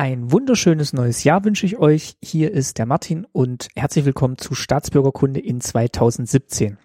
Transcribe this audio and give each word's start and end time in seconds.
Ein 0.00 0.32
wunderschönes 0.32 0.94
neues 0.94 1.24
Jahr 1.24 1.44
wünsche 1.44 1.66
ich 1.66 1.76
euch. 1.76 2.16
Hier 2.22 2.52
ist 2.52 2.78
der 2.78 2.86
Martin 2.86 3.26
und 3.32 3.68
herzlich 3.76 4.06
willkommen 4.06 4.38
zu 4.38 4.54
Staatsbürgerkunde 4.54 5.40
in 5.40 5.60
2017. 5.60 6.78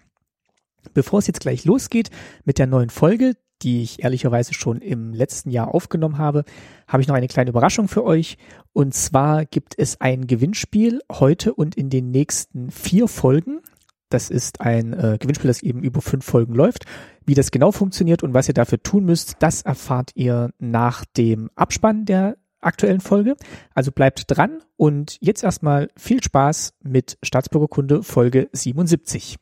Bevor 0.92 1.20
es 1.20 1.26
jetzt 1.26 1.40
gleich 1.40 1.64
losgeht 1.64 2.10
mit 2.44 2.58
der 2.58 2.66
neuen 2.66 2.90
Folge, 2.90 3.32
die 3.62 3.82
ich 3.82 4.04
ehrlicherweise 4.04 4.52
schon 4.52 4.82
im 4.82 5.14
letzten 5.14 5.48
Jahr 5.48 5.74
aufgenommen 5.74 6.18
habe, 6.18 6.44
habe 6.86 7.00
ich 7.00 7.08
noch 7.08 7.14
eine 7.14 7.26
kleine 7.26 7.48
Überraschung 7.48 7.88
für 7.88 8.04
euch. 8.04 8.36
Und 8.74 8.92
zwar 8.92 9.46
gibt 9.46 9.78
es 9.78 9.98
ein 9.98 10.26
Gewinnspiel 10.26 11.00
heute 11.10 11.54
und 11.54 11.74
in 11.74 11.88
den 11.88 12.10
nächsten 12.10 12.70
vier 12.70 13.08
Folgen. 13.08 13.62
Das 14.10 14.28
ist 14.28 14.60
ein 14.60 14.92
äh, 14.92 15.16
Gewinnspiel, 15.18 15.48
das 15.48 15.62
eben 15.62 15.82
über 15.82 16.02
fünf 16.02 16.26
Folgen 16.26 16.54
läuft. 16.54 16.84
Wie 17.24 17.32
das 17.32 17.50
genau 17.50 17.72
funktioniert 17.72 18.22
und 18.22 18.34
was 18.34 18.46
ihr 18.46 18.52
dafür 18.52 18.82
tun 18.82 19.06
müsst, 19.06 19.36
das 19.38 19.62
erfahrt 19.62 20.10
ihr 20.16 20.50
nach 20.58 21.06
dem 21.16 21.48
Abspann 21.54 22.04
der 22.04 22.36
aktuellen 22.66 23.00
Folge. 23.00 23.36
Also 23.74 23.92
bleibt 23.92 24.24
dran 24.26 24.62
und 24.76 25.16
jetzt 25.20 25.42
erstmal 25.42 25.88
viel 25.96 26.22
Spaß 26.22 26.74
mit 26.82 27.18
Staatsbürgerkunde 27.22 28.02
Folge 28.02 28.48
77. 28.52 29.36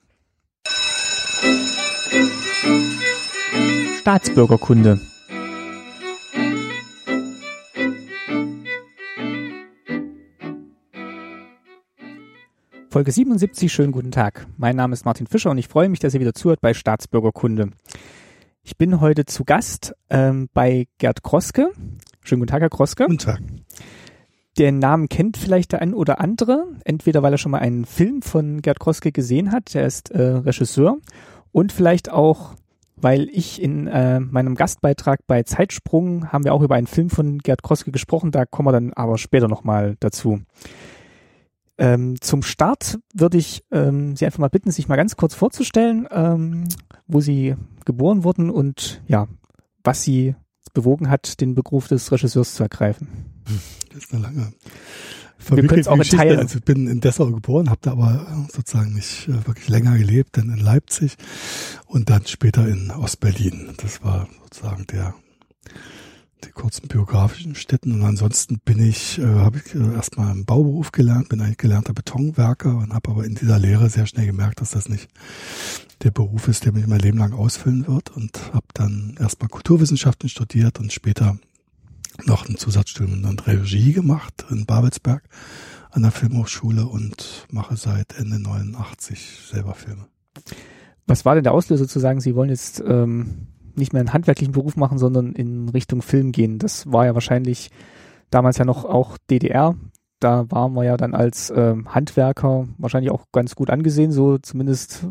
Staatsbürgerkunde. 4.00 5.00
Folge 12.94 13.10
77, 13.10 13.72
schönen 13.72 13.90
guten 13.90 14.12
Tag. 14.12 14.46
Mein 14.56 14.76
Name 14.76 14.92
ist 14.92 15.04
Martin 15.04 15.26
Fischer 15.26 15.50
und 15.50 15.58
ich 15.58 15.66
freue 15.66 15.88
mich, 15.88 15.98
dass 15.98 16.14
ihr 16.14 16.20
wieder 16.20 16.32
zuhört 16.32 16.60
bei 16.60 16.74
Staatsbürgerkunde. 16.74 17.70
Ich 18.66 18.78
bin 18.78 19.02
heute 19.02 19.26
zu 19.26 19.44
Gast 19.44 19.94
ähm, 20.08 20.48
bei 20.54 20.86
Gerd 20.96 21.22
Kroske. 21.22 21.70
Schönen 22.22 22.40
guten 22.40 22.50
Tag, 22.50 22.62
Herr 22.62 22.70
Kroske. 22.70 23.04
Guten 23.04 23.18
Tag. 23.18 23.40
Den 24.56 24.78
Namen 24.78 25.10
kennt 25.10 25.36
vielleicht 25.36 25.72
der 25.72 25.82
ein 25.82 25.92
oder 25.92 26.18
andere, 26.18 26.64
entweder 26.86 27.22
weil 27.22 27.34
er 27.34 27.38
schon 27.38 27.52
mal 27.52 27.58
einen 27.58 27.84
Film 27.84 28.22
von 28.22 28.62
Gerd 28.62 28.80
Kroske 28.80 29.12
gesehen 29.12 29.52
hat, 29.52 29.74
der 29.74 29.84
ist 29.84 30.12
äh, 30.12 30.22
Regisseur, 30.22 30.96
und 31.52 31.72
vielleicht 31.72 32.10
auch 32.10 32.54
weil 32.96 33.28
ich 33.28 33.60
in 33.60 33.86
äh, 33.86 34.18
meinem 34.20 34.54
Gastbeitrag 34.54 35.26
bei 35.26 35.42
Zeitsprung 35.42 36.32
haben 36.32 36.44
wir 36.44 36.54
auch 36.54 36.62
über 36.62 36.76
einen 36.76 36.86
Film 36.86 37.10
von 37.10 37.40
Gerd 37.40 37.62
Kroske 37.62 37.92
gesprochen, 37.92 38.30
da 38.30 38.46
kommen 38.46 38.68
wir 38.68 38.72
dann 38.72 38.94
aber 38.94 39.18
später 39.18 39.46
nochmal 39.46 39.96
dazu. 40.00 40.40
Ähm, 41.76 42.20
zum 42.20 42.42
Start 42.42 42.98
würde 43.12 43.38
ich 43.38 43.64
ähm, 43.70 44.16
Sie 44.16 44.26
einfach 44.26 44.38
mal 44.38 44.48
bitten, 44.48 44.70
sich 44.70 44.88
mal 44.88 44.96
ganz 44.96 45.16
kurz 45.16 45.34
vorzustellen, 45.34 46.06
ähm, 46.10 46.64
wo 47.06 47.20
Sie 47.20 47.56
geboren 47.84 48.24
wurden 48.24 48.50
und 48.50 49.02
ja, 49.06 49.28
was 49.82 50.02
Sie 50.02 50.34
bewogen 50.72 51.10
hat, 51.10 51.40
den 51.40 51.54
Beruf 51.54 51.88
des 51.88 52.10
Regisseurs 52.12 52.54
zu 52.54 52.62
ergreifen. 52.62 53.08
Das 53.92 54.04
ist 54.04 54.14
eine 54.14 54.22
lange 54.22 54.52
wir 55.50 55.66
können 55.66 55.80
es 55.80 55.88
auch 55.88 55.98
Geschichte. 55.98 56.38
Also 56.38 56.58
ich 56.58 56.64
bin 56.64 56.86
in 56.86 57.00
Dessau 57.00 57.30
geboren, 57.30 57.70
habe 57.70 57.80
da 57.82 57.92
aber 57.92 58.46
sozusagen 58.52 58.94
nicht 58.94 59.28
äh, 59.28 59.46
wirklich 59.46 59.68
länger 59.68 59.96
gelebt, 59.98 60.36
denn 60.36 60.50
in 60.50 60.58
Leipzig 60.58 61.16
und 61.86 62.10
dann 62.10 62.26
später 62.26 62.66
in 62.66 62.90
Ostberlin. 62.90 63.74
Das 63.76 64.02
war 64.02 64.28
sozusagen 64.44 64.86
der 64.86 65.14
die 66.46 66.52
kurzen 66.52 66.88
biografischen 66.88 67.54
Städten 67.54 67.92
und 67.92 68.02
ansonsten 68.02 68.58
bin 68.64 68.78
ich, 68.78 69.18
äh, 69.18 69.24
habe 69.24 69.60
ich 69.64 69.74
äh, 69.74 69.94
erstmal 69.94 70.32
im 70.32 70.44
Bauberuf 70.44 70.92
gelernt, 70.92 71.28
bin 71.28 71.40
eigentlich 71.40 71.58
gelernter 71.58 71.92
Betonwerker 71.92 72.76
und 72.76 72.92
habe 72.92 73.10
aber 73.10 73.24
in 73.24 73.34
dieser 73.34 73.58
Lehre 73.58 73.90
sehr 73.90 74.06
schnell 74.06 74.26
gemerkt, 74.26 74.60
dass 74.60 74.70
das 74.70 74.88
nicht 74.88 75.08
der 76.02 76.10
Beruf 76.10 76.48
ist, 76.48 76.64
der 76.64 76.72
mich 76.72 76.86
mein 76.86 77.00
Leben 77.00 77.18
lang 77.18 77.32
ausfüllen 77.32 77.86
wird 77.86 78.10
und 78.10 78.52
habe 78.52 78.66
dann 78.74 79.16
erstmal 79.18 79.48
Kulturwissenschaften 79.48 80.28
studiert 80.28 80.78
und 80.78 80.92
später 80.92 81.38
noch 82.24 82.48
ein 82.48 82.56
Zusatzstudium 82.56 83.24
in 83.24 83.38
Regie 83.38 83.92
gemacht 83.92 84.46
in 84.50 84.66
Babelsberg 84.66 85.22
an 85.90 86.02
der 86.02 86.10
Filmhochschule 86.10 86.86
und 86.86 87.46
mache 87.50 87.76
seit 87.76 88.18
Ende 88.18 88.40
89 88.40 89.48
selber 89.50 89.74
Filme. 89.74 90.06
Was 91.06 91.24
war 91.24 91.34
denn 91.34 91.44
der 91.44 91.52
Auslöser 91.52 91.86
zu 91.86 92.00
sagen, 92.00 92.20
Sie 92.20 92.34
wollen 92.34 92.50
jetzt 92.50 92.82
ähm, 92.86 93.46
nicht 93.76 93.92
mehr 93.92 94.00
einen 94.00 94.12
handwerklichen 94.12 94.52
Beruf 94.52 94.76
machen, 94.76 94.98
sondern 94.98 95.32
in 95.32 95.68
Richtung 95.68 96.02
Film 96.02 96.32
gehen? 96.32 96.58
Das 96.58 96.90
war 96.90 97.06
ja 97.06 97.14
wahrscheinlich 97.14 97.70
damals 98.30 98.58
ja 98.58 98.64
noch 98.64 98.84
auch 98.84 99.18
DDR 99.30 99.74
da 100.24 100.50
waren 100.50 100.72
wir 100.72 100.84
ja 100.84 100.96
dann 100.96 101.14
als 101.14 101.52
ähm, 101.54 101.94
Handwerker 101.94 102.66
wahrscheinlich 102.78 103.12
auch 103.12 103.26
ganz 103.30 103.54
gut 103.54 103.68
angesehen, 103.68 104.10
so 104.10 104.38
zumindest 104.38 105.04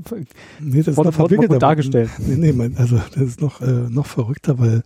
nee, 0.59 0.81
das 0.81 0.97
wurde, 0.97 1.09
ist 1.09 1.19
noch 1.19 1.29
wurde 1.29 1.59
dargestellt. 1.59 2.09
Nee, 2.19 2.35
nee, 2.35 2.51
mein, 2.51 2.75
also 2.77 2.99
das 3.13 3.21
ist 3.21 3.41
noch, 3.41 3.61
äh, 3.61 3.89
noch 3.89 4.07
verrückter, 4.07 4.57
weil 4.57 4.81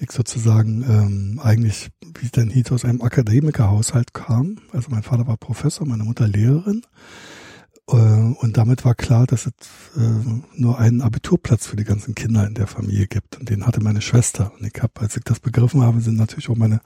ich 0.00 0.10
sozusagen 0.10 0.82
ähm, 0.88 1.40
eigentlich, 1.42 1.90
wie 2.18 2.26
ich 2.26 2.32
dann 2.32 2.50
hieß, 2.50 2.72
aus 2.72 2.84
einem 2.84 3.02
Akademikerhaushalt 3.02 4.12
kam. 4.14 4.58
Also 4.72 4.88
mein 4.90 5.04
Vater 5.04 5.28
war 5.28 5.36
Professor, 5.36 5.86
meine 5.86 6.02
Mutter 6.02 6.26
Lehrerin. 6.26 6.82
Äh, 7.88 7.94
und 7.94 8.56
damit 8.56 8.84
war 8.84 8.94
klar, 8.94 9.26
dass 9.26 9.46
es 9.46 9.52
äh, 9.96 10.00
nur 10.54 10.78
einen 10.78 11.00
Abiturplatz 11.00 11.66
für 11.66 11.76
die 11.76 11.84
ganzen 11.84 12.14
Kinder 12.14 12.46
in 12.46 12.54
der 12.54 12.66
Familie 12.66 13.06
gibt. 13.06 13.38
Und 13.38 13.50
den 13.50 13.66
hatte 13.66 13.82
meine 13.82 14.00
Schwester. 14.00 14.52
Und 14.58 14.66
ich 14.66 14.82
habe, 14.82 14.92
als 15.00 15.16
ich 15.16 15.24
das 15.24 15.40
begriffen 15.40 15.82
habe, 15.82 16.00
sind 16.00 16.16
natürlich 16.16 16.48
auch 16.48 16.56
meine 16.56 16.80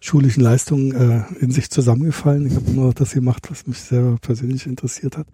schulischen 0.00 0.42
Leistungen 0.42 0.92
äh, 0.92 1.24
in 1.40 1.50
sich 1.50 1.70
zusammengefallen. 1.70 2.46
Ich 2.46 2.54
habe 2.54 2.70
nur 2.70 2.94
das 2.94 3.12
gemacht, 3.12 3.50
was 3.50 3.66
mich 3.66 3.80
sehr 3.80 4.16
persönlich 4.20 4.66
interessiert 4.66 5.16
hat. 5.16 5.26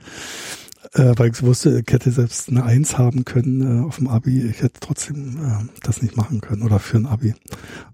weil 0.94 1.30
ich 1.30 1.42
wusste, 1.42 1.80
ich 1.80 1.92
hätte 1.92 2.10
selbst 2.10 2.48
eine 2.48 2.64
Eins 2.64 2.98
haben 2.98 3.24
können 3.24 3.84
auf 3.84 3.96
dem 3.96 4.08
Abi. 4.08 4.42
Ich 4.42 4.62
hätte 4.62 4.80
trotzdem 4.80 5.70
das 5.82 6.02
nicht 6.02 6.16
machen 6.16 6.40
können 6.40 6.62
oder 6.62 6.80
für 6.80 6.98
ein 6.98 7.06
Abi. 7.06 7.34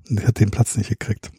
Und 0.08 0.20
ich 0.20 0.26
hätte 0.26 0.44
den 0.44 0.50
Platz 0.50 0.76
nicht 0.76 0.88
gekriegt. 0.88 1.30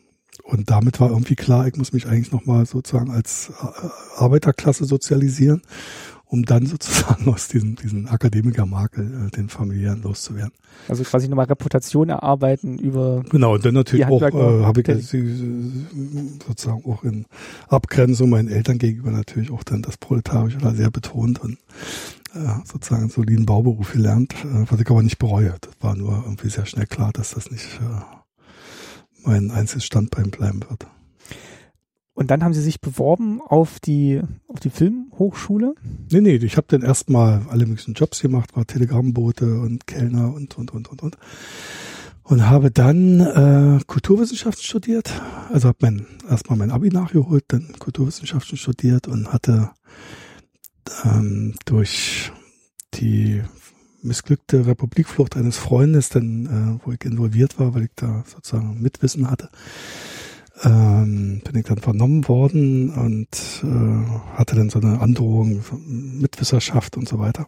Und 0.49 0.71
damit 0.71 0.99
war 0.99 1.09
irgendwie 1.09 1.35
klar, 1.35 1.67
ich 1.67 1.75
muss 1.75 1.93
mich 1.93 2.07
eigentlich 2.07 2.31
nochmal 2.31 2.65
sozusagen 2.65 3.11
als 3.11 3.51
äh, 3.61 3.87
Arbeiterklasse 4.17 4.85
sozialisieren, 4.85 5.61
um 6.25 6.43
dann 6.43 6.65
sozusagen 6.65 7.31
aus 7.31 7.49
diesem, 7.49 7.75
diesem 7.75 8.07
Akademikermakel 8.07 9.27
äh, 9.27 9.29
den 9.29 9.49
familiären 9.49 10.01
loszuwerden. 10.01 10.53
Also 10.87 11.03
quasi 11.03 11.27
nochmal 11.27 11.45
Reputation 11.45 12.09
erarbeiten 12.09 12.79
über. 12.79 13.23
Genau, 13.29 13.53
und 13.53 13.65
dann 13.65 13.75
natürlich 13.75 14.07
auch, 14.07 14.21
äh, 14.21 14.63
habe 14.63 14.81
ich 14.81 14.87
äh, 14.87 15.23
sozusagen 16.47 16.83
auch 16.85 17.03
in 17.03 17.25
Abgrenzung 17.67 18.31
meinen 18.31 18.49
Eltern 18.49 18.79
gegenüber 18.79 19.11
natürlich 19.11 19.51
auch 19.51 19.63
dann 19.63 19.83
das 19.83 19.97
Proletarische 19.97 20.57
da 20.57 20.73
sehr 20.73 20.89
betont 20.89 21.41
und 21.41 21.59
äh, 22.33 22.39
sozusagen 22.66 23.03
einen 23.03 23.11
soliden 23.11 23.45
Bauberuf 23.45 23.93
gelernt, 23.93 24.33
äh, 24.45 24.66
was 24.67 24.79
ich 24.79 24.89
aber 24.89 25.03
nicht 25.03 25.19
bereue. 25.19 25.53
Das 25.61 25.73
war 25.79 25.95
nur 25.95 26.23
irgendwie 26.25 26.49
sehr 26.49 26.66
schnell 26.66 26.87
klar, 26.87 27.11
dass 27.13 27.35
das 27.35 27.51
nicht 27.51 27.79
äh, 27.81 28.19
mein 29.24 29.52
einziges 29.52 29.85
Standbein 29.85 30.31
bleiben 30.31 30.62
wird. 30.69 30.88
Und 32.19 32.31
dann 32.31 32.44
haben 32.44 32.53
Sie 32.53 32.62
sich 32.62 32.81
beworben 32.81 33.40
auf 33.41 33.80
die, 33.80 34.22
auf 34.50 34.59
die 34.59 34.69
Filmhochschule? 34.69 35.74
Nee, 36.12 36.19
nee, 36.19 36.35
ich 36.35 36.57
habe 36.57 36.68
dann 36.68 36.81
erstmal 36.81 37.46
alle 37.50 37.66
möglichen 37.66 37.94
Jobs 37.94 38.19
gemacht, 38.19 38.58
war 38.58 38.68
Telegrammbote 38.68 39.62
und 39.62 39.88
Kellner 39.88 40.34
und, 40.34 40.58
und, 40.58 40.74
und, 40.74 40.90
und, 40.90 41.02
und. 41.02 41.18
Und 42.24 42.50
habe 42.50 42.72
dann 42.72 43.22
äh, 43.22 43.79
Kulturwissenschaften 43.88 44.63
studiert. 44.63 45.13
Also 45.50 45.69
habe 45.69 45.78
mein, 45.79 46.08
erstmal 46.29 46.58
mein 46.58 46.72
Abi 46.72 46.90
nachgeholt, 46.90 47.46
dann 47.47 47.72
Kulturwissenschaften 47.79 48.58
studiert 48.58 49.08
und 49.08 49.31
hatte 49.31 49.72
ähm, 51.06 51.56
durch 51.63 52.34
die 52.96 53.41
missglückte 54.01 54.65
Republikflucht 54.65 55.35
eines 55.37 55.57
Freundes, 55.57 56.09
denn, 56.09 56.45
äh, 56.45 56.85
wo 56.85 56.91
ich 56.91 57.03
involviert 57.05 57.59
war, 57.59 57.73
weil 57.73 57.83
ich 57.83 57.91
da 57.95 58.23
sozusagen 58.25 58.81
Mitwissen 58.81 59.29
hatte, 59.29 59.49
ähm, 60.63 61.41
bin 61.43 61.55
ich 61.55 61.65
dann 61.65 61.77
vernommen 61.77 62.27
worden 62.27 62.89
und 62.89 63.63
äh, 63.63 64.37
hatte 64.37 64.55
dann 64.55 64.69
so 64.69 64.79
eine 64.79 64.99
Androhung, 64.99 65.63
Mitwisserschaft 65.87 66.97
und 66.97 67.07
so 67.07 67.19
weiter. 67.19 67.47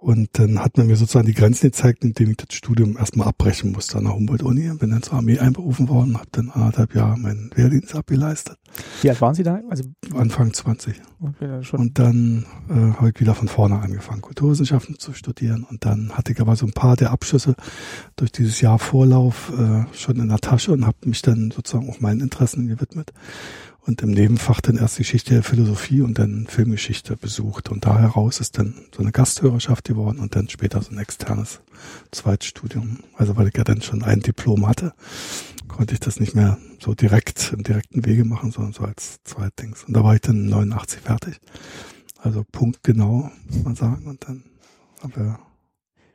Und 0.00 0.38
dann 0.38 0.60
hat 0.60 0.76
man 0.76 0.86
mir 0.86 0.94
sozusagen 0.94 1.26
die 1.26 1.34
Grenzen 1.34 1.70
gezeigt, 1.70 2.04
indem 2.04 2.30
ich 2.30 2.36
das 2.36 2.54
Studium 2.54 2.96
erstmal 2.96 3.26
abbrechen 3.26 3.72
musste 3.72 3.98
an 3.98 4.04
der 4.04 4.14
Humboldt-Uni. 4.14 4.72
Bin 4.78 4.90
dann 4.90 5.02
zur 5.02 5.14
Armee 5.14 5.40
einberufen 5.40 5.88
worden, 5.88 6.16
habe 6.16 6.28
dann 6.30 6.50
anderthalb 6.50 6.94
Jahre 6.94 7.18
meinen 7.18 7.50
Wehrdienst 7.56 7.96
abgeleistet. 7.96 8.56
Wie 9.02 9.10
alt 9.10 9.20
waren 9.20 9.34
Sie 9.34 9.42
da? 9.42 9.60
Also 9.68 9.84
Anfang 10.14 10.52
20. 10.52 11.00
Okay, 11.20 11.64
schon. 11.64 11.80
Und 11.80 11.98
dann 11.98 12.46
äh, 12.68 12.74
habe 12.74 13.10
ich 13.12 13.20
wieder 13.20 13.34
von 13.34 13.48
vorne 13.48 13.80
angefangen, 13.80 14.20
Kulturwissenschaften 14.20 15.00
zu 15.00 15.14
studieren. 15.14 15.64
Und 15.68 15.84
dann 15.84 16.12
hatte 16.12 16.32
ich 16.32 16.40
aber 16.40 16.54
so 16.54 16.66
ein 16.66 16.72
paar 16.72 16.94
der 16.94 17.10
Abschlüsse 17.10 17.56
durch 18.14 18.30
dieses 18.30 18.60
Jahr 18.60 18.78
Vorlauf 18.78 19.52
äh, 19.58 19.84
schon 19.92 20.20
in 20.20 20.28
der 20.28 20.38
Tasche 20.38 20.70
und 20.72 20.86
habe 20.86 20.96
mich 21.06 21.22
dann 21.22 21.50
sozusagen 21.50 21.90
auch 21.90 21.98
meinen 21.98 22.20
Interessen 22.20 22.68
gewidmet 22.68 23.12
und 23.88 24.02
im 24.02 24.10
Nebenfach 24.10 24.60
dann 24.60 24.76
erst 24.76 24.98
Geschichte 24.98 25.32
der 25.32 25.42
Philosophie 25.42 26.02
und 26.02 26.18
dann 26.18 26.46
Filmgeschichte 26.46 27.16
besucht. 27.16 27.70
Und 27.70 27.86
da 27.86 27.98
heraus 27.98 28.38
ist 28.38 28.58
dann 28.58 28.74
so 28.94 29.02
eine 29.02 29.12
Gasthörerschaft 29.12 29.84
geworden 29.84 30.18
und 30.18 30.36
dann 30.36 30.50
später 30.50 30.82
so 30.82 30.90
ein 30.90 30.98
externes 30.98 31.60
Zweitstudium. 32.12 32.98
Also 33.14 33.36
weil 33.36 33.48
ich 33.48 33.56
ja 33.56 33.64
dann 33.64 33.80
schon 33.80 34.02
ein 34.02 34.20
Diplom 34.20 34.68
hatte, 34.68 34.92
konnte 35.68 35.94
ich 35.94 36.00
das 36.00 36.20
nicht 36.20 36.34
mehr 36.34 36.58
so 36.78 36.94
direkt 36.94 37.52
im 37.54 37.62
direkten 37.62 38.04
Wege 38.04 38.26
machen, 38.26 38.50
sondern 38.50 38.74
so 38.74 38.84
als 38.84 39.24
Zweitdings. 39.24 39.84
Und 39.84 39.94
da 39.94 40.04
war 40.04 40.14
ich 40.14 40.20
dann 40.20 40.46
89 40.46 41.00
fertig. 41.00 41.40
Also 42.18 42.44
punktgenau, 42.52 43.30
muss 43.48 43.64
man 43.64 43.74
sagen. 43.74 44.06
Und 44.06 44.22
dann 44.28 44.44
haben 45.00 45.16
wir 45.16 45.38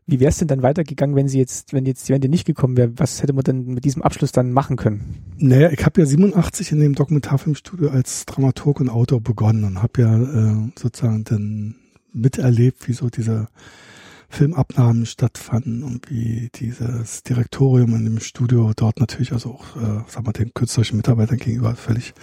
Wie 0.05 0.19
wäre 0.19 0.29
es 0.29 0.37
denn 0.37 0.49
dann 0.49 0.63
weitergegangen, 0.63 1.15
wenn 1.15 1.29
sie 1.29 1.39
jetzt, 1.39 1.71
wenn 1.71 1.85
jetzt 1.85 2.07
die 2.09 2.13
Wende 2.13 2.27
nicht 2.27 2.45
gekommen 2.45 2.75
wäre? 2.75 2.91
Was 2.97 3.23
hätte 3.23 3.33
man 3.33 3.43
denn 3.43 3.65
mit 3.65 3.85
diesem 3.85 4.01
Abschluss 4.01 4.33
dann 4.33 4.51
machen 4.51 4.75
können? 4.75 5.23
Naja, 5.37 5.71
ich 5.71 5.85
habe 5.85 6.01
ja 6.01 6.05
87 6.05 6.73
in 6.73 6.79
dem 6.79 6.95
Dokumentarfilmstudio 6.95 7.89
als 7.89 8.25
Dramaturg 8.25 8.81
und 8.81 8.89
Autor 8.89 9.21
begonnen 9.21 9.63
und 9.63 9.81
habe 9.81 10.01
ja 10.01 10.21
äh, 10.21 10.71
sozusagen 10.77 11.23
dann 11.23 11.75
miterlebt, 12.11 12.87
wie 12.87 12.93
so 12.93 13.09
diese 13.09 13.47
Filmabnahmen 14.29 15.05
stattfanden 15.05 15.83
und 15.83 16.09
wie 16.09 16.49
dieses 16.55 17.23
Direktorium 17.23 17.95
in 17.95 18.03
dem 18.03 18.19
Studio 18.19 18.71
dort 18.75 18.99
natürlich 18.99 19.31
also 19.31 19.51
auch, 19.51 19.75
äh, 19.77 20.09
sagen 20.09 20.25
wir, 20.25 20.33
den 20.33 20.53
künstlerischen 20.53 20.97
Mitarbeitern 20.97 21.37
gegenüber 21.37 21.75
völlig 21.75 22.13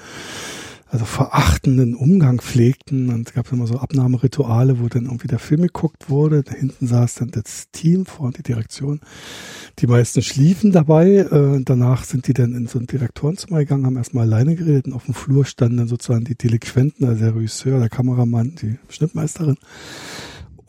also 0.91 1.05
verachtenden 1.05 1.95
Umgang 1.95 2.41
pflegten 2.41 3.11
und 3.11 3.29
es 3.29 3.35
gab 3.35 3.53
immer 3.53 3.67
so 3.69 3.79
Abnahmerituale, 3.79 4.81
wo 4.81 4.89
dann 4.89 5.05
irgendwie 5.05 5.29
der 5.29 5.39
Film 5.39 5.63
geguckt 5.63 6.11
wurde. 6.11 6.43
Da 6.43 6.53
hinten 6.53 6.89
saß 6.89 7.15
dann 7.15 7.31
das 7.31 7.71
Team 7.71 8.07
vor 8.07 8.33
die 8.33 8.43
Direktion. 8.43 9.01
Die 9.79 9.87
meisten 9.87 10.21
schliefen 10.21 10.73
dabei. 10.73 11.19
Äh, 11.19 11.63
danach 11.65 12.03
sind 12.03 12.27
die 12.27 12.35
dann 12.35 12.55
in 12.55 12.67
so 12.67 12.81
ein 12.81 12.87
Direktorenzimmer 12.87 13.61
gegangen, 13.61 13.87
haben 13.87 13.97
erstmal 13.97 14.25
alleine 14.25 14.57
geredet 14.57 14.87
und 14.87 14.95
auf 14.95 15.05
dem 15.05 15.15
Flur 15.15 15.45
standen 15.45 15.77
dann 15.77 15.89
sozusagen 15.89 16.25
die 16.25 16.35
Delinquenten, 16.35 17.07
also 17.07 17.21
der 17.21 17.37
Regisseur, 17.37 17.79
der 17.79 17.89
Kameramann, 17.89 18.57
die 18.61 18.79
Schnittmeisterin 18.89 19.57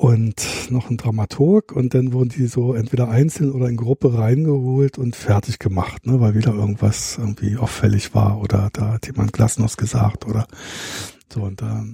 und 0.02 0.72
noch 0.72 0.90
ein 0.90 0.98
Dramaturg 0.98 1.72
und 1.72 1.94
dann 1.94 2.12
wurden 2.12 2.30
die 2.30 2.48
so 2.48 2.74
entweder 2.74 3.10
einzeln 3.10 3.52
oder 3.52 3.70
in 3.70 3.78
Gruppe 3.78 4.18
reingeholt 4.18 4.98
und 4.98 5.16
fertig 5.16 5.60
gemacht, 5.60 6.08
ne, 6.08 6.20
weil 6.20 6.34
wieder 6.34 6.56
irgendwas 6.56 7.20
irgendwie 7.20 7.56
auffällig 7.58 8.16
war 8.16 8.42
oder 8.42 8.72
da 8.74 8.94
hat 8.94 9.06
jemand 9.06 9.32
Glasnost 9.32 9.78
gesagt 9.78 10.26
oder 10.26 10.48
so 11.32 11.44
und 11.44 11.62
da 11.62 11.86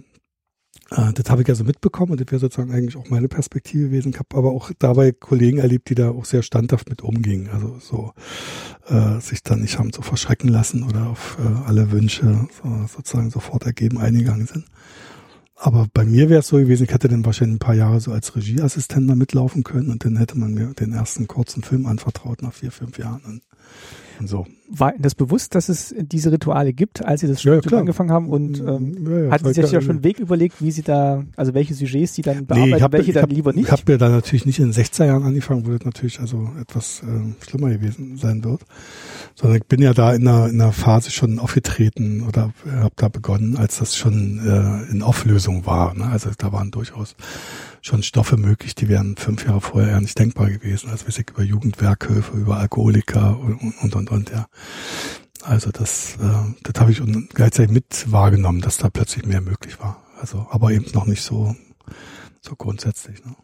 äh, 0.92 1.12
das 1.12 1.30
habe 1.30 1.42
ich 1.42 1.50
ja 1.50 1.56
so 1.56 1.66
mitbekommen 1.66 2.14
und 2.14 2.22
das 2.22 2.32
wäre 2.32 2.40
sozusagen 2.40 2.72
eigentlich 2.72 2.96
auch 2.96 3.10
meine 3.10 3.28
Perspektive 3.28 3.88
gewesen. 3.88 4.14
Ich 4.14 4.20
habe 4.20 4.38
aber 4.38 4.54
auch 4.54 4.72
dabei 4.80 5.12
Kollegen 5.12 5.58
erlebt, 5.58 5.90
die 5.90 5.96
da 5.96 6.12
auch 6.12 6.24
sehr 6.24 6.44
standhaft 6.44 6.90
mit 6.90 7.02
umgingen. 7.02 7.50
Also 7.50 7.78
so 7.82 8.14
äh, 8.88 9.20
sich 9.20 9.44
dann 9.44 9.60
nicht 9.60 9.80
haben 9.80 9.92
so 9.92 10.02
verschrecken 10.02 10.48
lassen 10.48 10.84
oder 10.84 11.10
auf 11.10 11.38
äh, 11.42 11.68
alle 11.68 11.92
Wünsche 11.92 12.48
so, 12.64 12.88
sozusagen 12.88 13.32
sofort 13.32 13.66
ergeben 13.66 13.98
eingegangen 13.98 14.48
sind. 14.48 14.64
Aber 15.60 15.88
bei 15.92 16.06
mir 16.06 16.30
wäre 16.30 16.42
es 16.42 16.48
so 16.48 16.58
gewesen, 16.58 16.84
ich 16.84 16.94
hätte 16.94 17.08
dann 17.08 17.26
wahrscheinlich 17.26 17.56
ein 17.56 17.60
paar 17.60 17.74
Jahre 17.74 18.00
so 18.00 18.12
als 18.12 18.36
Regieassistent 18.36 19.10
da 19.10 19.16
mitlaufen 19.16 19.64
können 19.64 19.90
und 19.90 20.06
dann 20.06 20.18
hätte 20.18 20.38
man 20.38 20.54
mir 20.54 20.68
den 20.76 20.94
ersten 20.94 21.28
kurzen 21.28 21.64
Film 21.64 21.88
anvertraut 21.88 22.44
nach 22.44 22.54
vier, 22.54 22.72
fünf 22.72 23.00
Jahren. 23.00 23.24
Und, 23.26 23.42
so. 24.26 24.48
War 24.70 24.94
das 24.98 25.16
bewusst, 25.16 25.54
dass 25.54 25.70
es 25.70 25.94
diese 25.98 26.32
Rituale 26.32 26.74
gibt, 26.74 27.06
als 27.06 27.22
Sie 27.22 27.28
das 27.28 27.42
Studium 27.42 27.62
ja, 27.72 27.78
angefangen 27.80 28.12
haben? 28.12 28.30
Und 28.30 28.60
ähm, 28.60 29.08
ja, 29.10 29.20
ja, 29.26 29.32
hatten 29.32 29.54
Sie 29.54 29.62
sich 29.62 29.72
ja 29.72 29.82
schon 29.82 29.92
einen 29.92 30.04
Weg 30.04 30.20
überlegt, 30.20 30.62
wie 30.62 30.72
Sie 30.72 30.82
da, 30.82 31.24
also 31.36 31.54
welche 31.54 31.74
Sujets 31.74 32.16
Sie 32.16 32.22
dann 32.22 32.46
bearbeiten, 32.46 32.72
nee, 32.72 32.82
hab, 32.82 32.92
welche 32.92 33.14
dann 33.14 33.24
hab, 33.24 33.32
lieber 33.32 33.54
nicht? 33.54 33.66
Ich 33.66 33.72
habe 33.72 33.92
ja 33.92 33.98
da 33.98 34.10
natürlich 34.10 34.46
nicht 34.46 34.60
in 34.60 34.72
den 34.72 34.74
60er 34.74 35.06
Jahren 35.06 35.24
angefangen, 35.24 35.66
wo 35.68 35.72
das 35.72 35.86
natürlich 35.86 36.20
also 36.20 36.50
etwas 36.60 37.04
äh, 37.04 37.46
schlimmer 37.48 37.70
gewesen 37.70 38.18
sein 38.18 38.44
wird. 38.44 38.62
Sondern 39.36 39.58
ich 39.58 39.66
bin 39.66 39.82
ja 39.82 39.94
da 39.94 40.14
in 40.14 40.28
einer, 40.28 40.50
in 40.50 40.60
einer 40.60 40.72
Phase 40.72 41.12
schon 41.12 41.40
aufgetreten 41.40 42.24
oder 42.28 42.54
habe 42.66 42.94
da 42.96 43.08
begonnen, 43.10 43.56
als 43.56 43.78
das 43.78 43.96
schon 43.96 44.40
äh, 44.40 44.92
in 44.92 45.04
Auflösung 45.04 45.66
war. 45.66 45.94
Ne? 45.94 46.06
Also 46.06 46.30
da 46.38 46.52
waren 46.52 46.72
durchaus 46.72 47.16
schon 47.88 48.04
Stoffe 48.04 48.38
möglich, 48.38 48.76
die 48.76 48.90
wären 48.90 49.18
fünf 49.18 49.46
Jahre 49.46 49.62
vorher 49.62 49.92
ja 49.92 50.02
nicht 50.02 50.18
denkbar 50.20 50.50
gewesen. 50.50 50.90
Also 50.90 51.08
wir 51.08 51.14
über 51.32 51.44
Jugendwerkhöfe, 51.44 52.38
über 52.38 52.58
Alkoholiker 52.58 53.40
und 53.40 53.74
und 53.82 53.96
und, 53.96 54.12
und 54.12 54.30
ja. 54.30 54.48
Also 55.44 55.72
das, 55.72 56.16
äh, 56.16 56.54
das 56.64 56.82
habe 56.82 56.92
ich 56.92 57.02
gleichzeitig 57.34 57.72
mit 57.72 58.12
wahrgenommen, 58.12 58.62
dass 58.62 58.78
da 58.78 58.90
plötzlich 58.90 59.26
mehr 59.26 59.42
möglich 59.42 59.80
war. 59.80 60.04
Also, 60.20 60.48
aber 60.50 60.72
eben 60.72 60.92
noch 60.94 61.06
nicht 61.06 61.22
so, 61.22 61.56
so 62.42 62.56
grundsätzlich. 62.56 63.24
Ne? 63.24 63.36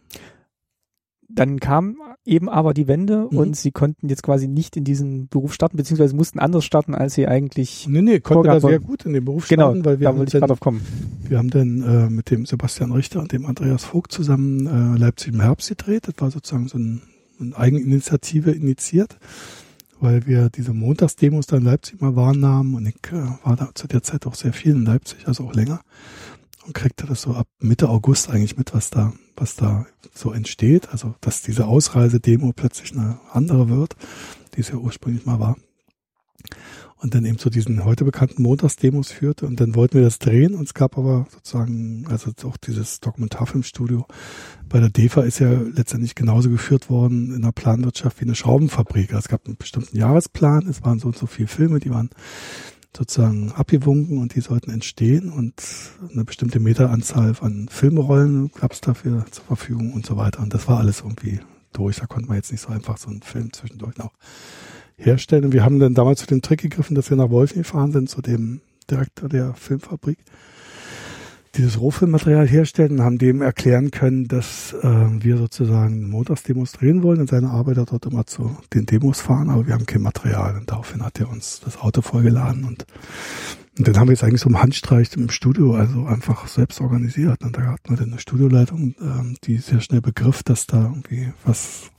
Dann 1.35 1.59
kam 1.59 1.97
eben 2.25 2.47
aber 2.47 2.73
die 2.73 2.87
Wende 2.87 3.27
mhm. 3.31 3.37
und 3.37 3.55
sie 3.55 3.71
konnten 3.71 4.07
jetzt 4.07 4.23
quasi 4.23 4.47
nicht 4.47 4.77
in 4.77 4.83
diesen 4.83 5.27
Beruf 5.27 5.53
starten, 5.53 5.77
beziehungsweise 5.77 6.15
mussten 6.15 6.39
anders 6.39 6.63
starten, 6.63 6.93
als 6.93 7.15
sie 7.15 7.27
eigentlich. 7.27 7.87
Nee, 7.87 8.01
nee, 8.01 8.19
konnte 8.19 8.49
da 8.49 8.59
sehr 8.59 8.79
gut 8.79 9.05
in 9.05 9.13
den 9.13 9.25
Beruf 9.25 9.47
genau, 9.47 9.71
starten, 9.71 9.85
weil 9.85 9.99
wir 9.99 10.09
da 10.09 10.17
wollte 10.17 10.37
ich 10.37 10.41
gerade 10.41 10.59
kommen. 10.59 10.81
Wir 11.27 11.37
haben 11.37 11.49
dann 11.49 11.81
äh, 11.81 12.09
mit 12.09 12.29
dem 12.29 12.45
Sebastian 12.45 12.91
Richter 12.91 13.19
und 13.19 13.31
dem 13.31 13.45
Andreas 13.45 13.83
Vogt 13.83 14.11
zusammen 14.11 14.95
äh, 14.95 14.99
Leipzig 14.99 15.33
im 15.33 15.41
Herbst 15.41 15.69
gedreht. 15.69 16.07
Das 16.07 16.15
war 16.19 16.29
sozusagen 16.29 16.67
so 16.67 16.77
ein, 16.77 17.01
eine 17.39 17.57
Eigeninitiative 17.57 18.51
initiiert, 18.51 19.17
weil 19.99 20.27
wir 20.27 20.49
diese 20.49 20.73
Montagsdemos 20.73 21.47
da 21.47 21.57
in 21.57 21.63
Leipzig 21.63 21.99
mal 21.99 22.15
wahrnahmen 22.15 22.75
und 22.75 22.85
ich 22.85 22.95
äh, 23.11 23.23
war 23.43 23.55
da 23.55 23.69
zu 23.73 23.87
der 23.87 24.03
Zeit 24.03 24.27
auch 24.27 24.35
sehr 24.35 24.53
viel 24.53 24.73
in 24.73 24.85
Leipzig, 24.85 25.27
also 25.27 25.45
auch 25.45 25.53
länger 25.55 25.81
und 26.65 26.73
kriegte 26.73 27.05
das 27.05 27.21
so 27.21 27.33
ab 27.33 27.47
Mitte 27.59 27.89
August 27.89 28.29
eigentlich 28.29 28.57
mit, 28.57 28.73
was 28.73 28.89
da, 28.89 29.13
was 29.35 29.55
da 29.55 29.85
so 30.13 30.31
entsteht. 30.31 30.89
Also, 30.89 31.15
dass 31.21 31.41
diese 31.41 31.65
Ausreisedemo 31.67 32.53
plötzlich 32.53 32.93
eine 32.93 33.19
andere 33.31 33.69
wird, 33.69 33.95
die 34.55 34.61
es 34.61 34.69
ja 34.69 34.75
ursprünglich 34.75 35.25
mal 35.25 35.39
war. 35.39 35.57
Und 36.97 37.15
dann 37.15 37.25
eben 37.25 37.37
zu 37.37 37.49
diesen 37.49 37.83
heute 37.83 38.05
bekannten 38.05 38.41
Montagsdemos 38.43 39.11
führte. 39.11 39.45
Und 39.45 39.59
dann 39.59 39.75
wollten 39.75 39.95
wir 39.95 40.03
das 40.03 40.19
drehen. 40.19 40.55
Und 40.55 40.63
es 40.63 40.73
gab 40.73 40.97
aber 40.97 41.27
sozusagen, 41.29 42.05
also 42.07 42.31
auch 42.45 42.55
dieses 42.55 43.01
Dokumentarfilmstudio 43.01 44.05
bei 44.69 44.79
der 44.79 44.89
DEFA 44.89 45.23
ist 45.23 45.39
ja 45.39 45.51
letztendlich 45.51 46.15
genauso 46.15 46.49
geführt 46.49 46.89
worden 46.89 47.35
in 47.35 47.41
der 47.41 47.51
Planwirtschaft 47.51 48.21
wie 48.21 48.25
eine 48.25 48.35
Schraubenfabrik. 48.35 49.09
Also 49.09 49.25
es 49.25 49.27
gab 49.27 49.45
einen 49.45 49.57
bestimmten 49.57 49.97
Jahresplan. 49.97 50.65
Es 50.69 50.81
waren 50.83 50.99
so 50.99 51.07
und 51.07 51.17
so 51.17 51.25
viele 51.25 51.49
Filme, 51.49 51.79
die 51.79 51.89
waren 51.89 52.09
sozusagen 52.95 53.51
abgewunken 53.51 54.17
und 54.19 54.35
die 54.35 54.41
sollten 54.41 54.71
entstehen 54.71 55.31
und 55.31 55.53
eine 56.11 56.23
bestimmte 56.23 56.59
Meteranzahl 56.59 57.33
von 57.33 57.67
Filmrollen 57.69 58.51
gab 58.51 58.73
es 58.73 58.81
dafür 58.81 59.25
zur 59.31 59.45
Verfügung 59.45 59.93
und 59.93 60.05
so 60.05 60.17
weiter. 60.17 60.41
Und 60.41 60.53
das 60.53 60.67
war 60.67 60.79
alles 60.79 61.01
irgendwie 61.01 61.39
durch. 61.73 61.97
Da 61.97 62.05
konnte 62.05 62.27
man 62.27 62.37
jetzt 62.37 62.51
nicht 62.51 62.61
so 62.61 62.69
einfach 62.69 62.97
so 62.97 63.09
einen 63.09 63.21
Film 63.21 63.51
zwischendurch 63.51 63.97
noch 63.97 64.13
herstellen. 64.95 65.45
Und 65.45 65.53
wir 65.53 65.63
haben 65.63 65.79
dann 65.79 65.93
damals 65.93 66.21
zu 66.21 66.27
dem 66.27 66.41
Trick 66.41 66.61
gegriffen, 66.61 66.95
dass 66.95 67.09
wir 67.09 67.17
nach 67.17 67.29
Wolfen 67.29 67.63
gefahren 67.63 67.91
sind, 67.91 68.09
zu 68.09 68.21
dem 68.21 68.61
Direktor 68.89 69.29
der 69.29 69.53
Filmfabrik 69.55 70.19
dieses 71.55 71.79
Rohfilmmaterial 71.79 72.47
herstellen 72.47 72.93
und 72.93 73.01
haben 73.01 73.17
dem 73.17 73.41
erklären 73.41 73.91
können, 73.91 74.27
dass 74.27 74.73
äh, 74.73 74.87
wir 74.87 75.37
sozusagen 75.37 76.09
montags 76.09 76.43
demonstrieren 76.43 77.03
wollen 77.03 77.21
und 77.21 77.29
seine 77.29 77.49
Arbeiter 77.49 77.85
dort 77.85 78.05
immer 78.05 78.25
zu 78.25 78.57
den 78.73 78.85
Demos 78.85 79.21
fahren, 79.21 79.49
aber 79.49 79.67
wir 79.67 79.73
haben 79.73 79.85
kein 79.85 80.01
Material 80.01 80.57
und 80.57 80.71
daraufhin 80.71 81.03
hat 81.03 81.19
er 81.19 81.29
uns 81.29 81.59
das 81.63 81.77
Auto 81.77 82.01
vollgeladen 82.01 82.63
und, 82.63 82.85
und 83.77 83.87
dann 83.87 83.97
haben 83.97 84.07
wir 84.07 84.13
jetzt 84.13 84.23
eigentlich 84.23 84.41
so 84.41 84.49
im 84.49 84.61
Handstreich 84.61 85.15
im 85.15 85.29
Studio 85.29 85.75
also 85.75 86.05
einfach 86.05 86.47
selbst 86.47 86.81
organisiert 86.81 87.43
und 87.43 87.55
da 87.55 87.61
hatten 87.63 87.89
wir 87.89 87.97
dann 87.97 88.11
eine 88.11 88.19
Studioleitung, 88.19 88.95
äh, 88.99 89.37
die 89.43 89.57
sehr 89.57 89.81
schnell 89.81 90.01
begriff, 90.01 90.41
dass 90.41 90.65
da 90.65 90.85
irgendwie 90.85 91.33
was 91.45 91.91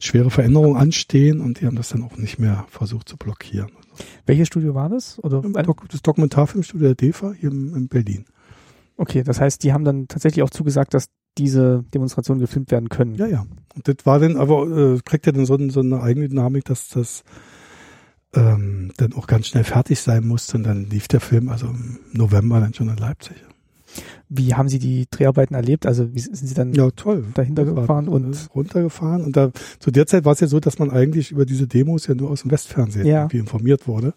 schwere 0.00 0.30
Veränderungen 0.30 0.76
anstehen 0.76 1.40
und 1.40 1.60
die 1.60 1.66
haben 1.66 1.76
das 1.76 1.90
dann 1.90 2.02
auch 2.02 2.16
nicht 2.16 2.38
mehr 2.38 2.66
versucht 2.68 3.08
zu 3.08 3.16
blockieren. 3.16 3.70
Welches 4.26 4.48
Studio 4.48 4.74
war 4.74 4.88
das? 4.88 5.22
Oder? 5.22 5.42
Das 5.42 6.02
Dokumentarfilmstudio 6.02 6.88
der 6.88 6.94
DEFA 6.94 7.32
hier 7.32 7.50
in 7.50 7.88
Berlin. 7.88 8.24
Okay, 8.98 9.22
das 9.22 9.40
heißt, 9.40 9.62
die 9.62 9.72
haben 9.72 9.84
dann 9.84 10.08
tatsächlich 10.08 10.42
auch 10.42 10.50
zugesagt, 10.50 10.92
dass 10.92 11.08
diese 11.38 11.84
Demonstrationen 11.94 12.40
gefilmt 12.40 12.70
werden 12.72 12.88
können. 12.88 13.14
Ja, 13.14 13.26
ja. 13.26 13.46
Und 13.74 13.86
das 13.86 14.04
war 14.04 14.18
dann, 14.18 14.36
aber 14.36 14.66
äh, 14.66 14.98
kriegt 15.04 15.24
ja 15.24 15.32
dann 15.32 15.46
so, 15.46 15.56
so 15.70 15.80
eine 15.80 16.02
eigene 16.02 16.28
Dynamik, 16.28 16.64
dass 16.64 16.88
das 16.88 17.22
ähm, 18.34 18.92
dann 18.96 19.12
auch 19.12 19.28
ganz 19.28 19.46
schnell 19.46 19.64
fertig 19.64 20.00
sein 20.00 20.26
musste. 20.26 20.56
Und 20.56 20.64
dann 20.64 20.90
lief 20.90 21.06
der 21.06 21.20
Film 21.20 21.48
also 21.48 21.68
im 21.68 22.00
November 22.12 22.60
dann 22.60 22.74
schon 22.74 22.88
in 22.88 22.96
Leipzig. 22.96 23.36
Wie 24.28 24.54
haben 24.54 24.68
Sie 24.68 24.78
die 24.78 25.06
Dreharbeiten 25.10 25.54
erlebt? 25.54 25.86
Also 25.86 26.12
wie 26.12 26.20
sind 26.20 26.36
Sie 26.36 26.54
dann 26.54 26.74
ja, 26.74 26.90
toll. 26.90 27.24
dahinter 27.34 27.64
gefahren 27.64 28.08
und 28.08 28.50
runtergefahren? 28.54 29.24
Und 29.24 29.36
da 29.36 29.50
zu 29.78 29.90
der 29.90 30.06
Zeit 30.06 30.24
war 30.24 30.32
es 30.32 30.40
ja 30.40 30.46
so, 30.46 30.60
dass 30.60 30.78
man 30.78 30.90
eigentlich 30.90 31.30
über 31.30 31.46
diese 31.46 31.66
Demos 31.66 32.06
ja 32.06 32.14
nur 32.14 32.30
aus 32.30 32.42
dem 32.42 32.50
Westfernsehen 32.50 33.06
ja. 33.06 33.20
irgendwie 33.20 33.38
informiert 33.38 33.88
wurde. 33.88 34.12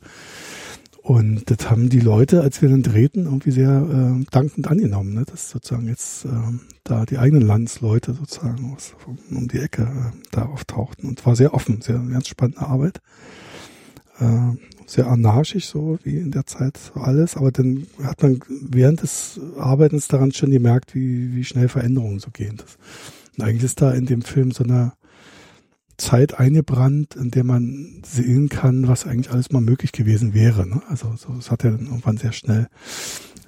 Und 1.03 1.49
das 1.49 1.69
haben 1.69 1.89
die 1.89 1.99
Leute, 1.99 2.41
als 2.41 2.61
wir 2.61 2.69
dann 2.69 2.83
drehten, 2.83 3.25
irgendwie 3.25 3.51
sehr 3.51 3.69
äh, 3.71 4.23
dankend 4.29 4.67
angenommen, 4.67 5.13
ne? 5.13 5.25
dass 5.25 5.49
sozusagen 5.49 5.87
jetzt 5.87 6.25
äh, 6.25 6.29
da 6.83 7.05
die 7.05 7.17
eigenen 7.17 7.41
Landsleute 7.41 8.13
sozusagen 8.13 8.73
aus, 8.73 8.93
um 9.31 9.47
die 9.47 9.59
Ecke 9.59 9.81
äh, 9.81 10.17
da 10.31 10.43
auftauchten. 10.43 11.09
Und 11.09 11.25
war 11.25 11.35
sehr 11.35 11.55
offen, 11.55 11.81
sehr 11.81 11.97
ganz 11.97 12.27
spannende 12.27 12.61
Arbeit. 12.61 13.01
Äh, 14.19 14.57
sehr 14.85 15.07
anarchisch 15.07 15.67
so 15.67 15.97
wie 16.03 16.17
in 16.17 16.31
der 16.31 16.45
Zeit 16.45 16.77
alles, 16.95 17.37
aber 17.37 17.51
dann 17.51 17.87
hat 18.03 18.21
man 18.21 18.39
während 18.49 19.01
des 19.01 19.39
Arbeitens 19.57 20.07
daran 20.07 20.33
schon 20.33 20.51
gemerkt, 20.51 20.93
wie, 20.93 21.33
wie 21.33 21.43
schnell 21.45 21.69
Veränderungen 21.69 22.19
so 22.19 22.29
gehen. 22.29 22.57
Das, 22.57 22.77
und 23.37 23.43
eigentlich 23.43 23.63
ist 23.63 23.81
da 23.81 23.91
in 23.91 24.05
dem 24.05 24.21
Film 24.21 24.51
so 24.51 24.63
eine 24.63 24.93
Zeit 25.97 26.39
eingebrannt, 26.39 27.15
in 27.15 27.31
der 27.31 27.43
man 27.43 28.01
sehen 28.05 28.49
kann, 28.49 28.87
was 28.87 29.05
eigentlich 29.05 29.31
alles 29.31 29.51
mal 29.51 29.61
möglich 29.61 29.91
gewesen 29.91 30.33
wäre. 30.33 30.67
Ne? 30.67 30.81
Also 30.89 31.13
so, 31.15 31.33
es 31.37 31.51
hat 31.51 31.63
ja 31.63 31.71
dann 31.71 31.87
irgendwann 31.87 32.17
sehr 32.17 32.31
schnell 32.31 32.67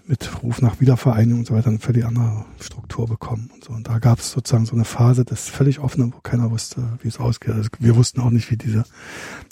mit 0.06 0.44
Ruf 0.44 0.62
nach 0.62 0.82
Wiedervereinigung 0.82 1.40
und 1.40 1.48
so 1.48 1.54
weiter 1.54 1.70
eine 1.70 1.80
völlig 1.80 2.06
andere 2.06 2.46
Struktur 2.60 3.08
bekommen 3.08 3.50
und 3.54 3.64
so. 3.64 3.72
Und 3.72 3.88
da 3.88 4.00
gab 4.00 4.20
es 4.20 4.32
sozusagen 4.32 4.66
so 4.66 4.76
eine 4.76 4.84
Phase 4.84 5.24
des 5.24 5.48
völlig 5.48 5.80
offenen, 5.80 6.14
wo 6.14 6.20
keiner 6.20 6.52
wusste, 6.52 6.98
wie 7.02 7.08
es 7.08 7.20
ausgeht. 7.20 7.54
Also 7.54 7.70
wir 7.80 7.96
wussten 7.96 8.20
auch 8.20 8.30
nicht, 8.30 8.52
wie 8.52 8.58
diese 8.58 8.84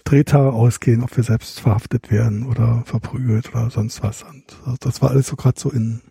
Drehtage 0.03 0.51
ausgehen, 0.51 1.03
ob 1.03 1.15
wir 1.15 1.23
selbst 1.23 1.61
verhaftet 1.61 2.11
werden 2.11 2.45
oder 2.45 2.83
verprügelt 2.85 3.49
oder 3.49 3.69
sonst 3.69 4.03
was. 4.03 4.23
Und 4.23 4.81
das 4.81 5.01
war 5.01 5.11
alles 5.11 5.27
so 5.27 5.37
gerade 5.37 5.59
so 5.59 5.69
in 5.69 6.01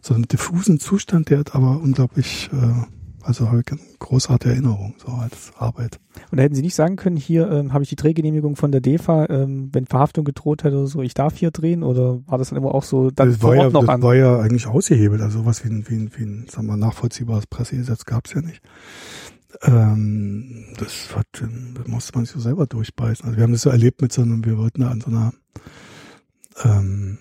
so 0.00 0.14
einem 0.14 0.26
diffusen 0.26 0.80
Zustand, 0.80 1.30
der 1.30 1.44
aber 1.52 1.80
unglaublich 1.80 2.50
äh, 2.52 2.86
Also 3.26 3.48
habe 3.48 3.60
ich 3.60 3.72
eine 3.72 3.80
großartige 3.98 4.54
Erinnerung, 4.54 4.94
so 5.04 5.10
als 5.10 5.50
Arbeit. 5.58 5.98
Und 6.30 6.38
da 6.38 6.44
hätten 6.44 6.54
Sie 6.54 6.62
nicht 6.62 6.76
sagen 6.76 6.94
können, 6.94 7.16
hier 7.16 7.50
ähm, 7.50 7.72
habe 7.72 7.82
ich 7.82 7.90
die 7.90 7.96
Drehgenehmigung 7.96 8.54
von 8.54 8.70
der 8.70 8.80
DEFA, 8.80 9.26
ähm, 9.28 9.70
wenn 9.72 9.86
Verhaftung 9.86 10.24
gedroht 10.24 10.62
hätte 10.62 10.76
oder 10.76 10.86
so, 10.86 11.02
ich 11.02 11.12
darf 11.12 11.36
hier 11.36 11.50
drehen 11.50 11.82
oder 11.82 12.20
war 12.28 12.38
das 12.38 12.50
dann 12.50 12.58
immer 12.58 12.72
auch 12.72 12.84
so 12.84 13.10
dann 13.10 13.30
das 13.30 13.42
war 13.42 13.56
ja, 13.56 13.68
noch 13.68 13.80
das 13.80 13.88
an? 13.88 14.02
war 14.02 14.14
ja 14.14 14.38
eigentlich 14.38 14.68
ausgehebelt, 14.68 15.20
also 15.22 15.44
was 15.44 15.64
wie 15.64 15.70
ein, 15.70 15.88
wie 15.88 15.96
ein, 15.96 16.10
wie 16.16 16.22
ein 16.22 16.46
sagen 16.48 16.68
wir, 16.68 16.76
nachvollziehbares 16.76 17.48
Pressegesetz 17.48 18.04
gab 18.04 18.26
es 18.26 18.34
ja 18.34 18.42
nicht. 18.42 18.62
Ähm, 19.62 20.66
das, 20.78 21.16
hat, 21.16 21.26
das 21.32 21.86
musste 21.88 22.12
man 22.14 22.26
sich 22.26 22.34
so 22.34 22.40
selber 22.40 22.66
durchbeißen. 22.66 23.24
Also 23.24 23.36
wir 23.36 23.42
haben 23.42 23.52
das 23.52 23.62
so 23.62 23.70
erlebt 23.70 24.02
mit 24.02 24.12
so 24.12 24.22
einem, 24.22 24.44
wir 24.44 24.56
wollten 24.56 24.82
da 24.82 24.90
an 24.90 25.00
so 25.00 25.10
einer 25.10 25.32
ähm, 26.62 27.18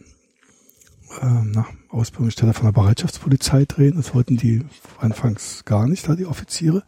ähm, 1.21 1.51
nach 1.51 1.69
Ausbildungsstelle 1.89 2.53
von 2.53 2.65
der 2.65 2.71
Bereitschaftspolizei 2.71 3.65
drehen. 3.65 3.95
Das 3.95 4.13
wollten 4.13 4.37
die 4.37 4.63
anfangs 4.99 5.65
gar 5.65 5.87
nicht, 5.87 6.07
da 6.07 6.15
die 6.15 6.25
Offiziere. 6.25 6.83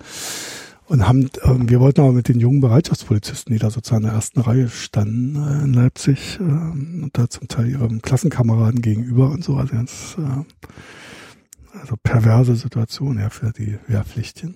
Und 0.86 1.06
haben, 1.06 1.30
ähm, 1.44 1.70
wir 1.70 1.82
wollten 1.82 2.02
aber 2.02 2.14
mit 2.14 2.30
den 2.30 2.40
jungen 2.40 2.62
Bereitschaftspolizisten, 2.62 3.54
die 3.54 3.60
da 3.60 3.70
sozusagen 3.70 4.04
in 4.04 4.10
der 4.10 4.16
ersten 4.16 4.40
Reihe 4.40 4.70
standen 4.70 5.36
äh, 5.36 5.64
in 5.66 5.74
Leipzig, 5.74 6.40
äh, 6.40 6.44
und 6.44 7.12
da 7.14 7.30
zum 7.30 7.50
Teil 7.50 7.68
ihrem 7.68 8.02
Klassenkameraden 8.02 8.82
gegenüber 8.82 9.30
und 9.30 9.44
so, 9.44 9.58
also 9.58 9.74
ganz 9.74 10.16
äh, 10.18 11.80
also 11.80 11.96
perverse 12.02 12.56
Situation 12.56 13.20
ja 13.20 13.30
für 13.30 13.52
die 13.52 13.78
Wehrpflichtchen. 13.88 14.56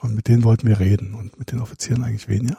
Und 0.00 0.14
mit 0.14 0.28
denen 0.28 0.44
wollten 0.44 0.66
wir 0.66 0.80
reden 0.80 1.14
und 1.14 1.38
mit 1.38 1.52
den 1.52 1.60
Offizieren 1.60 2.02
eigentlich 2.02 2.28
weniger. 2.28 2.58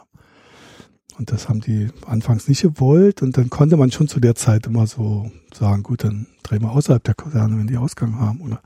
Und 1.17 1.31
das 1.31 1.49
haben 1.49 1.61
die 1.61 1.89
anfangs 2.05 2.47
nicht 2.47 2.61
gewollt. 2.61 3.21
Und 3.21 3.37
dann 3.37 3.49
konnte 3.49 3.77
man 3.77 3.91
schon 3.91 4.07
zu 4.07 4.19
der 4.19 4.35
Zeit 4.35 4.67
immer 4.67 4.87
so 4.87 5.31
sagen, 5.53 5.83
gut, 5.83 6.03
dann 6.03 6.27
drehen 6.43 6.61
wir 6.61 6.71
außerhalb 6.71 7.03
der 7.03 7.13
Kaserne, 7.13 7.57
wenn 7.57 7.67
die 7.67 7.77
Ausgang 7.77 8.19
haben. 8.19 8.41
Oder 8.41 8.61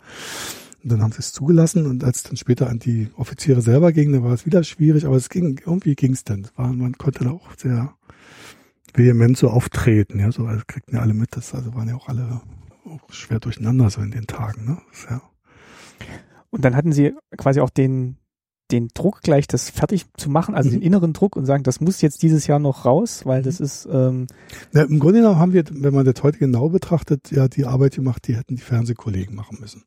und 0.83 0.91
dann 0.91 1.01
haben 1.01 1.11
sie 1.11 1.19
es 1.19 1.33
zugelassen. 1.33 1.87
Und 1.87 2.03
als 2.03 2.21
dann 2.21 2.37
später 2.37 2.69
an 2.69 2.77
die 2.77 3.09
Offiziere 3.17 3.61
selber 3.61 3.91
ging, 3.91 4.13
dann 4.13 4.23
war 4.23 4.33
es 4.33 4.45
wieder 4.45 4.63
schwierig. 4.63 5.05
Aber 5.05 5.15
es 5.15 5.29
ging, 5.29 5.59
irgendwie 5.65 5.95
ging 5.95 6.13
es 6.13 6.23
dann. 6.23 6.47
War, 6.55 6.71
man 6.71 6.97
konnte 6.97 7.23
da 7.23 7.31
auch 7.31 7.47
sehr 7.57 7.95
vehement 8.93 9.35
so 9.35 9.49
auftreten. 9.49 10.19
Ja, 10.19 10.31
so 10.31 10.45
also 10.45 10.61
kriegten 10.67 10.95
ja 10.95 11.01
alle 11.01 11.15
mit. 11.15 11.35
Das 11.35 11.55
also 11.55 11.73
waren 11.73 11.89
ja 11.89 11.95
auch 11.95 12.07
alle 12.07 12.41
auch 12.85 13.11
schwer 13.11 13.39
durcheinander 13.39 13.89
so 13.89 14.01
in 14.01 14.11
den 14.11 14.27
Tagen. 14.27 14.65
Ne? 14.65 14.77
ja. 15.09 15.21
Und 16.51 16.63
dann 16.63 16.75
hatten 16.75 16.91
sie 16.91 17.13
quasi 17.35 17.61
auch 17.61 17.71
den 17.71 18.17
den 18.71 18.89
Druck 18.93 19.21
gleich 19.21 19.47
das 19.47 19.69
fertig 19.69 20.05
zu 20.17 20.29
machen, 20.29 20.55
also 20.55 20.69
mhm. 20.69 20.73
den 20.73 20.81
inneren 20.81 21.13
Druck 21.13 21.35
und 21.35 21.45
sagen, 21.45 21.63
das 21.63 21.81
muss 21.81 22.01
jetzt 22.01 22.23
dieses 22.23 22.47
Jahr 22.47 22.59
noch 22.59 22.85
raus, 22.85 23.21
weil 23.25 23.43
das 23.43 23.59
mhm. 23.59 23.65
ist 23.65 23.87
ähm 23.91 24.27
ja, 24.73 24.83
im 24.83 24.99
Grunde 24.99 25.19
genommen 25.19 25.39
haben 25.39 25.53
wir, 25.53 25.63
wenn 25.69 25.93
man 25.93 26.05
das 26.05 26.23
heute 26.23 26.39
genau 26.39 26.69
betrachtet, 26.69 27.31
ja 27.31 27.47
die 27.47 27.65
Arbeit 27.65 27.95
gemacht, 27.95 28.27
die 28.27 28.35
hätten 28.35 28.55
die 28.55 28.61
Fernsehkollegen 28.61 29.35
machen 29.35 29.57
müssen. 29.59 29.83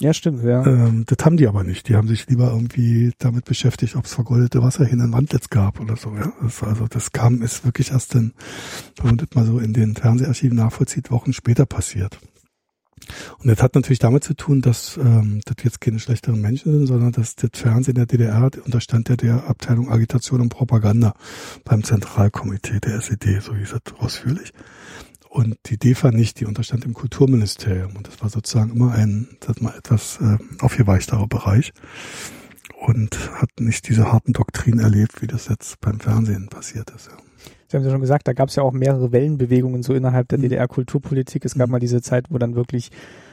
Ja, 0.00 0.12
stimmt, 0.12 0.42
ja. 0.42 0.66
Ähm, 0.66 1.04
das 1.06 1.24
haben 1.24 1.36
die 1.36 1.46
aber 1.46 1.62
nicht. 1.62 1.88
Die 1.88 1.94
haben 1.94 2.08
sich 2.08 2.26
lieber 2.26 2.50
irgendwie 2.50 3.12
damit 3.18 3.44
beschäftigt, 3.44 3.96
ob 3.96 4.06
es 4.06 4.14
vergoldete 4.14 4.62
Wasser 4.62 4.84
hin 4.84 5.00
in 5.00 5.12
Wandlitz 5.12 5.50
gab 5.50 5.80
oder 5.80 5.96
so, 5.96 6.14
ja. 6.14 6.32
Das, 6.42 6.62
also 6.62 6.86
das 6.88 7.12
kam, 7.12 7.42
ist 7.42 7.64
wirklich 7.64 7.92
erst 7.92 8.14
dann, 8.14 8.32
wenn 8.96 9.06
man 9.06 9.16
das 9.18 9.28
mal 9.34 9.46
so 9.46 9.58
in 9.58 9.72
den 9.72 9.94
Fernseharchiven 9.94 10.56
nachvollzieht, 10.56 11.10
Wochen 11.10 11.32
später 11.32 11.64
passiert. 11.64 12.18
Und 13.38 13.48
das 13.48 13.62
hat 13.62 13.74
natürlich 13.74 13.98
damit 13.98 14.24
zu 14.24 14.34
tun, 14.34 14.60
dass 14.60 14.96
ähm, 14.96 15.40
das 15.44 15.56
jetzt 15.64 15.80
keine 15.80 15.98
schlechteren 15.98 16.40
Menschen 16.40 16.72
sind, 16.72 16.86
sondern 16.86 17.12
dass 17.12 17.36
das 17.36 17.50
Fernsehen 17.54 17.94
der 17.94 18.06
DDR 18.06 18.50
unterstand 18.64 19.08
ja 19.08 19.16
der 19.16 19.44
Abteilung 19.48 19.90
Agitation 19.90 20.40
und 20.40 20.48
Propaganda 20.48 21.14
beim 21.64 21.82
Zentralkomitee 21.82 22.80
der 22.80 22.96
SED, 22.96 23.40
so 23.40 23.54
hieß 23.54 23.74
es 23.74 23.94
ausführlich. 23.98 24.52
Und 25.28 25.58
die 25.66 25.78
DEFA 25.78 26.12
nicht, 26.12 26.38
die 26.38 26.46
unterstand 26.46 26.84
im 26.84 26.94
Kulturministerium. 26.94 27.96
Und 27.96 28.06
das 28.06 28.22
war 28.22 28.30
sozusagen 28.30 28.70
immer 28.70 28.92
ein, 28.92 29.28
das 29.40 29.60
mal 29.60 29.74
etwas 29.76 30.20
äh, 30.20 30.38
aufgeweichtarer 30.60 31.26
Bereich 31.26 31.72
und 32.86 33.32
hat 33.32 33.50
nicht 33.58 33.88
diese 33.88 34.12
harten 34.12 34.32
Doktrinen 34.32 34.78
erlebt, 34.78 35.22
wie 35.22 35.26
das 35.26 35.48
jetzt 35.48 35.80
beim 35.80 35.98
Fernsehen 35.98 36.48
passiert 36.48 36.90
ist. 36.90 37.08
Ja. 37.08 37.16
Sie 37.74 37.78
haben 37.78 37.86
ja 37.86 37.90
schon 37.90 38.00
gesagt, 38.00 38.28
da 38.28 38.32
gab 38.32 38.50
es 38.50 38.56
ja 38.56 38.62
auch 38.62 38.72
mehrere 38.72 39.10
Wellenbewegungen 39.10 39.82
so 39.82 39.94
innerhalb 39.94 40.28
der 40.28 40.38
mhm. 40.38 40.42
DDR-Kulturpolitik. 40.42 41.44
Es 41.44 41.56
gab 41.56 41.66
mhm. 41.66 41.72
mal 41.72 41.78
diese 41.80 42.02
Zeit, 42.02 42.26
wo 42.30 42.38
dann 42.38 42.54
wirklich 42.54 42.90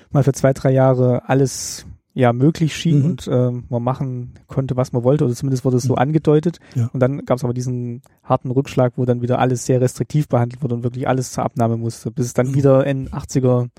mal 0.09 0.23
für 0.23 0.33
zwei, 0.33 0.51
drei 0.53 0.71
Jahre 0.71 1.29
alles 1.29 1.85
ja 2.13 2.33
möglich 2.33 2.75
schien 2.75 2.99
mhm. 2.99 3.05
und 3.05 3.27
äh, 3.27 3.51
man 3.69 3.83
machen 3.83 4.33
konnte, 4.47 4.75
was 4.75 4.93
man 4.93 5.03
wollte, 5.03 5.25
oder 5.25 5.35
zumindest 5.35 5.63
wurde 5.63 5.77
es 5.77 5.83
so 5.83 5.93
mhm. 5.93 5.99
angedeutet. 5.99 6.57
Ja. 6.73 6.89
Und 6.91 6.99
dann 6.99 7.23
gab 7.25 7.37
es 7.37 7.43
aber 7.43 7.53
diesen 7.53 8.01
harten 8.23 8.49
Rückschlag, 8.49 8.93
wo 8.95 9.05
dann 9.05 9.21
wieder 9.21 9.37
alles 9.37 9.65
sehr 9.65 9.79
restriktiv 9.79 10.27
behandelt 10.27 10.63
wurde 10.63 10.75
und 10.75 10.83
wirklich 10.83 11.07
alles 11.07 11.31
zur 11.31 11.45
Abnahme 11.45 11.77
musste, 11.77 12.09
bis 12.09 12.25
es 12.25 12.33
dann 12.33 12.47
mhm. 12.47 12.55
wieder 12.55 12.85
in 12.85 13.09
80er 13.09 13.69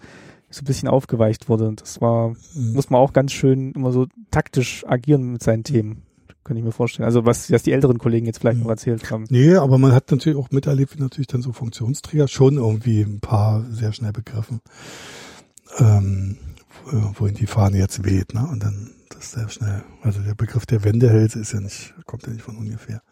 so 0.48 0.60
ein 0.60 0.64
bisschen 0.64 0.88
aufgeweicht 0.88 1.48
wurde. 1.48 1.66
Und 1.66 1.80
das 1.80 2.00
war, 2.00 2.30
mhm. 2.54 2.74
muss 2.74 2.88
man 2.88 3.00
auch 3.00 3.12
ganz 3.12 3.32
schön 3.32 3.72
immer 3.72 3.90
so 3.90 4.06
taktisch 4.30 4.84
agieren 4.86 5.32
mit 5.32 5.42
seinen 5.42 5.64
Themen. 5.64 6.02
Kann 6.44 6.56
ich 6.56 6.64
mir 6.64 6.72
vorstellen. 6.72 7.06
Also 7.06 7.24
was, 7.24 7.50
was 7.52 7.62
die 7.62 7.72
älteren 7.72 7.98
Kollegen 7.98 8.26
jetzt 8.26 8.38
vielleicht 8.38 8.60
noch 8.60 8.68
erzählt 8.68 9.10
haben. 9.10 9.26
Nee, 9.30 9.54
aber 9.54 9.78
man 9.78 9.92
hat 9.92 10.10
natürlich 10.10 10.38
auch 10.38 10.50
miterlebt, 10.50 10.96
wie 10.96 11.00
natürlich 11.00 11.28
dann 11.28 11.42
so 11.42 11.52
Funktionsträger 11.52 12.26
schon 12.26 12.56
irgendwie 12.56 13.02
ein 13.02 13.20
paar 13.20 13.64
sehr 13.70 13.92
schnell 13.92 14.12
begriffen, 14.12 14.60
ähm, 15.78 16.38
wohin 17.14 17.34
die 17.34 17.46
Fahne 17.46 17.78
jetzt 17.78 18.04
weht, 18.04 18.34
ne? 18.34 18.46
Und 18.50 18.62
dann 18.62 18.90
das 19.10 19.32
sehr 19.32 19.48
schnell. 19.48 19.84
Also 20.02 20.20
der 20.20 20.34
Begriff 20.34 20.66
der 20.66 20.82
Wendehälse 20.82 21.38
ist 21.38 21.52
ja 21.52 21.60
nicht, 21.60 21.94
kommt 22.06 22.26
ja 22.26 22.32
nicht 22.32 22.42
von 22.42 22.56
ungefähr 22.56 23.02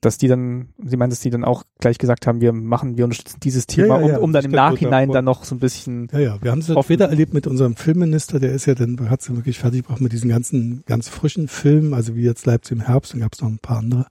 dass 0.00 0.16
die 0.16 0.28
dann, 0.28 0.68
Sie 0.78 0.96
meinen, 0.96 1.10
dass 1.10 1.20
die 1.20 1.30
dann 1.30 1.44
auch 1.44 1.64
gleich 1.80 1.98
gesagt 1.98 2.26
haben, 2.26 2.40
wir 2.40 2.52
machen, 2.52 2.96
wir 2.96 3.04
unterstützen 3.04 3.40
dieses 3.42 3.66
Thema, 3.66 4.00
ja, 4.00 4.06
ja, 4.06 4.08
ja. 4.12 4.18
um, 4.18 4.24
um 4.24 4.32
dann 4.32 4.44
im 4.44 4.52
Nachhinein 4.52 5.10
dann 5.10 5.24
noch 5.24 5.44
so 5.44 5.54
ein 5.54 5.58
bisschen. 5.58 6.08
Ja, 6.12 6.18
ja, 6.18 6.42
wir 6.42 6.50
haben 6.50 6.60
es 6.60 6.68
ja 6.68 6.80
später 6.82 7.06
erlebt 7.06 7.34
mit 7.34 7.46
unserem 7.46 7.74
Filmminister, 7.74 8.38
der 8.38 8.52
ist 8.52 8.66
ja 8.66 8.74
dann, 8.74 9.10
hat 9.10 9.20
es 9.20 9.34
wirklich 9.34 9.58
fertig 9.58 9.82
gebracht 9.82 10.00
mit 10.00 10.12
diesen 10.12 10.28
ganzen, 10.28 10.84
ganz 10.86 11.08
frischen 11.08 11.48
Filmen, 11.48 11.94
also 11.94 12.14
wie 12.14 12.22
jetzt 12.22 12.46
Leipzig 12.46 12.78
im 12.78 12.80
Herbst, 12.82 13.12
dann 13.12 13.20
gab 13.20 13.34
es 13.34 13.40
noch 13.40 13.48
ein 13.48 13.58
paar 13.58 13.78
andere. 13.78 14.06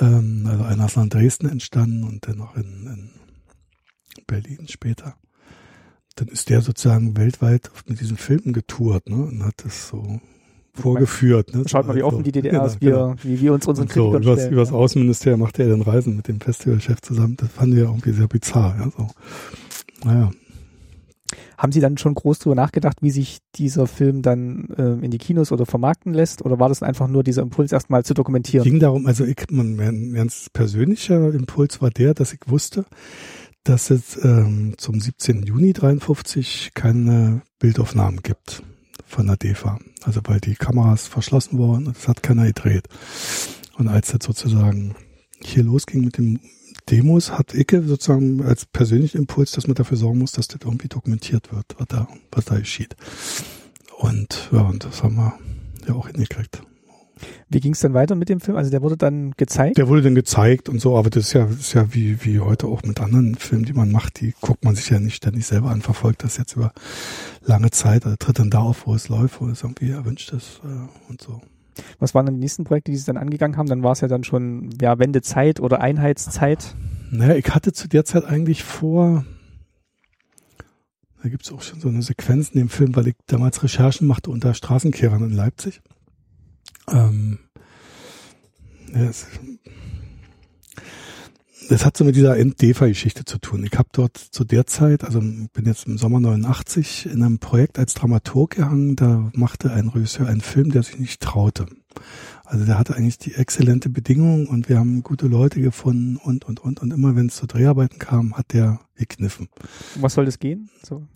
Ähm, 0.00 0.46
also 0.46 0.64
einer 0.64 0.86
ist 0.86 0.96
in 0.96 1.08
Dresden 1.08 1.48
entstanden 1.48 2.04
und 2.04 2.26
dann 2.26 2.38
noch 2.38 2.56
in, 2.56 2.64
in 2.64 3.10
Berlin 4.26 4.66
später. 4.68 5.14
Dann 6.16 6.28
ist 6.28 6.50
der 6.50 6.62
sozusagen 6.62 7.16
weltweit 7.16 7.70
mit 7.86 8.00
diesen 8.00 8.16
Filmen 8.16 8.52
getourt, 8.52 9.08
ne, 9.08 9.16
und 9.16 9.44
hat 9.44 9.64
das 9.64 9.88
so 9.88 10.20
vorgeführt. 10.82 11.54
Ne? 11.54 11.64
Schaut 11.66 11.86
mal, 11.86 11.96
wie 11.96 12.02
offen 12.02 12.22
die 12.22 12.32
DDR 12.32 12.64
ist, 12.64 12.80
genau, 12.80 13.10
genau. 13.10 13.14
wie 13.22 13.40
wir 13.40 13.52
uns 13.52 13.66
unseren 13.66 13.88
Krieg 13.88 14.02
so, 14.02 14.08
und 14.10 14.26
was, 14.26 14.46
Übers 14.48 14.72
Außenministerium 14.72 15.40
macht 15.40 15.58
er 15.58 15.68
dann 15.68 15.82
Reisen 15.82 16.16
mit 16.16 16.28
dem 16.28 16.40
Festivalchef 16.40 17.00
zusammen. 17.00 17.36
Das 17.36 17.50
fanden 17.50 17.76
wir 17.76 17.84
irgendwie 17.84 18.12
sehr 18.12 18.28
bizarr. 18.28 18.76
Ja, 18.78 18.90
so. 18.96 19.08
Naja. 20.04 20.30
Haben 21.58 21.72
Sie 21.72 21.80
dann 21.80 21.98
schon 21.98 22.14
groß 22.14 22.38
drüber 22.38 22.54
nachgedacht, 22.54 23.02
wie 23.02 23.10
sich 23.10 23.38
dieser 23.56 23.86
Film 23.86 24.22
dann 24.22 24.68
äh, 24.78 25.04
in 25.04 25.10
die 25.10 25.18
Kinos 25.18 25.50
oder 25.50 25.66
vermarkten 25.66 26.14
lässt? 26.14 26.44
Oder 26.44 26.60
war 26.60 26.68
das 26.68 26.82
einfach 26.82 27.08
nur 27.08 27.24
dieser 27.24 27.42
Impuls, 27.42 27.72
erstmal 27.72 28.04
zu 28.04 28.14
dokumentieren? 28.14 28.64
Es 28.64 28.70
ging 28.70 28.80
darum, 28.80 29.06
also 29.06 29.24
ich, 29.24 29.36
mein, 29.50 29.74
mein 29.74 30.12
ganz 30.12 30.48
persönlicher 30.52 31.34
Impuls 31.34 31.82
war 31.82 31.90
der, 31.90 32.14
dass 32.14 32.32
ich 32.32 32.40
wusste, 32.46 32.84
dass 33.64 33.90
es 33.90 34.22
ähm, 34.24 34.74
zum 34.78 35.00
17. 35.00 35.42
Juni 35.42 35.72
53 35.72 36.70
keine 36.74 37.42
Bildaufnahmen 37.58 38.22
gibt 38.22 38.62
von 39.04 39.26
der 39.26 39.36
DEFA. 39.36 39.78
Also 40.04 40.20
weil 40.24 40.40
die 40.40 40.54
Kameras 40.54 41.06
verschlossen 41.06 41.58
wurden 41.58 41.86
und 41.86 41.96
es 41.96 42.08
hat 42.08 42.22
keiner 42.22 42.46
gedreht. 42.46 42.88
Und 43.76 43.88
als 43.88 44.12
das 44.12 44.24
sozusagen 44.24 44.94
hier 45.40 45.62
losging 45.62 46.04
mit 46.04 46.18
dem 46.18 46.40
Demos, 46.90 47.32
hat 47.32 47.54
Icke 47.54 47.82
sozusagen 47.82 48.42
als 48.42 48.64
persönlichen 48.64 49.18
Impuls, 49.18 49.52
dass 49.52 49.66
man 49.66 49.74
dafür 49.74 49.96
sorgen 49.96 50.18
muss, 50.18 50.32
dass 50.32 50.48
das 50.48 50.60
irgendwie 50.64 50.88
dokumentiert 50.88 51.52
wird, 51.52 51.76
was 51.78 51.86
da, 51.88 52.08
was 52.32 52.44
da 52.46 52.58
geschieht. 52.58 52.96
Und 53.98 54.48
ja, 54.52 54.62
und 54.62 54.84
das 54.84 55.02
haben 55.02 55.16
wir 55.16 55.38
ja 55.86 55.94
auch 55.94 56.06
hingekriegt. 56.06 56.62
Wie 57.48 57.60
ging 57.60 57.72
es 57.72 57.80
dann 57.80 57.94
weiter 57.94 58.14
mit 58.14 58.28
dem 58.28 58.40
Film? 58.40 58.56
Also 58.56 58.70
der 58.70 58.82
wurde 58.82 58.96
dann 58.96 59.32
gezeigt? 59.36 59.78
Der 59.78 59.88
wurde 59.88 60.02
dann 60.02 60.14
gezeigt 60.14 60.68
und 60.68 60.80
so, 60.80 60.96
aber 60.96 61.10
das 61.10 61.28
ist 61.28 61.32
ja, 61.32 61.46
das 61.46 61.58
ist 61.58 61.72
ja 61.74 61.94
wie, 61.94 62.24
wie 62.24 62.40
heute 62.40 62.66
auch 62.66 62.82
mit 62.82 63.00
anderen 63.00 63.34
Filmen, 63.34 63.64
die 63.64 63.72
man 63.72 63.90
macht, 63.90 64.20
die 64.20 64.34
guckt 64.40 64.64
man 64.64 64.74
sich 64.74 64.90
ja 64.90 65.00
nicht 65.00 65.16
ständig 65.16 65.46
selber 65.46 65.70
an, 65.70 65.82
verfolgt 65.82 66.24
das 66.24 66.36
jetzt 66.36 66.56
über 66.56 66.72
lange 67.44 67.70
Zeit, 67.70 68.04
also 68.04 68.16
tritt 68.16 68.38
dann 68.38 68.50
da 68.50 68.60
auf, 68.60 68.86
wo 68.86 68.94
es 68.94 69.08
läuft, 69.08 69.40
wo 69.40 69.48
es 69.48 69.62
irgendwie 69.62 69.90
erwünscht 69.90 70.32
ist 70.32 70.60
äh, 70.64 71.10
und 71.10 71.20
so. 71.20 71.40
Was 71.98 72.14
waren 72.14 72.26
dann 72.26 72.34
die 72.34 72.40
nächsten 72.40 72.64
Projekte, 72.64 72.90
die 72.90 72.96
Sie 72.96 73.06
dann 73.06 73.16
angegangen 73.16 73.56
haben? 73.56 73.68
Dann 73.68 73.82
war 73.82 73.92
es 73.92 74.00
ja 74.00 74.08
dann 74.08 74.24
schon 74.24 74.70
ja, 74.80 74.98
Wendezeit 74.98 75.60
oder 75.60 75.80
Einheitszeit. 75.80 76.74
Naja, 77.10 77.36
ich 77.36 77.54
hatte 77.54 77.72
zu 77.72 77.88
der 77.88 78.04
Zeit 78.04 78.24
eigentlich 78.24 78.64
vor, 78.64 79.24
da 81.22 81.28
gibt 81.28 81.44
es 81.44 81.52
auch 81.52 81.62
schon 81.62 81.80
so 81.80 81.88
eine 81.88 82.02
Sequenz 82.02 82.50
in 82.50 82.60
dem 82.60 82.68
Film, 82.68 82.94
weil 82.94 83.08
ich 83.08 83.16
damals 83.26 83.62
Recherchen 83.62 84.06
machte 84.06 84.30
unter 84.30 84.54
Straßenkehrern 84.54 85.22
in 85.24 85.32
Leipzig. 85.32 85.80
Ähm, 86.92 87.38
ja, 88.94 89.08
es, 89.08 89.26
das 91.68 91.84
hat 91.84 91.96
so 91.96 92.04
mit 92.04 92.16
dieser 92.16 92.36
End-DEFA-Geschichte 92.38 93.26
zu 93.26 93.38
tun. 93.38 93.62
Ich 93.70 93.78
habe 93.78 93.90
dort 93.92 94.16
zu 94.16 94.44
der 94.44 94.66
Zeit, 94.66 95.04
also 95.04 95.20
bin 95.20 95.66
jetzt 95.66 95.86
im 95.86 95.98
Sommer 95.98 96.18
89 96.18 97.06
in 97.06 97.22
einem 97.22 97.38
Projekt 97.38 97.78
als 97.78 97.92
Dramaturg 97.92 98.56
gehangen, 98.56 98.96
da 98.96 99.30
machte 99.34 99.70
ein 99.70 99.88
Regisseur 99.88 100.26
einen 100.26 100.40
Film, 100.40 100.70
der 100.70 100.82
sich 100.82 100.98
nicht 100.98 101.20
traute. 101.20 101.66
Also 102.44 102.64
der 102.64 102.78
hatte 102.78 102.96
eigentlich 102.96 103.18
die 103.18 103.34
exzellente 103.34 103.90
Bedingungen 103.90 104.46
und 104.46 104.70
wir 104.70 104.78
haben 104.78 105.02
gute 105.02 105.26
Leute 105.26 105.60
gefunden 105.60 106.16
und, 106.16 106.46
und, 106.46 106.60
und. 106.60 106.80
Und 106.80 106.92
immer 106.92 107.14
wenn 107.14 107.26
es 107.26 107.36
zu 107.36 107.46
Dreharbeiten 107.46 107.98
kam, 107.98 108.34
hat 108.34 108.54
der 108.54 108.80
gekniffen. 108.96 109.48
Was 109.96 110.14
soll 110.14 110.24
das 110.24 110.38
gehen? 110.38 110.70
So. 110.82 111.06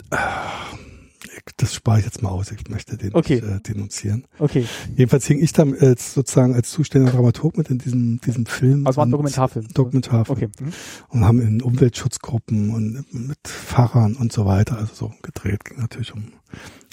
Das 1.56 1.74
spare 1.74 1.98
ich 2.00 2.04
jetzt 2.04 2.22
mal 2.22 2.30
aus. 2.30 2.50
Ich 2.50 2.68
möchte 2.68 2.96
den 2.96 3.14
Okay. 3.14 3.36
nicht, 3.36 3.44
äh, 3.44 3.60
denunzieren. 3.60 4.26
Okay, 4.38 4.66
Jedenfalls 4.96 5.26
hing 5.26 5.40
ich 5.42 5.52
dann 5.52 5.74
äh, 5.74 5.94
sozusagen 5.98 6.54
als 6.54 6.70
zuständiger 6.70 7.12
Dramaturg 7.16 7.56
mit 7.56 7.70
in 7.70 7.78
diesem, 7.78 8.20
diesem 8.20 8.46
Film. 8.46 8.86
also 8.86 8.98
war 8.98 9.06
ein 9.06 9.10
Dokumentarfilm. 9.10 9.68
Dokumentarfilm. 9.72 10.50
Okay. 10.50 10.64
Mhm. 10.64 10.72
Und 11.08 11.24
haben 11.24 11.40
in 11.40 11.62
Umweltschutzgruppen 11.62 12.70
und 12.74 13.04
mit 13.12 13.38
Fahrern 13.46 14.14
und 14.14 14.32
so 14.32 14.46
weiter, 14.46 14.78
also 14.78 14.94
so 14.94 15.12
gedreht. 15.22 15.64
Ging 15.64 15.78
natürlich 15.78 16.12
um 16.14 16.32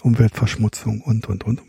Umweltverschmutzung 0.03 1.01
und, 1.01 1.27
und, 1.27 1.43
und. 1.45 1.61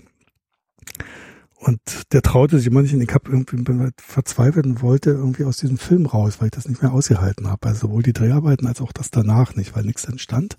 Und 1.56 1.80
der 2.12 2.22
traute 2.22 2.56
sich 2.58 2.66
immer 2.68 2.80
nicht 2.80 2.94
und 2.94 3.02
ich 3.02 3.12
habe 3.12 3.30
irgendwie 3.30 3.58
verzweifelt 3.98 4.64
und 4.64 4.80
wollte 4.80 5.10
irgendwie 5.10 5.44
aus 5.44 5.58
diesem 5.58 5.76
Film 5.76 6.06
raus, 6.06 6.36
weil 6.38 6.46
ich 6.46 6.52
das 6.52 6.66
nicht 6.66 6.80
mehr 6.80 6.92
ausgehalten 6.92 7.48
habe. 7.48 7.68
Also 7.68 7.88
sowohl 7.88 8.02
die 8.02 8.14
Dreharbeiten 8.14 8.66
als 8.66 8.80
auch 8.80 8.92
das 8.92 9.10
danach 9.10 9.56
nicht, 9.56 9.76
weil 9.76 9.84
nichts 9.84 10.04
entstand. 10.04 10.56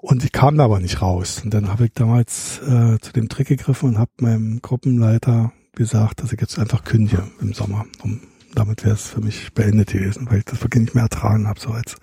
Und 0.00 0.24
ich 0.24 0.32
kam 0.32 0.56
da 0.56 0.64
aber 0.64 0.80
nicht 0.80 1.02
raus. 1.02 1.42
Und 1.44 1.52
dann 1.52 1.68
habe 1.68 1.86
ich 1.86 1.92
damals 1.92 2.58
äh, 2.58 2.98
zu 3.00 3.12
dem 3.12 3.28
Trick 3.28 3.48
gegriffen 3.48 3.90
und 3.90 3.98
habe 3.98 4.10
meinem 4.20 4.60
Gruppenleiter 4.62 5.52
gesagt, 5.72 6.22
dass 6.22 6.32
ich 6.32 6.40
jetzt 6.40 6.58
einfach 6.58 6.84
kündige 6.84 7.24
im 7.40 7.52
Sommer. 7.52 7.84
Um, 8.02 8.20
damit 8.54 8.84
wäre 8.84 8.94
es 8.94 9.08
für 9.08 9.20
mich 9.20 9.52
beendet 9.52 9.92
gewesen, 9.92 10.26
weil 10.30 10.38
ich 10.38 10.44
das 10.46 10.62
wirklich 10.62 10.82
nicht 10.82 10.94
mehr 10.94 11.04
ertragen 11.04 11.46
habe, 11.46 11.60
so 11.60 11.70
als, 11.70 11.96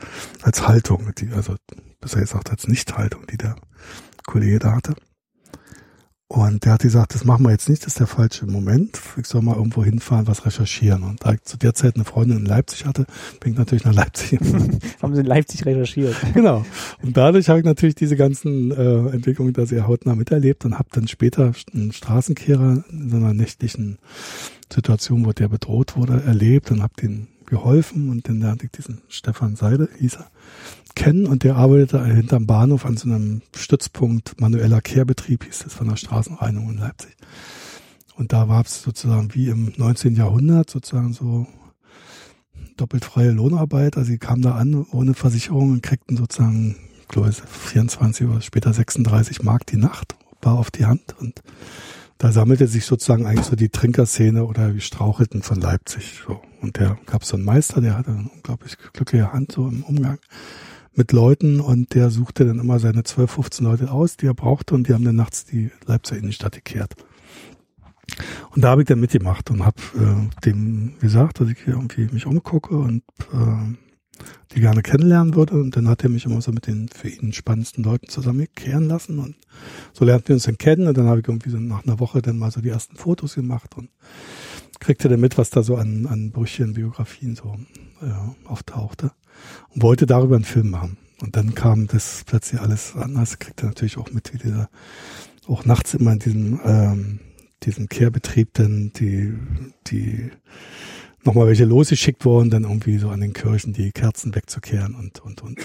als 0.44 0.68
Haltung, 0.68 1.12
die, 1.18 1.30
also 1.30 1.56
besser 2.00 2.20
gesagt 2.20 2.52
als 2.52 2.68
Nicht-Haltung, 2.68 3.26
die 3.28 3.38
der 3.38 3.56
Kollege 4.26 4.60
da 4.60 4.76
hatte. 4.76 4.96
Und 6.34 6.66
der 6.66 6.74
hat 6.74 6.82
gesagt, 6.82 7.14
das 7.14 7.26
machen 7.26 7.46
wir 7.46 7.52
jetzt 7.52 7.70
nicht, 7.70 7.84
das 7.84 7.90
ist 7.90 8.00
der 8.00 8.08
falsche 8.08 8.48
Moment. 8.48 9.00
Ich 9.18 9.28
soll 9.28 9.44
mal 9.44 9.56
irgendwo 9.56 9.84
hinfahren, 9.84 10.26
was 10.26 10.48
recherchieren. 10.48 11.04
Und 11.04 11.24
da 11.24 11.34
ich 11.34 11.44
zu 11.44 11.58
der 11.58 11.76
Zeit 11.76 11.94
eine 11.94 12.06
Freundin 12.06 12.40
in 12.40 12.46
Leipzig 12.48 12.88
hatte, 12.88 13.06
bin 13.40 13.52
ich 13.52 13.58
natürlich 13.60 13.86
nach 13.86 13.94
Leipzig. 13.94 14.40
Haben 15.04 15.14
Sie 15.14 15.22
in 15.22 15.28
Leipzig 15.28 15.64
recherchiert? 15.64 16.16
genau. 16.34 16.66
Und 17.04 17.16
dadurch 17.18 17.50
habe 17.50 17.60
ich 17.60 17.66
natürlich 17.66 17.94
diese 17.94 18.16
ganzen 18.16 18.72
äh, 18.72 19.10
Entwicklungen 19.12 19.54
da 19.54 19.68
sehr 19.68 19.88
hautnah 19.88 20.16
miterlebt 20.16 20.66
und 20.66 20.80
habe 20.80 20.90
dann 20.92 21.08
später 21.08 21.54
einen 21.72 21.92
Straßenkehrer 21.92 22.84
in 22.90 23.10
so 23.12 23.18
einer 23.18 23.36
nächtlichen 23.36 24.00
Situation, 24.74 25.28
wo 25.28 25.34
der 25.34 25.50
bedroht 25.50 25.96
wurde, 25.96 26.24
erlebt 26.26 26.72
und 26.72 26.82
habe 26.82 26.94
den 27.00 27.28
geholfen 27.46 28.10
und 28.10 28.28
dann 28.28 28.40
lernte 28.40 28.66
ich 28.66 28.72
diesen 28.72 29.02
Stefan 29.08 29.56
Seide, 29.56 29.90
hieß 30.00 30.16
er, 30.16 30.32
kennen 30.96 31.26
und 31.26 31.44
der 31.44 31.56
arbeitete 31.56 32.04
hinterm 32.06 32.46
Bahnhof 32.46 32.86
an 32.86 32.98
so 32.98 33.10
einem 33.10 33.42
Stützpunkt 33.56 34.40
manueller 34.40 34.82
Kehrbetrieb, 34.82 35.44
hieß 35.44 35.60
das 35.60 35.74
von 35.74 35.90
der 35.90 35.96
Straßenreinigung 35.96 36.72
in 36.72 36.78
Leipzig. 36.78 37.16
Und 38.16 38.32
da 38.32 38.48
war 38.48 38.64
es 38.64 38.84
sozusagen 38.84 39.34
wie 39.34 39.50
im 39.50 39.74
19. 39.76 40.16
Jahrhundert 40.16 40.70
sozusagen 40.70 41.14
so 41.14 41.48
doppelt 42.78 43.06
freie 43.06 43.32
Lohnarbeit. 43.32 43.98
Also 43.98 44.12
sie 44.12 44.20
kamen 44.20 44.42
da 44.42 44.56
an 44.56 44.86
ohne 44.92 45.14
Versicherung 45.14 45.72
und 45.72 45.84
kriegten 45.84 46.18
sozusagen, 46.18 46.76
glaube 47.08 47.30
ich, 47.30 47.38
24 47.38 48.28
oder 48.28 48.42
später 48.42 48.74
36 48.74 49.44
Mark 49.44 49.66
die 49.66 49.78
Nacht, 49.78 50.16
war 50.42 50.60
auf 50.60 50.72
die 50.72 50.86
Hand. 50.86 51.16
Und 51.20 51.42
da 52.18 52.32
sammelte 52.32 52.68
sich 52.68 52.86
sozusagen 52.86 53.26
eigentlich 53.26 53.46
so 53.46 53.56
die 53.56 53.70
Trinkerszene 53.70 54.46
oder 54.46 54.72
die 54.72 54.82
Strauchelten 54.82 55.42
von 55.42 55.60
Leipzig. 55.60 56.22
So. 56.26 56.42
Und 56.62 56.78
der 56.78 56.98
gab 57.06 57.26
so 57.26 57.36
einen 57.36 57.46
Meister, 57.46 57.82
der 57.82 57.98
hatte 57.98 58.12
eine 58.12 58.30
unglaublich 58.34 58.78
glückliche 58.94 59.34
Hand 59.34 59.52
so 59.52 59.68
im 59.68 59.84
Umgang 59.84 60.20
mit 60.96 61.12
Leuten 61.12 61.60
und 61.60 61.94
der 61.96 62.10
suchte 62.10 62.46
dann 62.46 62.60
immer 62.60 62.80
seine 62.80 63.04
12, 63.04 63.32
15 63.32 63.66
Leute 63.66 63.92
aus, 63.92 64.16
die 64.16 64.28
er 64.28 64.34
brauchte 64.34 64.76
und 64.76 64.88
die 64.88 64.94
haben 64.94 65.04
dann 65.04 65.16
nachts 65.16 65.46
die 65.46 65.72
Leipziger 65.86 66.20
Innenstadt 66.20 66.54
gekehrt. 66.54 66.96
Und 68.52 68.64
da 68.64 68.70
habe 68.70 68.82
ich 68.82 68.88
dann 68.88 69.00
mitgemacht 69.00 69.50
und 69.50 69.66
habe 69.66 69.78
äh, 69.96 70.46
dem 70.46 71.00
gesagt, 71.00 71.40
dass 71.40 71.50
ich 71.50 71.58
hier 71.64 71.74
irgendwie 71.74 72.08
mich 72.12 72.26
umgucke 72.26 72.76
und 72.76 73.02
äh, 73.32 73.76
die 74.52 74.60
gerne 74.60 74.82
kennenlernen 74.82 75.36
würde. 75.36 75.56
Und 75.56 75.76
dann 75.76 75.88
hat 75.88 76.04
er 76.04 76.10
mich 76.10 76.26
immer 76.26 76.42
so 76.42 76.52
mit 76.52 76.68
den 76.68 76.90
für 76.90 77.10
ihn 77.10 77.34
spannendsten 77.34 77.84
Leuten 77.84 78.08
zusammenkehren 78.10 78.88
lassen. 78.88 79.20
Und 79.20 79.36
so 79.94 80.06
lernten 80.06 80.30
wir 80.30 80.36
uns 80.36 80.44
dann 80.44 80.58
kennen. 80.58 80.88
Und 80.88 80.98
dann 80.98 81.08
habe 81.08 81.20
ich 81.22 81.28
irgendwie 81.28 81.50
so 81.50 81.58
nach 81.58 81.86
einer 81.86 82.00
Woche 82.00 82.22
dann 82.22 82.38
mal 82.38 82.52
so 82.52 82.62
die 82.62 82.70
ersten 82.70 82.96
Fotos 82.96 83.36
gemacht 83.36 83.76
und 83.78 83.90
kriegte 84.80 85.10
dann 85.10 85.20
mit, 85.20 85.38
was 85.38 85.50
da 85.50 85.64
so 85.64 85.76
an, 85.76 86.06
an 86.08 86.32
Brüchen, 86.32 86.74
Biografien 86.74 87.36
so 87.36 87.56
äh, 88.02 88.48
auftauchte. 88.48 89.12
Und 89.70 89.82
wollte 89.82 90.06
darüber 90.06 90.36
einen 90.36 90.46
Film 90.46 90.70
machen. 90.70 90.98
Und 91.22 91.36
dann 91.36 91.56
kam 91.56 91.88
das 91.88 92.24
plötzlich 92.26 92.62
alles 92.62 92.96
anders. 92.96 93.40
Kriegte 93.40 93.66
natürlich 93.66 93.98
auch 93.98 94.12
mit, 94.12 94.34
wie 94.34 94.38
dieser 94.38 94.70
auch 95.48 95.66
nachts 95.66 95.94
immer 95.94 96.14
in 96.14 96.20
diesem 96.20 96.60
ähm, 96.64 97.20
diesem 97.66 97.90
Kehrbetrieb 97.90 98.54
dann 98.54 98.92
die, 98.94 99.34
die 99.88 100.32
nochmal 101.24 101.48
welche 101.48 101.66
losgeschickt 101.66 102.26
wurden, 102.26 102.50
dann 102.50 102.64
irgendwie 102.64 102.98
so 102.98 103.10
an 103.10 103.22
den 103.22 103.34
Kirchen 103.34 103.74
die 103.74 103.92
Kerzen 103.92 104.36
wegzukehren 104.36 104.96
und, 104.96 105.20
und, 105.22 105.42
und. 105.42 105.60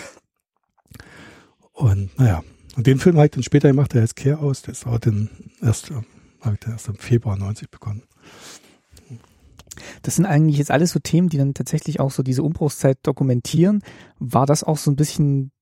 Und 1.72 2.18
naja, 2.18 2.42
und 2.76 2.86
den 2.86 2.98
Film 2.98 3.16
habe 3.16 3.26
ich 3.26 3.32
dann 3.32 3.42
später 3.42 3.68
gemacht, 3.68 3.92
der 3.94 4.02
heißt 4.02 4.16
Kehr 4.16 4.40
aus, 4.40 4.62
der 4.62 4.72
ist 4.72 4.86
auch 4.86 4.98
dann 4.98 5.30
erst, 5.62 5.90
ähm, 5.90 6.04
habe 6.40 6.54
ich 6.54 6.60
dann 6.60 6.72
erst 6.72 6.88
im 6.88 6.96
Februar 6.96 7.36
90 7.36 7.70
begonnen. 7.70 8.02
Das 10.02 10.16
sind 10.16 10.26
eigentlich 10.26 10.58
jetzt 10.58 10.70
alles 10.70 10.90
so 10.92 10.98
Themen, 10.98 11.28
die 11.28 11.38
dann 11.38 11.54
tatsächlich 11.54 12.00
auch 12.00 12.10
so 12.10 12.22
diese 12.22 12.42
Umbruchszeit 12.42 12.98
dokumentieren. 13.02 13.82
War 14.18 14.46
das 14.46 14.64
auch 14.64 14.76
so 14.76 14.90
ein 14.90 14.96
bisschen 14.96 15.52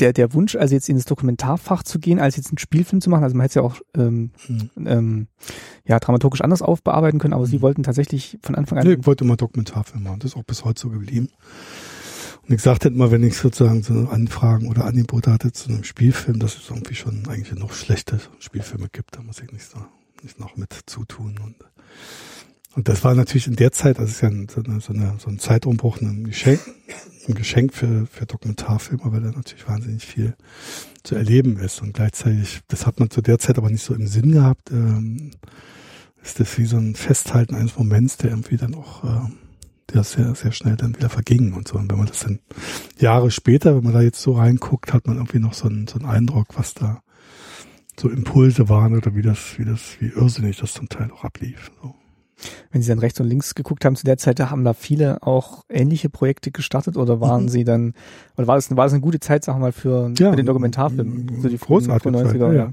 der, 0.00 0.12
der 0.12 0.32
Wunsch, 0.34 0.56
also 0.56 0.74
jetzt 0.74 0.88
ins 0.88 1.04
Dokumentarfach 1.04 1.82
zu 1.82 1.98
gehen, 1.98 2.18
als 2.18 2.36
jetzt 2.36 2.48
einen 2.50 2.58
Spielfilm 2.58 3.00
zu 3.00 3.10
machen? 3.10 3.22
Also 3.24 3.36
man 3.36 3.42
hätte 3.42 3.50
es 3.50 3.54
ja 3.54 3.62
auch 3.62 3.76
ähm, 3.96 4.30
Hm. 4.46 4.70
ähm, 4.86 5.26
ja, 5.86 5.98
dramaturgisch 6.00 6.40
anders 6.40 6.62
aufbearbeiten 6.62 7.18
können, 7.20 7.34
aber 7.34 7.46
Sie 7.46 7.58
Mhm. 7.58 7.62
wollten 7.62 7.82
tatsächlich 7.82 8.38
von 8.42 8.54
Anfang 8.54 8.78
an. 8.78 8.86
Nee, 8.86 8.94
ich 8.94 9.06
wollte 9.06 9.24
immer 9.24 9.36
Dokumentarfilm 9.36 10.02
machen, 10.02 10.18
das 10.20 10.32
ist 10.32 10.36
auch 10.36 10.42
bis 10.44 10.64
heute 10.64 10.80
so 10.80 10.88
geblieben. 10.90 11.28
Und 12.46 12.54
ich 12.54 12.60
sagte 12.60 12.88
immer, 12.88 13.10
wenn 13.10 13.22
ich 13.22 13.38
sozusagen 13.38 13.82
so 13.82 14.08
Anfragen 14.10 14.68
oder 14.68 14.84
Angebote 14.84 15.32
hatte 15.32 15.52
zu 15.52 15.70
einem 15.70 15.84
Spielfilm, 15.84 16.38
dass 16.40 16.56
es 16.58 16.68
irgendwie 16.68 16.94
schon 16.94 17.26
eigentlich 17.28 17.58
noch 17.58 17.72
schlechte 17.72 18.20
Spielfilme 18.38 18.88
gibt, 18.92 19.16
da 19.16 19.22
muss 19.22 19.40
ich 19.40 19.50
nicht 19.50 19.64
so, 19.64 19.78
nicht 20.22 20.38
noch 20.38 20.56
mit 20.56 20.76
zutun 20.86 21.38
und 21.42 21.54
und 22.74 22.88
das 22.88 23.04
war 23.04 23.14
natürlich 23.14 23.46
in 23.46 23.56
der 23.56 23.72
Zeit, 23.72 23.98
das 23.98 24.10
ist 24.10 24.20
ja 24.20 24.30
so, 24.30 24.62
eine, 24.62 24.80
so, 24.80 24.92
eine, 24.92 25.14
so 25.18 25.28
ein 25.28 25.38
Zeitumbruch, 25.38 26.00
ein 26.00 26.24
Geschenk, 26.24 26.60
ein 27.28 27.34
Geschenk 27.34 27.72
für, 27.72 28.06
für 28.06 28.26
Dokumentarfilme, 28.26 29.04
weil 29.04 29.20
da 29.20 29.30
natürlich 29.30 29.68
wahnsinnig 29.68 30.04
viel 30.04 30.34
zu 31.04 31.14
erleben 31.14 31.58
ist. 31.58 31.82
Und 31.82 31.94
gleichzeitig, 31.94 32.60
das 32.68 32.86
hat 32.86 32.98
man 32.98 33.10
zu 33.10 33.22
der 33.22 33.38
Zeit 33.38 33.58
aber 33.58 33.70
nicht 33.70 33.84
so 33.84 33.94
im 33.94 34.06
Sinn 34.06 34.32
gehabt, 34.32 34.70
ähm, 34.72 35.30
ist 36.22 36.40
das 36.40 36.58
wie 36.58 36.64
so 36.64 36.76
ein 36.76 36.94
Festhalten 36.94 37.54
eines 37.54 37.76
Moments, 37.76 38.16
der 38.16 38.30
irgendwie 38.30 38.56
dann 38.56 38.74
auch, 38.74 39.04
äh, 39.04 39.30
der 39.92 40.02
sehr, 40.02 40.34
sehr 40.34 40.52
schnell 40.52 40.76
dann 40.76 40.96
wieder 40.96 41.10
verging 41.10 41.52
und 41.52 41.68
so. 41.68 41.76
Und 41.76 41.90
wenn 41.90 41.98
man 41.98 42.08
das 42.08 42.20
dann 42.20 42.40
Jahre 42.98 43.30
später, 43.30 43.76
wenn 43.76 43.84
man 43.84 43.92
da 43.92 44.00
jetzt 44.00 44.20
so 44.20 44.32
reinguckt, 44.32 44.92
hat 44.92 45.06
man 45.06 45.16
irgendwie 45.16 45.38
noch 45.38 45.54
so 45.54 45.68
einen, 45.68 45.86
so 45.86 45.98
einen 45.98 46.08
Eindruck, 46.08 46.56
was 46.56 46.74
da 46.74 47.02
so 48.00 48.08
Impulse 48.08 48.68
waren 48.68 48.96
oder 48.96 49.14
wie 49.14 49.22
das, 49.22 49.58
wie 49.58 49.64
das, 49.64 49.96
wie 50.00 50.08
irrsinnig 50.08 50.56
das 50.56 50.72
zum 50.72 50.88
Teil 50.88 51.12
auch 51.12 51.22
ablief. 51.22 51.70
So. 51.80 51.94
Wenn 52.70 52.82
Sie 52.82 52.88
dann 52.88 52.98
rechts 52.98 53.20
und 53.20 53.26
links 53.26 53.54
geguckt 53.54 53.84
haben 53.84 53.96
zu 53.96 54.04
der 54.04 54.18
Zeit, 54.18 54.38
da 54.38 54.50
haben 54.50 54.64
da 54.64 54.74
viele 54.74 55.22
auch 55.22 55.64
ähnliche 55.68 56.08
Projekte 56.10 56.50
gestartet 56.50 56.96
oder 56.96 57.20
waren 57.20 57.44
Mhm. 57.44 57.48
Sie 57.48 57.64
dann, 57.64 57.94
oder 58.36 58.46
war 58.46 58.56
das, 58.56 58.70
war 58.76 58.84
das 58.84 58.92
eine 58.92 59.00
gute 59.00 59.20
Zeit, 59.20 59.44
sagen 59.44 59.58
wir 59.58 59.66
mal, 59.66 59.72
für, 59.72 60.12
Ja, 60.18 60.30
für 60.30 60.36
den 60.36 60.46
Dokumentarfilm? 60.46 61.40
So 61.40 61.48
die 61.48 61.58
großartige 61.58 62.16
frühen 62.16 62.26
Zeit, 62.26 62.36
90er, 62.36 62.52
ja, 62.52 62.52
ja. 62.52 62.72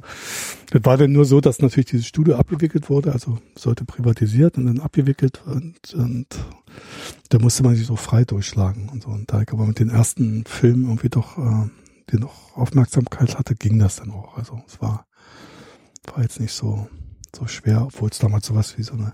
Das 0.71 0.85
war 0.85 0.97
dann 0.97 1.11
nur 1.11 1.25
so, 1.25 1.41
dass 1.41 1.59
natürlich 1.61 1.87
dieses 1.87 2.07
Studio 2.07 2.35
abgewickelt 2.35 2.89
wurde, 2.89 3.11
also 3.11 3.37
sollte 3.57 3.85
privatisiert 3.85 4.57
und 4.57 4.65
dann 4.67 4.79
abgewickelt 4.79 5.41
und, 5.45 5.93
und 5.93 6.27
da 7.29 7.39
musste 7.39 7.63
man 7.63 7.75
sich 7.75 7.85
so 7.85 7.95
frei 7.95 8.23
durchschlagen 8.23 8.89
und 8.89 9.03
so. 9.03 9.09
Und 9.09 9.31
da 9.31 9.43
aber 9.51 9.65
mit 9.65 9.79
den 9.79 9.89
ersten 9.89 10.45
Filmen 10.45 10.85
irgendwie 10.85 11.09
doch, 11.09 11.37
äh, 11.37 11.69
die 12.11 12.17
noch 12.17 12.55
Aufmerksamkeit 12.55 13.37
hatte, 13.37 13.55
ging 13.55 13.79
das 13.79 13.97
dann 13.97 14.11
auch. 14.11 14.37
Also 14.37 14.61
es 14.67 14.81
war, 14.81 15.05
war 16.13 16.23
jetzt 16.23 16.39
nicht 16.39 16.53
so, 16.53 16.87
so 17.35 17.47
schwer, 17.47 17.83
obwohl 17.83 18.09
es 18.09 18.19
damals 18.19 18.45
sowas 18.47 18.77
wie 18.77 18.83
so 18.83 18.93
eine 18.93 19.13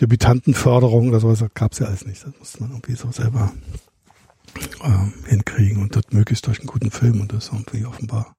Debütantenförderung 0.00 1.08
oder 1.08 1.20
sowas 1.20 1.44
gab 1.54 1.72
es 1.72 1.78
ja 1.78 1.86
alles 1.86 2.06
nicht. 2.06 2.24
Das 2.24 2.32
musste 2.38 2.60
man 2.60 2.70
irgendwie 2.70 2.94
so 2.94 3.10
selber 3.12 3.52
äh, 4.82 5.28
hinkriegen 5.28 5.82
und 5.82 5.94
das 5.96 6.04
möglichst 6.10 6.46
durch 6.46 6.58
einen 6.60 6.66
guten 6.68 6.90
Film 6.90 7.20
und 7.20 7.32
das 7.32 7.48
irgendwie 7.52 7.84
offenbar 7.86 8.34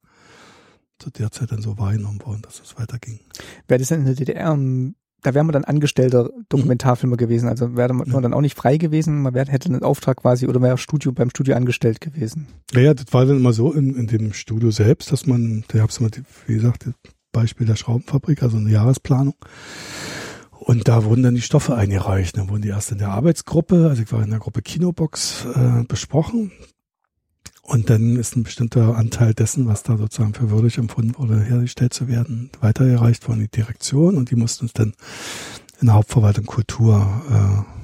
zu 0.99 1.09
der 1.09 1.31
Zeit 1.31 1.51
dann 1.51 1.61
so 1.61 1.77
wahrgenommen 1.77 2.21
worden, 2.23 2.41
dass 2.43 2.59
es 2.61 2.77
weiterging. 2.77 3.19
Wäre 3.67 3.79
das 3.79 3.89
dann 3.89 3.99
in 4.01 4.05
der 4.05 4.15
DDR, 4.15 4.51
ähm, 4.51 4.95
da 5.23 5.33
wäre 5.35 5.43
man 5.43 5.53
dann 5.53 5.63
angestellter 5.65 6.29
Dokumentarfilmer 6.49 7.15
gewesen, 7.17 7.47
also 7.47 7.75
wäre 7.75 7.93
man 7.93 8.09
Ja. 8.09 8.21
dann 8.21 8.33
auch 8.33 8.41
nicht 8.41 8.57
frei 8.57 8.77
gewesen, 8.77 9.21
man 9.21 9.33
wär, 9.33 9.45
hätte 9.45 9.69
einen 9.69 9.83
Auftrag 9.83 10.17
quasi 10.17 10.47
oder 10.47 10.61
wäre 10.61 10.77
Studio 10.79 11.11
beim 11.11 11.29
Studio 11.29 11.55
angestellt 11.55 12.01
gewesen. 12.01 12.47
Naja, 12.73 12.93
das 12.93 13.05
war 13.11 13.25
dann 13.25 13.37
immer 13.37 13.53
so 13.53 13.71
in, 13.71 13.95
in 13.95 14.07
dem 14.07 14.33
Studio 14.33 14.71
selbst, 14.71 15.11
dass 15.11 15.25
man, 15.27 15.63
da 15.67 15.79
hab's 15.79 15.97
immer, 15.97 16.09
die- 16.09 16.23
wie 16.47 16.55
gesagt, 16.55 16.87
das 16.87 16.93
Beispiel 17.31 17.67
der 17.67 17.75
Schraubenfabrik, 17.75 18.43
also 18.43 18.57
eine 18.57 18.69
Jahresplanung. 18.71 19.35
Und 20.51 20.87
da 20.87 21.05
wurden 21.05 21.23
dann 21.23 21.35
die 21.35 21.41
Stoffe 21.41 21.75
eingereicht. 21.75 22.37
Dann 22.37 22.49
wurden 22.49 22.61
die 22.61 22.69
erst 22.69 22.91
in 22.91 22.99
der 22.99 23.09
Arbeitsgruppe, 23.09 23.87
also 23.89 24.01
ich 24.03 24.11
war 24.11 24.23
in 24.23 24.29
der 24.29 24.39
Gruppe 24.39 24.61
Kinobox, 24.61 25.45
äh, 25.55 25.83
besprochen. 25.87 26.51
Und 27.63 27.89
dann 27.89 28.15
ist 28.17 28.35
ein 28.35 28.43
bestimmter 28.43 28.95
Anteil 28.95 29.33
dessen, 29.33 29.67
was 29.67 29.83
da 29.83 29.97
sozusagen 29.97 30.33
für 30.33 30.49
würdig 30.49 30.77
empfunden 30.77 31.17
wurde, 31.17 31.41
hergestellt 31.41 31.93
zu 31.93 32.07
werden, 32.07 32.51
weitergereicht 32.59 33.27
worden 33.27 33.39
in 33.39 33.45
die 33.45 33.51
Direktion 33.51 34.17
und 34.17 34.29
die 34.29 34.35
mussten 34.35 34.65
es 34.65 34.73
dann 34.73 34.93
in 35.79 35.87
der 35.87 35.95
Hauptverwaltung 35.95 36.45
Kultur 36.45 37.07
äh, 37.29 37.80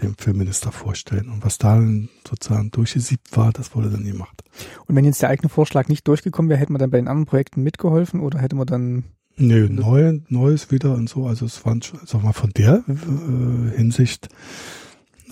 dem 0.00 0.16
Filmminister 0.16 0.72
vorstellen. 0.72 1.28
Und 1.28 1.44
was 1.44 1.58
da 1.58 1.82
sozusagen 2.26 2.70
durchgesiebt 2.70 3.36
war, 3.36 3.52
das 3.52 3.74
wurde 3.74 3.90
dann 3.90 4.04
gemacht. 4.04 4.42
Und 4.86 4.96
wenn 4.96 5.04
jetzt 5.04 5.22
der 5.22 5.28
eigene 5.28 5.48
Vorschlag 5.48 5.88
nicht 5.88 6.08
durchgekommen 6.08 6.48
wäre, 6.48 6.60
hätte 6.60 6.72
man 6.72 6.80
dann 6.80 6.90
bei 6.90 6.98
den 6.98 7.08
anderen 7.08 7.26
Projekten 7.26 7.62
mitgeholfen 7.62 8.20
oder 8.20 8.38
hätte 8.38 8.56
man 8.56 8.66
dann 8.66 9.04
Nö, 9.36 9.68
neu, 9.70 10.20
Neues 10.28 10.70
wieder 10.70 10.92
und 10.94 11.08
so. 11.08 11.26
Also 11.26 11.46
es 11.46 11.64
waren, 11.64 11.80
sag 12.04 12.22
mal, 12.22 12.32
von 12.32 12.50
der 12.50 12.84
äh, 12.86 13.76
Hinsicht 13.76 14.28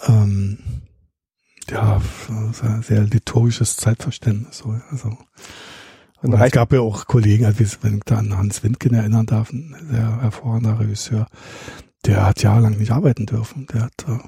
ähm, 0.07 0.59
ja, 1.71 2.01
sehr, 2.53 2.83
sehr 2.83 3.03
liturgisches 3.03 3.77
Zeitverständnis. 3.77 4.59
So, 4.59 4.75
also 4.91 5.17
und 6.23 6.35
es 6.35 6.53
gab 6.53 6.73
ja 6.73 6.81
auch 6.81 7.07
Kollegen, 7.07 7.47
also 7.47 7.65
wenn 7.83 7.97
ich 7.97 8.05
da 8.05 8.19
an 8.19 8.37
Hans 8.37 8.63
Windgen 8.63 8.95
erinnern 8.95 9.27
darf, 9.27 9.53
ein 9.53 9.75
sehr 9.91 10.21
hervorragender 10.21 10.79
Regisseur, 10.79 11.27
der 12.05 12.27
hat 12.27 12.43
jahrelang 12.43 12.77
nicht 12.77 12.91
arbeiten 12.91 13.27
dürfen. 13.27 13.67
Der 13.73 13.83
hat 13.83 14.05
äh, 14.07 14.19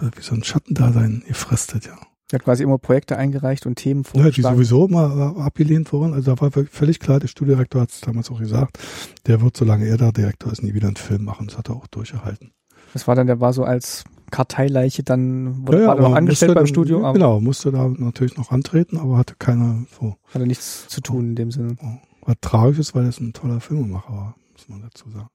wie 0.00 0.22
so 0.22 0.34
ein 0.34 0.44
Schattendasein 0.44 1.22
gefristet, 1.26 1.86
ja. 1.86 1.98
Er 2.30 2.40
hat 2.40 2.44
quasi 2.44 2.62
immer 2.62 2.76
Projekte 2.76 3.16
eingereicht 3.16 3.64
und 3.64 3.76
Themen 3.76 4.04
vorgeschlagen. 4.04 4.42
Ja, 4.42 4.50
die 4.50 4.56
sowieso 4.56 4.86
immer 4.86 5.36
abgelehnt 5.38 5.90
wurden. 5.94 6.12
Also 6.12 6.34
da 6.34 6.40
war 6.42 6.50
völlig 6.70 7.00
klar, 7.00 7.20
der 7.20 7.28
Studiodirektor 7.28 7.80
hat 7.80 7.90
es 7.90 8.02
damals 8.02 8.30
auch 8.30 8.38
gesagt, 8.38 8.78
der 9.26 9.40
wird, 9.40 9.56
solange 9.56 9.86
er 9.86 9.96
da 9.96 10.12
Direktor 10.12 10.52
ist, 10.52 10.62
nie 10.62 10.74
wieder 10.74 10.88
einen 10.88 10.96
Film 10.96 11.24
machen. 11.24 11.46
Das 11.46 11.56
hat 11.56 11.70
er 11.70 11.76
auch 11.76 11.86
durchgehalten. 11.86 12.52
Das 12.92 13.08
war 13.08 13.14
dann, 13.14 13.28
der 13.28 13.40
war 13.40 13.54
so 13.54 13.64
als 13.64 14.04
Karteileiche 14.30 15.02
dann 15.02 15.66
wurde 15.66 15.82
ja, 15.82 15.94
ja, 15.94 16.00
noch 16.00 16.14
angestellt 16.14 16.50
beim 16.54 16.64
dann, 16.64 16.66
Studio. 16.66 16.98
Aber 17.02 17.14
genau, 17.14 17.40
musste 17.40 17.72
da 17.72 17.88
natürlich 17.88 18.36
noch 18.36 18.50
antreten, 18.50 18.98
aber 18.98 19.16
hatte 19.16 19.34
keine 19.38 19.86
so. 19.98 20.16
Hatte 20.34 20.46
nichts 20.46 20.86
zu 20.88 21.00
tun 21.00 21.30
in 21.30 21.34
dem 21.34 21.50
Sinne. 21.50 21.76
War 22.22 22.38
tragisch, 22.40 22.94
weil 22.94 23.06
es 23.06 23.20
ein 23.20 23.32
toller 23.32 23.60
Filmemacher 23.60 24.12
war, 24.12 24.34
muss 24.52 24.68
man 24.68 24.82
dazu 24.82 25.08
sagen. 25.10 25.28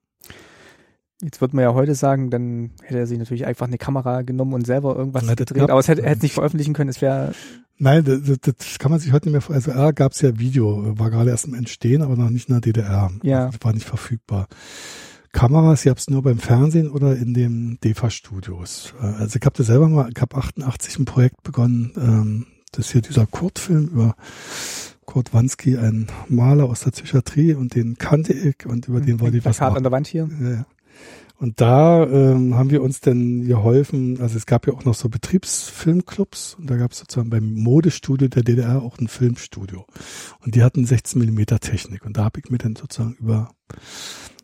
Jetzt 1.24 1.40
wird 1.42 1.54
man 1.54 1.64
ja 1.64 1.74
heute 1.74 1.96
sagen, 1.96 2.30
dann 2.30 2.72
hätte 2.84 3.00
er 3.00 3.08
sich 3.08 3.18
natürlich 3.18 3.46
einfach 3.46 3.68
eine 3.68 3.78
Kamera 3.78 4.24
genommen 4.24 4.54
und 4.54 4.66
selber 4.66 4.96
irgendwas 4.96 5.26
ja, 5.26 5.36
gedreht, 5.36 5.70
aber 5.70 5.80
es 5.80 5.88
hätte, 5.88 6.04
er 6.04 6.12
hätte 6.12 6.24
nicht 6.24 6.34
veröffentlichen 6.34 6.74
können, 6.74 6.90
es 6.90 7.02
wäre. 7.02 7.34
Nein, 7.78 8.04
das, 8.04 8.38
das, 8.42 8.78
kann 8.78 8.92
man 8.92 9.00
sich 9.00 9.14
heute 9.14 9.28
nicht 9.28 9.34
mehr 9.34 9.42
vorstellen. 9.42 9.76
Also 9.76 9.88
R 9.88 9.94
gab 9.94 10.12
es 10.12 10.22
ja 10.22 10.38
Video, 10.38 10.98
war 11.00 11.10
gerade 11.10 11.30
erst 11.30 11.48
im 11.48 11.54
Entstehen, 11.54 12.02
aber 12.02 12.16
noch 12.16 12.30
nicht 12.30 12.50
in 12.50 12.56
der 12.56 12.62
DDR. 12.62 13.12
Ja. 13.24 13.46
Also, 13.46 13.58
war 13.62 13.74
nicht 13.74 13.88
verfügbar. 13.88 14.48
Kameras, 15.32 15.84
ihr 15.86 15.90
habt 15.90 16.02
es 16.02 16.10
nur 16.10 16.22
beim 16.22 16.38
Fernsehen 16.38 16.90
oder 16.90 17.16
in 17.16 17.34
den 17.34 17.80
DEFA-Studios. 17.84 18.94
Äh, 19.02 19.06
also 19.06 19.40
ich 19.40 19.46
habe 19.46 19.58
das 19.58 19.68
selber 19.68 19.90
mal, 19.90 20.10
ich 20.14 20.22
habe 20.22 20.36
88 20.36 21.00
ein 21.00 21.06
Projekt 21.06 21.42
begonnen, 21.42 21.92
ähm, 21.98 22.46
das 22.72 22.88
ist 22.88 22.92
hier 22.92 23.02
dieser 23.02 23.26
Kurzfilm 23.26 23.88
über 23.88 24.16
Kurt 25.06 25.34
Wansky, 25.34 25.78
ein 25.78 26.08
Maler 26.28 26.66
aus 26.66 26.82
der 26.82 26.92
Psychiatrie 26.92 27.54
und 27.54 27.76
den 27.76 27.98
kannte 27.98 28.34
ich 28.34 28.66
und 28.66 28.88
über 28.88 29.02
den 29.02 29.20
wollte 29.20 29.38
ich 29.38 29.46
was 29.46 29.60
machen. 29.60 29.78
an 29.78 29.84
der 29.84 29.92
Wand 29.92 30.08
hier. 30.08 30.30
Ja, 30.42 30.66
Und 31.38 31.60
da 31.60 32.06
ähm, 32.06 32.56
haben 32.56 32.70
wir 32.70 32.82
uns 32.82 33.02
dann 33.02 33.46
geholfen, 33.46 34.22
also 34.22 34.38
es 34.38 34.46
gab 34.46 34.66
ja 34.66 34.74
auch 34.74 34.86
noch 34.86 34.94
so 34.94 35.10
Betriebsfilmclubs 35.10 36.56
und 36.56 36.70
da 36.70 36.78
gab 36.78 36.94
es 36.94 37.00
sozusagen 37.00 37.30
beim 37.30 37.54
Modestudio 37.54 38.30
der 38.30 38.44
DDR 38.44 38.82
auch 38.82 38.98
ein 38.98 39.10
Filmstudio. 39.10 39.86
Und 40.40 40.56
die 40.56 40.64
hatten 40.64 40.86
16 40.86 41.20
Millimeter 41.20 41.60
Technik 41.60 42.06
und 42.06 42.16
da 42.16 42.24
habe 42.24 42.40
ich 42.40 42.50
mir 42.50 42.60
dann 42.60 42.78
sozusagen 42.78 43.16
über 43.20 43.52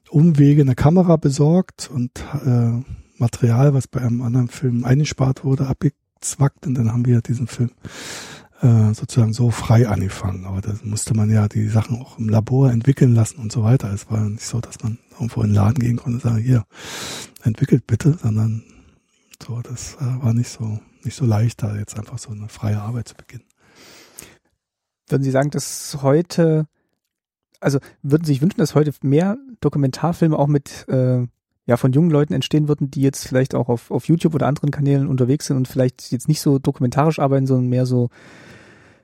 Umwege 0.09 0.61
eine 0.61 0.75
Kamera 0.75 1.15
besorgt 1.15 1.89
und 1.93 2.11
äh, 2.45 2.81
Material, 3.17 3.73
was 3.73 3.87
bei 3.87 4.01
einem 4.01 4.21
anderen 4.21 4.49
Film 4.49 4.83
eingespart 4.83 5.45
wurde, 5.45 5.67
abgezwackt 5.67 6.65
und 6.67 6.73
dann 6.73 6.91
haben 6.91 7.05
wir 7.05 7.21
diesen 7.21 7.47
Film 7.47 7.71
äh, 8.61 8.93
sozusagen 8.93 9.33
so 9.33 9.51
frei 9.51 9.87
angefangen. 9.87 10.45
Aber 10.45 10.61
da 10.61 10.73
musste 10.83 11.13
man 11.13 11.29
ja 11.29 11.47
die 11.47 11.67
Sachen 11.67 12.01
auch 12.01 12.19
im 12.19 12.27
Labor 12.29 12.71
entwickeln 12.71 13.13
lassen 13.13 13.39
und 13.39 13.51
so 13.51 13.63
weiter. 13.63 13.93
Es 13.93 14.09
war 14.09 14.19
nicht 14.21 14.45
so, 14.45 14.59
dass 14.59 14.81
man 14.83 14.97
irgendwo 15.19 15.41
in 15.41 15.49
den 15.49 15.55
Laden 15.55 15.79
gehen 15.79 15.97
konnte 15.97 16.15
und 16.15 16.21
sagen, 16.21 16.43
hier, 16.43 16.65
entwickelt 17.43 17.87
bitte, 17.87 18.17
sondern 18.21 18.63
so, 19.45 19.61
das 19.61 19.95
äh, 19.95 20.23
war 20.23 20.33
nicht 20.33 20.49
so, 20.49 20.79
nicht 21.03 21.15
so 21.15 21.25
leicht, 21.25 21.63
da 21.63 21.75
jetzt 21.75 21.97
einfach 21.97 22.17
so 22.17 22.31
eine 22.31 22.49
freie 22.49 22.81
Arbeit 22.81 23.07
zu 23.07 23.15
beginnen. 23.15 23.45
Würden 25.07 25.23
Sie 25.23 25.31
sagen, 25.31 25.49
dass 25.49 25.99
heute 26.01 26.67
also 27.59 27.79
würden 28.01 28.23
Sie 28.25 28.33
sich 28.33 28.41
wünschen, 28.41 28.59
dass 28.59 28.75
heute 28.75 28.93
mehr 29.01 29.37
Dokumentarfilme 29.61 30.37
auch 30.37 30.47
mit 30.47 30.87
äh, 30.87 31.27
ja 31.65 31.77
von 31.77 31.91
jungen 31.91 32.09
Leuten 32.09 32.33
entstehen 32.33 32.67
würden, 32.67 32.89
die 32.89 33.01
jetzt 33.01 33.27
vielleicht 33.27 33.53
auch 33.53 33.69
auf, 33.69 33.91
auf 33.91 34.07
YouTube 34.07 34.33
oder 34.33 34.47
anderen 34.47 34.71
Kanälen 34.71 35.07
unterwegs 35.07 35.47
sind 35.47 35.57
und 35.57 35.67
vielleicht 35.67 36.11
jetzt 36.11 36.27
nicht 36.27 36.41
so 36.41 36.57
dokumentarisch 36.59 37.19
arbeiten, 37.19 37.47
sondern 37.47 37.67
mehr 37.69 37.85
so 37.85 38.09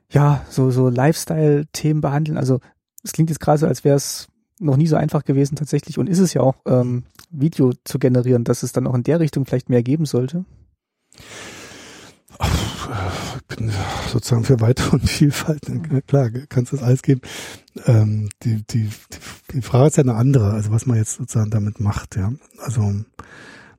ja 0.10 0.46
so 0.50 0.72
so 0.72 0.90
Lifestyle-Themen 0.90 2.02
behandeln. 2.02 2.38
Also 2.38 2.60
es 3.04 3.12
klingt 3.12 3.30
jetzt 3.30 3.40
gerade 3.40 3.60
so, 3.60 3.68
als 3.68 3.84
wäre 3.84 3.98
es 3.98 4.28
noch 4.60 4.78
nie 4.78 4.88
so 4.88 4.96
einfach 4.96 5.24
gewesen 5.24 5.56
tatsächlich 5.56 5.98
und 5.98 6.08
ist 6.08 6.20
es 6.20 6.34
ja 6.34 6.42
auch 6.42 6.56
ähm, 6.66 7.04
Video 7.30 7.74
zu 7.84 8.00
generieren, 8.00 8.44
dass 8.44 8.64
es 8.64 8.72
dann 8.72 8.88
auch 8.88 8.96
in 8.96 9.04
der 9.04 9.20
Richtung 9.20 9.46
vielleicht 9.46 9.70
mehr 9.70 9.84
geben 9.84 10.06
sollte. 10.06 10.46
ich 12.40 13.58
bin 13.58 13.72
sozusagen 14.12 14.44
für 14.44 14.62
Weite 14.62 14.90
und 14.92 15.10
Vielfalt. 15.10 15.62
Klar, 16.08 16.30
kannst 16.50 16.72
du 16.72 16.78
das 16.78 16.86
alles 16.86 17.02
geben. 17.02 17.22
Ähm, 17.86 18.30
die, 18.44 18.64
die, 18.64 18.90
die 19.52 19.62
Frage 19.62 19.88
ist 19.88 19.98
ja 19.98 20.04
eine 20.04 20.16
andere, 20.16 20.52
also 20.52 20.72
was 20.72 20.86
man 20.86 20.98
jetzt 20.98 21.16
sozusagen 21.16 21.52
damit 21.52 21.80
macht, 21.80 22.16
ja. 22.16 22.32
Also 22.60 22.94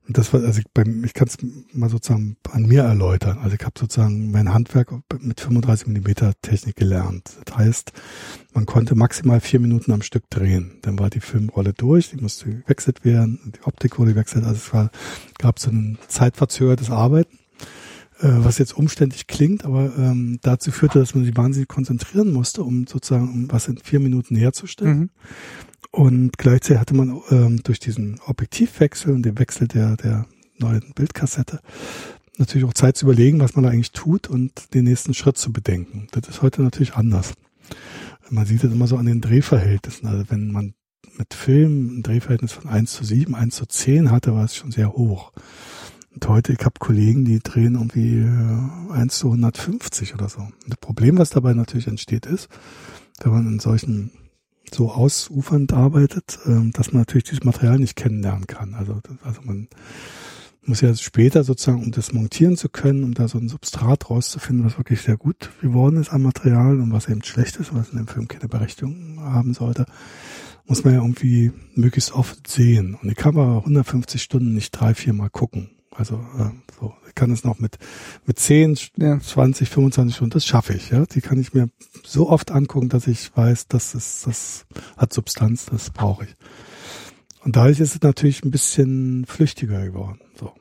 das 0.09 0.33
war, 0.33 0.43
also 0.43 0.61
ich, 0.61 0.67
beim, 0.73 1.05
ich 1.05 1.15
kann 1.15 1.29
es 1.29 1.37
mal 1.73 1.91
sozusagen 1.91 2.37
an 2.51 2.67
mir 2.67 2.83
erläutern. 2.83 3.39
Also 3.43 3.57
ich 3.57 3.63
habe 3.65 3.79
sozusagen 3.79 4.31
mein 4.31 4.53
Handwerk 4.53 4.93
mit 5.21 5.41
35 5.41 5.89
Millimeter 5.89 6.33
Technik 6.43 6.77
gelernt. 6.77 7.37
Das 7.45 7.57
heißt, 7.57 7.93
man 8.55 8.67
konnte 8.67 8.95
maximal 8.95 9.41
vier 9.41 9.61
Minuten 9.61 9.93
am 9.93 10.03
Stück 10.03 10.31
drehen. 10.31 10.79
Dann 10.83 10.99
war 10.99 11.11
die 11.11 11.21
Filmrolle 11.21 11.73
durch, 11.73 12.11
die 12.11 12.17
musste 12.17 12.51
gewechselt 12.51 13.05
werden, 13.05 13.53
die 13.57 13.63
Optik 13.67 13.99
wurde 13.99 14.13
gewechselt. 14.13 14.45
Also 14.45 14.57
es 14.57 14.73
war, 14.73 14.91
gab 15.39 15.59
so 15.59 15.71
ein 15.71 15.99
zeitverzögertes 16.09 16.91
Arbeiten 16.91 17.39
äh, 18.21 18.29
was 18.29 18.59
jetzt 18.59 18.77
umständlich 18.77 19.27
klingt, 19.27 19.65
aber 19.65 19.93
ähm, 19.99 20.39
dazu 20.43 20.71
führte, 20.71 20.99
dass 20.99 21.15
man 21.15 21.25
sich 21.25 21.37
wahnsinnig 21.37 21.69
konzentrieren 21.69 22.33
musste, 22.33 22.63
um 22.63 22.87
sozusagen 22.87 23.29
um 23.29 23.53
was 23.53 23.69
in 23.69 23.77
vier 23.77 24.01
Minuten 24.01 24.37
herzustellen. 24.37 24.99
Mhm. 24.99 25.11
Und 25.97 26.37
gleichzeitig 26.37 26.79
hatte 26.79 26.95
man 26.95 27.23
ähm, 27.31 27.63
durch 27.63 27.81
diesen 27.81 28.21
Objektivwechsel 28.27 29.15
und 29.15 29.23
den 29.23 29.39
Wechsel 29.39 29.67
der, 29.67 29.97
der 29.97 30.27
neuen 30.59 30.93
Bildkassette 30.95 31.61
natürlich 32.37 32.69
auch 32.69 32.75
Zeit 32.75 32.99
zu 32.99 33.07
überlegen, 33.07 33.41
was 33.41 33.55
man 33.55 33.65
da 33.65 33.71
eigentlich 33.71 33.93
tut 33.93 34.29
und 34.29 34.75
den 34.75 34.85
nächsten 34.85 35.15
Schritt 35.15 35.39
zu 35.39 35.55
bedenken. 35.55 36.09
Das 36.11 36.29
ist 36.29 36.43
heute 36.43 36.61
natürlich 36.61 36.97
anders. 36.97 37.33
Man 38.29 38.45
sieht 38.45 38.63
das 38.63 38.73
immer 38.73 38.87
so 38.87 38.99
an 38.99 39.07
den 39.07 39.23
Drehverhältnissen. 39.23 40.07
Also 40.07 40.27
wenn 40.29 40.53
man 40.53 40.75
mit 41.17 41.33
Film 41.33 42.01
ein 42.01 42.03
Drehverhältnis 42.03 42.53
von 42.53 42.69
1 42.69 42.93
zu 42.93 43.03
7, 43.03 43.35
1 43.35 43.57
zu 43.57 43.65
10 43.65 44.11
hatte, 44.11 44.35
war 44.35 44.45
es 44.45 44.55
schon 44.55 44.73
sehr 44.73 44.93
hoch. 44.93 45.33
Und 46.13 46.29
heute, 46.29 46.53
ich 46.53 46.61
habe 46.61 46.75
Kollegen, 46.79 47.25
die 47.25 47.39
drehen 47.39 47.73
irgendwie 47.73 48.19
äh, 48.19 48.93
1 48.93 49.17
zu 49.17 49.29
150 49.29 50.13
oder 50.13 50.29
so. 50.29 50.41
Und 50.41 50.53
das 50.69 50.79
Problem, 50.79 51.17
was 51.17 51.31
dabei 51.31 51.55
natürlich 51.55 51.87
entsteht, 51.87 52.27
ist, 52.27 52.51
wenn 53.23 53.33
man 53.33 53.47
in 53.47 53.61
solchen 53.61 54.11
so 54.73 54.91
ausufernd 54.91 55.73
arbeitet, 55.73 56.39
äh, 56.47 56.71
dass 56.73 56.93
man 56.93 57.03
natürlich 57.03 57.25
dieses 57.25 57.45
Material 57.45 57.79
nicht 57.79 57.97
kennenlernen 57.97 58.47
kann. 58.47 58.75
Also, 58.75 59.01
also 59.23 59.41
man 59.43 59.69
muss 60.65 60.81
ja 60.81 60.95
später 60.95 61.45
sozusagen, 61.45 61.85
um 61.85 61.93
das 61.93 62.13
montieren 62.13 62.57
zu 62.57 62.69
können, 62.69 63.05
um 63.05 63.15
da 63.15 63.29
so 63.29 63.39
ein 63.39 63.49
Substrat 63.49 64.11
rauszufinden, 64.11 64.65
was 64.65 64.79
wirklich 64.79 65.01
sehr 65.01 65.17
gut 65.17 65.51
geworden 65.61 66.01
ist 66.01 66.13
am 66.13 66.23
Material 66.23 66.81
und 66.81 66.93
was 66.93 67.09
eben 67.09 67.23
schlecht 67.23 67.57
ist, 67.57 67.75
was 67.75 67.91
in 67.91 67.99
dem 67.99 68.09
Film 68.09 68.29
keine 68.29 68.49
Berechtigung 68.49 69.21
haben 69.21 69.55
sollte, 69.55 69.87
muss 70.67 70.83
man 70.83 70.95
ja 70.95 71.01
irgendwie 71.01 71.53
möglichst 71.75 72.13
oft 72.13 72.49
sehen. 72.49 72.99
Und 73.01 73.15
kann 73.17 73.37
aber 73.37 73.59
150 73.59 74.21
Stunden 74.21 74.55
nicht 74.55 74.73
drei, 74.73 74.95
vier 74.95 75.13
Mal 75.13 75.31
gucken. 75.31 75.71
Also 75.97 76.17
äh, 76.39 76.51
so, 76.79 76.95
ich 77.09 77.15
kann 77.15 77.31
es 77.31 77.45
noch 77.45 77.59
mit 77.59 77.79
mit 78.27 78.39
10, 78.39 78.79
ja. 78.97 79.19
20, 79.19 79.69
25 79.69 80.15
Stunden, 80.15 80.33
das 80.33 80.45
schaffe 80.45 80.75
ich. 80.75 80.91
Ja, 80.91 81.07
die 81.07 81.21
kann 81.21 81.41
ich 81.41 81.55
mir 81.55 81.69
so 82.05 82.29
oft 82.29 82.51
angucken, 82.51 82.89
dass 82.89 83.07
ich 83.07 83.35
weiß, 83.35 83.69
dass 83.69 83.95
es 83.95 84.23
das 84.23 84.67
hat 84.97 85.13
Substanz, 85.13 85.67
das 85.67 85.91
brauche 85.91 86.25
ich. 86.25 86.35
Und 87.45 87.57
dadurch 87.57 87.81
ist 87.81 87.95
es 87.95 88.03
natürlich 88.03 88.45
ein 88.45 88.51
bisschen 88.51 89.25
flüchtiger 89.27 89.87
geworden. 89.87 90.21
So. 90.39 90.53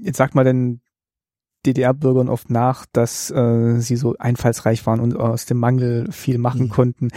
Jetzt 0.00 0.16
sagt 0.16 0.34
mal 0.34 0.44
denn 0.44 0.80
DDR-Bürgern 1.66 2.28
oft 2.28 2.48
nach, 2.48 2.86
dass 2.92 3.30
äh, 3.30 3.80
sie 3.80 3.96
so 3.96 4.14
einfallsreich 4.16 4.86
waren 4.86 5.00
und 5.00 5.16
aus 5.16 5.44
dem 5.44 5.58
Mangel 5.58 6.10
viel 6.12 6.38
machen 6.38 6.66
mhm. 6.66 6.70
konnten 6.70 7.08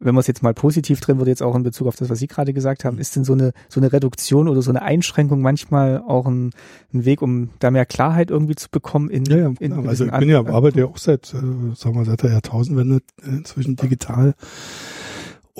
wenn 0.00 0.14
man 0.14 0.20
es 0.20 0.26
jetzt 0.26 0.42
mal 0.42 0.54
positiv 0.54 1.00
drin 1.00 1.18
würde, 1.18 1.30
jetzt 1.30 1.42
auch 1.42 1.54
in 1.54 1.62
Bezug 1.62 1.86
auf 1.86 1.96
das, 1.96 2.08
was 2.08 2.18
Sie 2.18 2.26
gerade 2.26 2.54
gesagt 2.54 2.84
haben, 2.84 2.98
ist 2.98 3.14
denn 3.16 3.24
so 3.24 3.34
eine, 3.34 3.52
so 3.68 3.80
eine 3.80 3.92
Reduktion 3.92 4.48
oder 4.48 4.62
so 4.62 4.70
eine 4.70 4.82
Einschränkung 4.82 5.42
manchmal 5.42 5.98
auch 5.98 6.26
ein, 6.26 6.52
ein 6.92 7.04
Weg, 7.04 7.20
um 7.20 7.50
da 7.58 7.70
mehr 7.70 7.84
Klarheit 7.84 8.30
irgendwie 8.30 8.54
zu 8.54 8.68
bekommen 8.70 9.10
in, 9.10 9.24
ja, 9.26 9.36
ja, 9.36 9.46
in, 9.60 9.72
in 9.72 9.88
Also 9.88 10.06
ich 10.06 10.12
bin 10.12 10.30
ja, 10.30 10.44
arbeite 10.44 10.80
ja 10.80 10.86
auch 10.86 10.96
seit, 10.96 11.34
äh, 11.34 11.74
sagen 11.74 11.96
wir, 11.96 12.04
seit 12.06 12.22
der 12.22 12.30
Jahrtausendwende 12.30 13.00
inzwischen 13.22 13.76
digital 13.76 14.34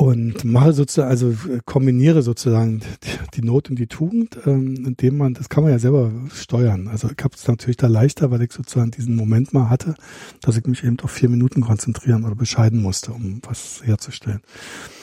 und 0.00 0.44
mache 0.44 0.72
sozusagen, 0.72 1.10
also 1.10 1.34
kombiniere 1.66 2.22
sozusagen 2.22 2.80
die, 2.80 2.86
die 3.34 3.42
Not 3.42 3.68
und 3.68 3.78
die 3.78 3.86
Tugend, 3.86 4.38
ähm, 4.46 4.86
indem 4.86 5.18
man, 5.18 5.34
das 5.34 5.50
kann 5.50 5.62
man 5.62 5.74
ja 5.74 5.78
selber 5.78 6.10
steuern. 6.32 6.88
Also 6.88 7.10
ich 7.14 7.22
habe 7.22 7.36
es 7.36 7.46
natürlich 7.46 7.76
da 7.76 7.86
leichter, 7.86 8.30
weil 8.30 8.40
ich 8.40 8.50
sozusagen 8.50 8.92
diesen 8.92 9.14
Moment 9.14 9.52
mal 9.52 9.68
hatte, 9.68 9.94
dass 10.40 10.56
ich 10.56 10.64
mich 10.64 10.84
eben 10.84 10.98
auf 11.00 11.10
vier 11.10 11.28
Minuten 11.28 11.60
konzentrieren 11.60 12.24
oder 12.24 12.34
bescheiden 12.34 12.80
musste, 12.80 13.12
um 13.12 13.42
was 13.46 13.82
herzustellen. 13.84 14.40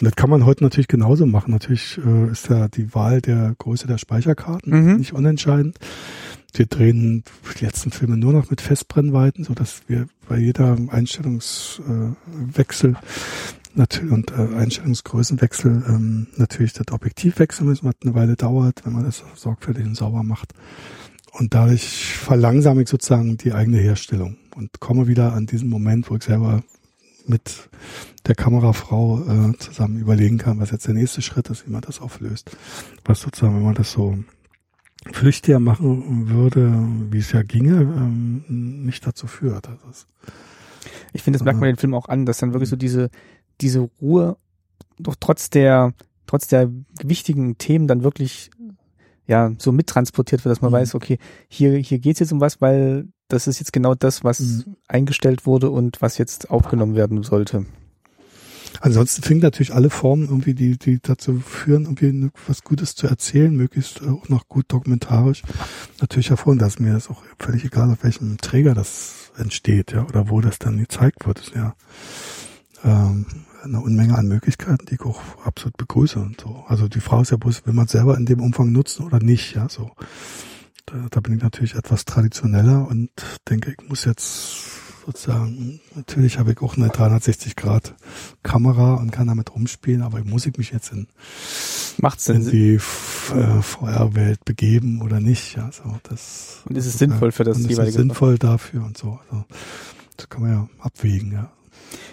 Und 0.02 0.06
das 0.06 0.16
kann 0.16 0.32
man 0.32 0.48
heute 0.48 0.64
natürlich 0.64 0.88
genauso 0.88 1.28
machen. 1.28 1.52
Natürlich 1.52 2.00
äh, 2.04 2.32
ist 2.32 2.50
ja 2.50 2.68
die 2.68 2.96
Wahl 2.96 3.22
der 3.22 3.54
Größe 3.60 3.86
der 3.86 4.00
Speicherkarten 4.00 4.74
mhm. 4.74 4.98
nicht 4.98 5.14
unentscheidend. 5.14 5.78
Wir 6.54 6.66
drehen 6.66 7.24
die 7.60 7.66
letzten 7.66 7.92
Filme 7.92 8.18
nur 8.18 8.34
noch 8.34 8.50
mit 8.50 8.62
Festbrennweiten, 8.62 9.44
so 9.44 9.54
dass 9.54 9.84
wir 9.88 10.08
bei 10.28 10.40
jeder 10.40 10.76
Einstellungswechsel 10.90 12.92
äh, 12.92 12.96
natürlich 13.78 14.12
und 14.12 14.32
äh, 14.32 14.56
Einstellungsgrößenwechsel 14.56 15.84
ähm, 15.88 16.28
natürlich 16.36 16.74
das 16.74 16.92
Objektiv 16.92 17.40
wechseln 17.40 17.68
müssen, 17.68 17.88
was 17.88 17.96
eine 18.04 18.16
Weile 18.16 18.36
dauert, 18.36 18.86
wenn 18.86 18.94
man 18.94 19.04
das 19.04 19.24
sorgfältig 19.36 19.86
und 19.86 19.96
sauber 19.96 20.24
macht. 20.24 20.54
Und 21.32 21.54
dadurch 21.54 22.18
verlangsame 22.18 22.82
ich 22.82 22.90
sozusagen 22.90 23.38
die 23.38 23.54
eigene 23.54 23.78
Herstellung 23.78 24.38
und 24.56 24.80
komme 24.80 25.08
wieder 25.08 25.34
an 25.34 25.46
diesen 25.46 25.70
Moment, 25.70 26.10
wo 26.10 26.16
ich 26.16 26.24
selber 26.24 26.64
mit 27.28 27.70
der 28.26 28.36
Kamerafrau 28.36 29.22
äh, 29.22 29.58
zusammen 29.58 30.00
überlegen 30.00 30.38
kann, 30.38 30.60
was 30.60 30.72
jetzt 30.72 30.88
der 30.88 30.94
nächste 30.94 31.22
Schritt 31.22 31.50
ist, 31.50 31.68
wie 31.68 31.72
man 31.72 31.82
das 31.82 32.02
auflöst. 32.02 32.58
Was 33.06 33.22
sozusagen, 33.22 33.56
wenn 33.56 33.64
man 33.64 33.76
das 33.76 33.92
so 33.92 34.18
flüchtiger 35.12 35.60
machen 35.60 36.30
würde, 36.30 36.72
wie 37.12 37.20
es 37.20 37.32
ja 37.32 37.44
ginge, 37.44 37.82
ähm, 37.82 38.44
nicht 38.86 39.06
dazu 39.06 39.28
führt. 39.28 39.70
Also 39.86 40.06
ich 41.14 41.24
finde, 41.24 41.40
das 41.40 41.46
merkt 41.46 41.60
man 41.60 41.70
den 41.70 41.78
Film 41.78 41.94
auch 41.94 42.10
an, 42.10 42.26
dass 42.26 42.40
dann 42.40 42.54
wirklich 42.54 42.70
so 42.70 42.76
diese 42.76 43.10
diese 43.62 43.90
Ruhe 44.02 44.38
doch 45.00 45.16
trotz 45.20 45.50
der, 45.50 45.94
trotz 46.26 46.48
der 46.48 46.72
wichtigen 47.04 47.58
Themen 47.58 47.88
dann 47.88 48.04
wirklich 48.04 48.52
ja 49.28 49.52
so 49.58 49.72
mittransportiert 49.72 50.44
wird, 50.44 50.52
dass 50.52 50.62
man 50.62 50.72
mhm. 50.72 50.76
weiß, 50.76 50.96
okay, 50.96 51.18
hier, 51.48 51.78
hier 51.78 52.00
geht's 52.00 52.20
jetzt 52.20 52.32
um 52.32 52.42
was, 52.42 52.62
weil 52.62 53.08
das 53.28 53.48
ist 53.48 53.60
jetzt 53.60 53.74
genau 53.74 53.94
das, 53.94 54.24
was 54.24 54.40
mhm. 54.40 54.78
eingestellt 54.88 55.46
wurde 55.46 55.70
und 55.70 56.02
was 56.02 56.18
jetzt 56.18 56.50
aufgenommen 56.50 56.96
werden 56.96 57.24
sollte. 57.24 57.66
Ansonsten 58.80 59.24
finden 59.24 59.44
natürlich 59.44 59.74
alle 59.74 59.90
Formen 59.90 60.28
irgendwie, 60.28 60.54
die, 60.54 60.78
die 60.78 61.00
dazu 61.02 61.40
führen, 61.40 61.84
irgendwie 61.86 62.30
was 62.48 62.64
Gutes 62.64 62.96
zu 62.96 63.08
erzählen, 63.08 63.56
möglichst 63.56 64.04
auch 64.04 64.30
noch 64.30 64.48
gut 64.48 64.66
dokumentarisch, 64.68 65.42
natürlich 66.00 66.30
hervor. 66.30 66.52
Und 66.52 66.60
da 66.60 66.68
ist 66.68 66.80
mir 66.80 66.94
das 66.94 67.10
auch 67.10 67.24
völlig 67.40 67.66
egal, 67.66 67.90
auf 67.92 68.04
welchem 68.04 68.38
Träger 68.38 68.76
das 68.76 69.32
entsteht, 69.38 69.94
ja, 69.94 70.06
oder 70.06 70.30
wo 70.30 70.42
das 70.42 70.60
dann 70.60 70.78
gezeigt 70.78 71.26
wird. 71.26 71.40
Das 71.40 71.52
ja 71.56 71.76
ähm, 72.84 73.26
eine 73.68 73.82
Unmenge 73.82 74.18
an 74.18 74.28
Möglichkeiten, 74.28 74.86
die 74.86 74.96
ich 74.96 75.02
auch 75.02 75.22
absolut 75.46 75.78
begrüße 75.78 76.20
und 76.20 76.42
so. 76.42 76.64
Also 76.68 76.88
die 76.88 77.00
Frage 77.00 77.24
ist 77.24 77.32
ja 77.32 77.38
bloß, 77.38 77.66
will 77.66 77.74
man 77.74 77.86
es 77.86 77.92
selber 77.92 78.18
in 78.18 78.26
dem 78.26 78.42
Umfang 78.42 78.72
nutzen 78.72 79.06
oder 79.06 79.20
nicht, 79.20 79.56
ja, 79.56 79.68
so. 79.70 79.92
Da, 80.86 80.96
da 81.10 81.20
bin 81.20 81.36
ich 81.36 81.44
natürlich 81.44 81.76
etwas 81.76 82.06
traditioneller 82.06 82.88
und 82.88 83.10
denke, 83.50 83.72
ich 83.78 83.90
muss 83.90 84.06
jetzt 84.06 84.78
sozusagen, 85.06 85.80
natürlich 85.96 86.38
habe 86.38 86.52
ich 86.52 86.62
auch 86.62 86.76
eine 86.76 86.90
360 86.90 87.56
Grad 87.56 87.96
Kamera 88.44 88.96
und 88.96 89.12
kann 89.12 89.28
damit 89.28 89.56
rumspielen, 89.56 90.02
aber 90.02 90.24
muss 90.26 90.46
ich 90.46 90.58
mich 90.58 90.72
jetzt 90.72 90.92
in, 90.92 91.08
Macht's 91.98 92.28
in 92.28 92.50
die 92.50 92.76
äh, 92.76 93.62
VR-Welt 93.62 94.44
begeben 94.46 95.02
oder 95.02 95.20
nicht, 95.20 95.56
ja, 95.56 95.72
so, 95.72 95.98
das. 96.04 96.62
Und 96.66 96.78
ist 96.78 96.86
es 96.86 97.00
sinnvoll 97.00 97.32
für 97.32 97.46
das 97.46 97.58
jeweilige? 97.58 97.82
Ist 97.84 97.88
es 97.90 97.96
sinnvoll 97.96 98.38
dafür 98.38 98.84
und 98.84 98.98
so, 98.98 99.20
also, 99.30 99.46
das 100.18 100.30
kann 100.30 100.42
man 100.42 100.52
ja 100.52 100.70
abwägen, 100.80 101.32
ja. 101.32 101.52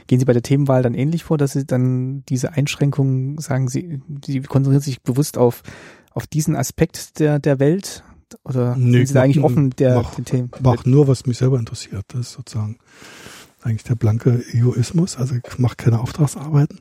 Gehen 0.06 0.18
Sie 0.18 0.24
bei 0.24 0.32
der 0.32 0.42
Themenwahl 0.42 0.82
dann 0.82 0.94
ähnlich 0.94 1.24
vor, 1.24 1.38
dass 1.38 1.52
Sie 1.52 1.64
dann 1.64 2.24
diese 2.28 2.52
Einschränkungen 2.52 3.38
sagen, 3.38 3.68
Sie, 3.68 4.00
Sie 4.24 4.40
konzentrieren 4.40 4.82
sich 4.82 5.02
bewusst 5.02 5.38
auf, 5.38 5.62
auf 6.10 6.26
diesen 6.26 6.56
Aspekt 6.56 7.18
der, 7.18 7.38
der 7.38 7.58
Welt? 7.58 8.04
Oder 8.44 8.76
nee, 8.76 8.98
sind 8.98 9.06
Sie 9.08 9.14
da 9.14 9.22
eigentlich 9.22 9.44
offen 9.44 9.70
der, 9.70 9.96
mach, 9.96 10.14
den 10.14 10.24
Themen? 10.24 10.50
Mach 10.60 10.84
nur, 10.84 11.08
was 11.08 11.26
mich 11.26 11.38
selber 11.38 11.58
interessiert. 11.58 12.04
Das 12.08 12.20
ist 12.20 12.32
sozusagen 12.32 12.78
eigentlich 13.62 13.84
der 13.84 13.94
blanke 13.94 14.44
Egoismus. 14.52 15.16
Also 15.16 15.34
ich 15.36 15.58
mache 15.58 15.76
keine 15.76 16.00
Auftragsarbeiten. 16.00 16.80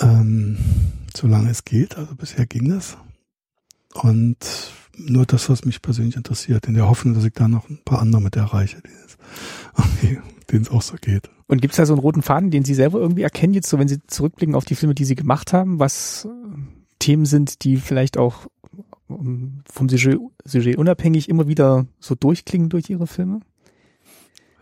Ähm, 0.00 0.58
solange 1.16 1.50
es 1.50 1.64
geht. 1.64 1.96
Also 1.96 2.14
bisher 2.14 2.46
ging 2.46 2.68
das. 2.68 2.96
Und 3.94 4.36
nur 4.96 5.26
das, 5.26 5.48
was 5.48 5.64
mich 5.64 5.82
persönlich 5.82 6.16
interessiert, 6.16 6.66
in 6.66 6.74
der 6.74 6.88
Hoffnung, 6.88 7.14
dass 7.14 7.24
ich 7.24 7.32
da 7.32 7.48
noch 7.48 7.68
ein 7.68 7.78
paar 7.84 8.00
andere 8.00 8.22
mit 8.22 8.36
erreiche, 8.36 8.82
denen 10.50 10.62
es 10.62 10.70
auch 10.70 10.82
so 10.82 10.96
geht. 11.00 11.30
Und 11.46 11.62
gibt 11.62 11.72
es 11.72 11.76
da 11.76 11.86
so 11.86 11.94
einen 11.94 12.00
roten 12.00 12.22
Faden, 12.22 12.50
den 12.50 12.64
Sie 12.64 12.74
selber 12.74 13.00
irgendwie 13.00 13.22
erkennen, 13.22 13.54
jetzt 13.54 13.68
so, 13.68 13.78
wenn 13.78 13.88
Sie 13.88 14.00
zurückblicken 14.06 14.54
auf 14.54 14.64
die 14.64 14.74
Filme, 14.74 14.94
die 14.94 15.04
Sie 15.04 15.14
gemacht 15.14 15.52
haben, 15.52 15.78
was 15.78 16.26
äh, 16.26 16.28
Themen 16.98 17.26
sind, 17.26 17.64
die 17.64 17.76
vielleicht 17.76 18.18
auch 18.18 18.46
ähm, 19.08 19.62
vom 19.70 19.88
Sujet, 19.88 20.18
Sujet 20.44 20.76
unabhängig 20.76 21.28
immer 21.28 21.46
wieder 21.48 21.86
so 22.00 22.14
durchklingen 22.14 22.68
durch 22.68 22.90
Ihre 22.90 23.06
Filme? 23.06 23.40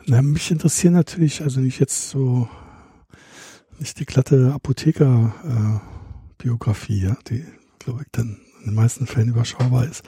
Na, 0.06 0.22
mich 0.22 0.52
interessieren 0.52 0.94
natürlich, 0.94 1.42
also 1.42 1.60
nicht 1.60 1.80
jetzt 1.80 2.10
so, 2.10 2.48
nicht 3.78 3.98
die 3.98 4.06
glatte 4.06 4.52
Apotheker-Biografie, 4.54 7.00
äh, 7.00 7.08
ja, 7.08 7.18
die, 7.28 7.44
glaube 7.80 8.02
ich, 8.02 8.08
dann 8.12 8.38
in 8.60 8.66
den 8.66 8.74
meisten 8.74 9.06
Fällen 9.06 9.30
überschaubar 9.30 9.86
ist. 9.86 10.04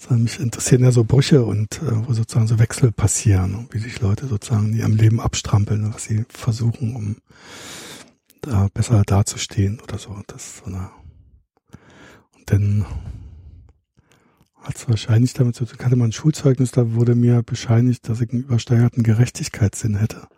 Sondern 0.00 0.22
mich 0.22 0.40
interessieren 0.40 0.82
ja 0.82 0.92
so 0.92 1.04
Brüche 1.04 1.44
und 1.44 1.82
äh, 1.82 2.08
wo 2.08 2.14
sozusagen 2.14 2.46
so 2.46 2.58
Wechsel 2.58 2.90
passieren 2.90 3.54
und 3.54 3.74
wie 3.74 3.78
sich 3.78 4.00
Leute 4.00 4.26
sozusagen 4.26 4.68
in 4.68 4.78
ihrem 4.78 4.96
Leben 4.96 5.20
abstrampeln, 5.20 5.92
was 5.92 6.04
sie 6.04 6.24
versuchen, 6.30 6.96
um 6.96 7.16
da 8.40 8.68
besser 8.72 9.02
dazustehen 9.04 9.78
oder 9.80 9.98
so. 9.98 10.18
Das 10.26 10.58
so 10.58 10.64
eine 10.64 10.90
und 12.38 12.50
dann 12.50 12.86
hat 14.62 14.76
es 14.76 14.88
wahrscheinlich 14.88 15.34
damit 15.34 15.54
zu 15.54 15.66
tun, 15.66 15.84
hatte 15.84 15.96
man 15.96 16.08
ein 16.08 16.12
Schulzeugnis, 16.12 16.70
da 16.70 16.94
wurde 16.94 17.14
mir 17.14 17.42
bescheinigt, 17.42 18.08
dass 18.08 18.22
ich 18.22 18.30
einen 18.30 18.44
übersteigerten 18.44 19.02
Gerechtigkeitssinn 19.02 19.96
hätte. 19.96 20.28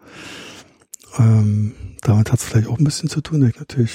Ähm, 1.18 1.74
damit 2.00 2.32
hat 2.32 2.40
es 2.40 2.46
vielleicht 2.46 2.66
auch 2.66 2.78
ein 2.78 2.84
bisschen 2.84 3.08
zu 3.08 3.20
tun, 3.20 3.40
dass 3.40 3.50
ich 3.50 3.58
natürlich 3.58 3.92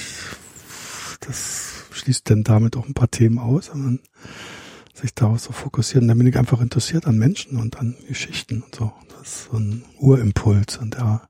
das 1.20 1.84
schließt 1.90 2.28
denn 2.30 2.44
damit 2.44 2.76
auch 2.76 2.86
ein 2.86 2.94
paar 2.94 3.10
Themen 3.10 3.38
aus, 3.38 3.70
wenn 3.72 3.82
man 3.82 4.00
sich 4.98 5.14
darauf 5.14 5.40
so 5.40 5.52
fokussiert. 5.52 6.02
Und 6.02 6.08
dann 6.08 6.18
bin 6.18 6.26
ich 6.26 6.38
einfach 6.38 6.60
interessiert 6.60 7.06
an 7.06 7.18
Menschen 7.18 7.58
und 7.58 7.78
an 7.78 7.96
Geschichten 8.06 8.62
und 8.62 8.74
so. 8.74 8.92
Das 9.08 9.28
ist 9.28 9.44
so 9.50 9.58
ein 9.58 9.84
Urimpuls 9.98 10.76
und 10.78 10.94
der, 10.94 11.28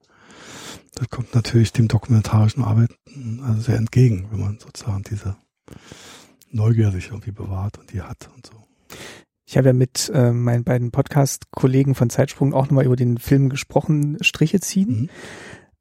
das 0.95 1.09
kommt 1.11 1.35
natürlich 1.35 1.73
dem 1.73 1.89
dokumentarischen 1.89 2.65
Arbeiten 2.65 3.41
also 3.45 3.61
sehr 3.61 3.77
entgegen, 3.77 4.29
wenn 4.31 4.41
man 4.41 4.59
sozusagen 4.59 5.05
diese 5.05 5.37
Neugier 6.51 6.91
sich 6.91 7.09
irgendwie 7.09 7.33
bewahrt 7.33 7.79
und 7.79 7.93
die 7.93 8.03
hat 8.03 8.29
und 8.35 8.47
so. 8.47 8.53
Ich 9.47 9.57
habe 9.57 9.69
ja 9.69 9.73
mit 9.73 10.11
äh, 10.13 10.33
meinen 10.33 10.65
beiden 10.65 10.91
Podcast-Kollegen 10.91 11.95
von 11.95 12.11
Zeitsprung 12.11 12.53
auch 12.53 12.67
nochmal 12.67 12.85
über 12.85 12.97
den 12.97 13.17
Film 13.17 13.49
gesprochen, 13.49 14.19
Striche 14.21 14.61
ziehen. 14.61 15.03
Mhm. 15.03 15.11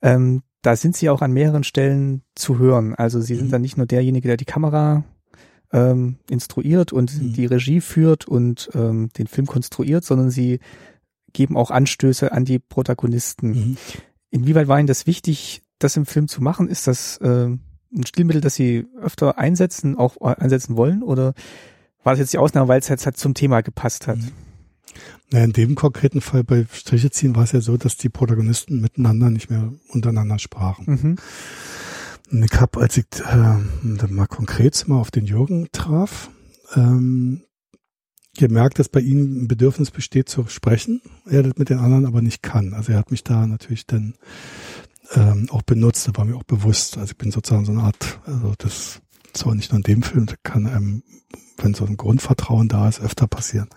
Ähm, 0.02 0.44
da 0.62 0.76
sind 0.76 0.96
sie 0.96 1.10
auch 1.10 1.22
an 1.22 1.34
mehreren 1.34 1.64
Stellen 1.64 2.24
zu 2.34 2.60
hören. 2.60 2.96
Also 2.96 3.20
sie 3.20 3.36
sind 3.36 3.48
mhm. 3.48 3.52
dann 3.52 3.62
nicht 3.62 3.78
nur 3.78 3.86
derjenige, 3.86 4.28
der 4.28 4.38
die 4.38 4.46
Kamera 4.46 5.04
ähm, 5.72 6.18
instruiert 6.30 6.94
und 6.94 7.22
mhm. 7.22 7.34
die 7.34 7.46
Regie 7.46 7.82
führt 7.82 8.28
und 8.28 8.70
ähm, 8.74 9.10
den 9.18 9.28
Film 9.28 9.48
konstruiert, 9.48 10.06
sondern 10.06 10.30
sie 10.30 10.60
geben 11.34 11.58
auch 11.58 11.72
Anstöße 11.72 12.32
an 12.32 12.46
die 12.46 12.60
Protagonisten. 12.60 13.50
Mhm. 13.50 13.78
Inwieweit 14.30 14.68
war 14.68 14.80
Ihnen 14.80 14.88
das 14.88 15.08
wichtig, 15.08 15.62
das 15.80 15.98
im 15.98 16.06
Film 16.06 16.28
zu 16.28 16.42
machen? 16.42 16.68
Ist 16.68 16.88
das 16.88 17.18
äh, 17.18 17.48
ein 17.48 18.06
Stilmittel, 18.06 18.42
das 18.42 18.56
Sie 18.56 18.86
öfter 19.00 19.38
einsetzen, 19.38 19.96
auch 19.96 20.20
einsetzen 20.22 20.78
wollen? 20.78 21.04
Oder 21.04 21.34
war 22.04 22.14
das 22.14 22.20
jetzt 22.20 22.34
die 22.34 22.38
Ausnahme, 22.38 22.68
weil 22.68 22.80
es 22.80 22.88
jetzt 22.88 23.06
halt 23.06 23.18
zum 23.18 23.34
Thema 23.34 23.62
gepasst 23.62 24.08
hat? 24.08 24.18
Mhm. 24.18 24.32
Na, 25.30 25.44
in 25.44 25.52
dem 25.52 25.76
konkreten 25.76 26.22
Fall 26.22 26.44
bei 26.44 26.66
Striche 26.72 27.12
ziehen 27.12 27.36
war 27.36 27.44
es 27.44 27.52
ja 27.52 27.60
so, 27.60 27.76
dass 27.78 27.98
die 27.98 28.10
Protagonisten 28.10 28.80
miteinander 28.80 29.30
nicht 29.30 29.50
mehr 29.50 29.74
untereinander 29.90 30.40
sprachen. 30.40 30.86
Mhm. 30.86 31.16
Ich 32.30 32.60
habe, 32.60 32.80
als 32.80 32.98
ich 32.98 33.06
äh, 33.20 34.08
mal 34.08 34.28
konkret 34.28 34.88
mal 34.88 35.00
auf 35.00 35.12
den 35.12 35.26
Jürgen 35.26 35.70
traf, 35.72 36.30
ähm, 36.76 37.44
gemerkt, 38.38 38.80
dass 38.80 38.90
bei 38.90 39.00
ihm 39.00 39.44
ein 39.44 39.48
Bedürfnis 39.48 39.92
besteht 39.92 40.30
zu 40.30 40.46
sprechen, 40.48 41.02
er 41.26 41.44
das 41.44 41.56
mit 41.58 41.70
den 41.70 41.80
anderen 41.80 42.06
aber 42.06 42.22
nicht 42.22 42.44
kann. 42.44 42.74
Also 42.74 42.92
er 42.92 43.00
hat 43.00 43.12
mich 43.12 43.24
da 43.24 43.48
natürlich 43.48 43.88
dann 43.88 44.16
ähm, 45.14 45.48
auch 45.52 45.62
benutzt, 45.62 46.08
da 46.08 46.12
war 46.16 46.26
mir 46.26 46.36
auch 46.36 46.44
bewusst. 46.44 46.98
Also 46.98 47.12
ich 47.12 47.18
bin 47.18 47.32
sozusagen 47.32 47.66
so 47.66 47.72
eine 47.72 47.84
Art, 47.84 48.20
also 48.26 48.54
das 48.58 49.02
zwar 49.34 49.56
nicht 49.56 49.72
nur 49.72 49.78
in 49.78 49.84
dem 49.84 50.04
Film, 50.04 50.26
das 50.26 50.38
kann 50.44 50.68
einem, 50.68 51.04
wenn 51.58 51.74
so 51.74 51.86
ein 51.86 51.98
Grundvertrauen 51.98 52.68
da 52.68 52.90
ist, 52.90 53.02
öfter 53.02 53.28
passieren 53.28 53.70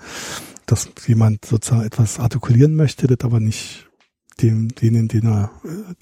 dass 0.71 0.89
jemand 1.07 1.45
sozusagen 1.45 1.85
etwas 1.85 2.21
artikulieren 2.21 2.77
möchte, 2.77 3.07
das 3.07 3.25
aber 3.25 3.41
nicht 3.41 3.90
dem, 4.43 4.69
denen, 4.75 5.09
den 5.09 5.27
er, 5.27 5.51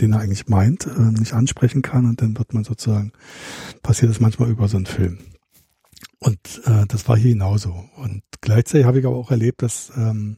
den 0.01 0.13
er 0.13 0.21
eigentlich 0.21 0.49
meint, 0.49 0.87
äh, 0.87 1.01
nicht 1.19 1.33
ansprechen 1.33 1.83
kann 1.83 2.07
und 2.07 2.23
dann 2.23 2.37
wird 2.37 2.55
man 2.55 2.65
sozusagen, 2.65 3.13
passiert 3.83 4.11
das 4.11 4.21
manchmal 4.21 4.51
über 4.51 4.69
so 4.69 4.77
einen 4.77 4.87
Film. 4.87 5.19
Und 6.21 6.63
äh, 6.65 6.87
das 6.87 7.09
war 7.09 7.17
hier 7.17 7.33
genauso. 7.33 7.75
Und 7.97 8.23
gleichzeitig 8.41 8.87
habe 8.87 8.99
ich 8.99 9.07
aber 9.07 9.17
auch 9.17 9.31
erlebt, 9.31 9.63
dass 9.63 9.93
ähm, 9.97 10.37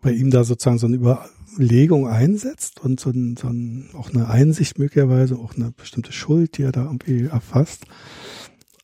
bei 0.00 0.12
ihm 0.12 0.30
da 0.30 0.44
sozusagen 0.44 0.78
so 0.78 0.86
eine 0.86 0.96
Überlegung 0.96 2.06
einsetzt 2.06 2.80
und 2.80 3.00
so, 3.00 3.10
ein, 3.10 3.36
so 3.36 3.48
ein, 3.48 3.90
auch 3.94 4.10
eine 4.10 4.28
Einsicht 4.28 4.78
möglicherweise, 4.78 5.36
auch 5.36 5.54
eine 5.56 5.72
bestimmte 5.72 6.12
Schuld, 6.12 6.56
die 6.56 6.62
er 6.62 6.72
da 6.72 6.84
irgendwie 6.84 7.24
erfasst. 7.24 7.84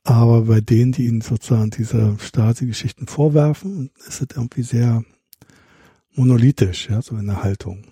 Aber 0.05 0.43
bei 0.43 0.61
denen, 0.61 0.93
die 0.93 1.07
ihn 1.07 1.21
sozusagen 1.21 1.71
diese 1.71 2.17
Stasi-Geschichten 2.21 3.07
vorwerfen, 3.07 3.91
ist 4.07 4.23
es 4.23 4.37
irgendwie 4.37 4.63
sehr 4.63 5.05
monolithisch, 6.17 6.89
ja, 6.89 7.03
so 7.03 7.17
in 7.17 7.27
der 7.27 7.43
Haltung. 7.43 7.85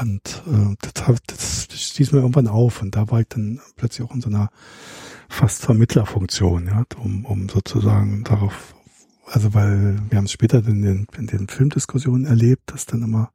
Und 0.00 0.42
äh, 0.46 0.74
das, 0.94 1.68
das 1.68 1.82
stieß 1.82 2.12
mir 2.12 2.20
irgendwann 2.20 2.48
auf 2.48 2.80
und 2.80 2.96
da 2.96 3.10
war 3.10 3.20
ich 3.20 3.28
dann 3.28 3.60
plötzlich 3.76 4.08
auch 4.08 4.14
in 4.14 4.22
so 4.22 4.28
einer 4.28 4.50
fast 5.28 5.62
Vermittlerfunktion, 5.62 6.66
ja, 6.66 6.84
um, 6.98 7.24
um 7.24 7.48
sozusagen 7.48 8.24
darauf, 8.24 8.74
also 9.26 9.54
weil 9.54 9.98
wir 10.08 10.18
haben 10.18 10.24
es 10.24 10.32
später 10.32 10.66
in 10.66 10.82
den, 10.82 11.06
in 11.16 11.26
den 11.26 11.48
Filmdiskussionen 11.48 12.24
erlebt, 12.24 12.72
dass 12.72 12.86
dann 12.86 13.02
immer 13.02 13.32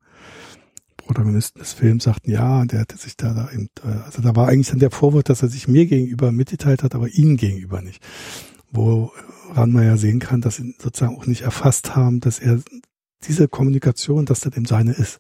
Protagonisten 0.98 1.60
des 1.60 1.74
Films 1.74 2.04
sagten, 2.04 2.32
ja, 2.32 2.66
der 2.66 2.82
hätte 2.82 2.98
sich 2.98 3.16
da, 3.18 3.34
da 3.34 3.52
eben, 3.52 3.70
äh, 3.84 4.04
also 4.06 4.22
da 4.22 4.36
war 4.36 4.48
eigentlich 4.48 4.70
dann 4.70 4.80
der 4.80 4.92
Vorwurf, 4.92 5.24
dass 5.24 5.42
er 5.42 5.50
sich 5.50 5.68
mir 5.68 5.86
gegenüber 5.86 6.32
mitgeteilt 6.32 6.84
hat, 6.84 6.96
aber 6.96 7.08
ihnen 7.08 7.38
gegenüber 7.38 7.82
nicht. 7.82 8.04
Woran 8.72 9.72
man 9.72 9.86
ja 9.86 9.96
sehen 9.96 10.20
kann, 10.20 10.42
dass 10.42 10.58
sie 10.58 10.76
sozusagen 10.80 11.16
auch 11.16 11.26
nicht 11.26 11.44
erfasst 11.44 11.96
haben, 11.96 12.20
dass 12.20 12.40
er 12.40 12.62
diese 13.24 13.48
Kommunikation, 13.48 14.26
dass 14.26 14.42
das 14.42 14.56
eben 14.56 14.66
seine 14.66 14.94
ist. 14.94 15.20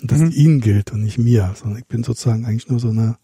Und 0.00 0.10
dass 0.10 0.18
mhm. 0.20 0.30
die 0.30 0.36
ihnen 0.36 0.60
gilt 0.60 0.92
und 0.92 1.02
nicht 1.02 1.18
mir. 1.18 1.54
Sondern 1.54 1.78
ich 1.78 1.86
bin 1.86 2.02
sozusagen 2.02 2.44
eigentlich 2.46 2.68
nur 2.68 2.80
so 2.80 2.88
eine, 2.88 3.18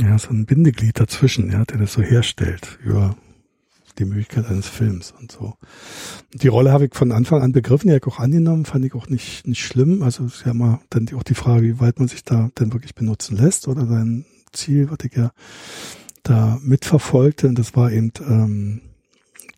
ja, 0.00 0.18
so 0.18 0.30
ein 0.30 0.46
Bindeglied 0.46 0.98
dazwischen, 0.98 1.50
ja, 1.50 1.64
der 1.64 1.78
das 1.78 1.92
so 1.92 2.02
herstellt 2.02 2.78
über 2.82 3.16
die 3.98 4.04
Möglichkeit 4.04 4.46
eines 4.46 4.68
Films 4.68 5.12
und 5.18 5.32
so. 5.32 5.54
Die 6.32 6.48
Rolle 6.48 6.72
habe 6.72 6.86
ich 6.86 6.94
von 6.94 7.12
Anfang 7.12 7.42
an 7.42 7.52
begriffen, 7.52 7.88
die 7.88 7.94
habe 7.94 8.00
ich 8.06 8.12
auch 8.12 8.20
angenommen, 8.20 8.64
fand 8.64 8.84
ich 8.84 8.94
auch 8.94 9.08
nicht, 9.08 9.46
nicht 9.46 9.64
schlimm. 9.64 10.02
Also 10.02 10.24
es 10.24 10.36
ist 10.36 10.46
ja 10.46 10.54
mal 10.54 10.80
dann 10.90 11.08
auch 11.14 11.22
die 11.22 11.34
Frage, 11.34 11.66
wie 11.66 11.80
weit 11.80 11.98
man 11.98 12.08
sich 12.08 12.24
da 12.24 12.50
denn 12.58 12.72
wirklich 12.72 12.94
benutzen 12.94 13.36
lässt 13.36 13.68
oder 13.68 13.86
sein 13.86 14.24
Ziel, 14.52 14.90
was 14.90 14.98
ich 15.04 15.14
ja 15.14 15.32
da 16.22 16.58
mitverfolgte. 16.62 17.48
Und 17.48 17.58
das 17.58 17.76
war 17.76 17.92
eben, 17.92 18.12
ähm, 18.26 18.80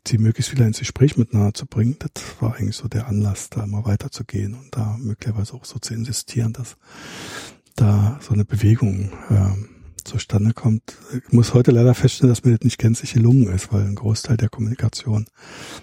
sie 0.06 0.18
möglichst 0.18 0.52
wieder 0.52 0.66
ins 0.66 0.78
Gespräch 0.78 1.16
miteinander 1.16 1.54
zu 1.54 1.66
bringen. 1.66 1.96
Das 1.98 2.10
war 2.40 2.54
eigentlich 2.54 2.76
so 2.76 2.88
der 2.88 3.08
Anlass, 3.08 3.50
da 3.50 3.64
immer 3.64 3.84
weiterzugehen 3.84 4.54
und 4.54 4.76
da 4.76 4.96
möglicherweise 5.00 5.54
auch 5.54 5.64
so 5.64 5.78
zu 5.78 5.94
insistieren, 5.94 6.52
dass 6.52 6.76
da 7.76 8.18
so 8.20 8.34
eine 8.34 8.44
Bewegung 8.44 9.10
ähm, 9.30 9.68
zustande 10.04 10.52
kommt. 10.52 10.96
Ich 11.12 11.32
muss 11.32 11.54
heute 11.54 11.70
leider 11.70 11.94
feststellen, 11.94 12.30
dass 12.30 12.44
mir 12.44 12.52
das 12.52 12.64
nicht 12.64 12.78
gänzlich 12.78 13.14
gelungen 13.14 13.52
ist, 13.52 13.72
weil 13.72 13.82
ein 13.82 13.94
Großteil 13.94 14.36
der 14.36 14.48
Kommunikation 14.48 15.26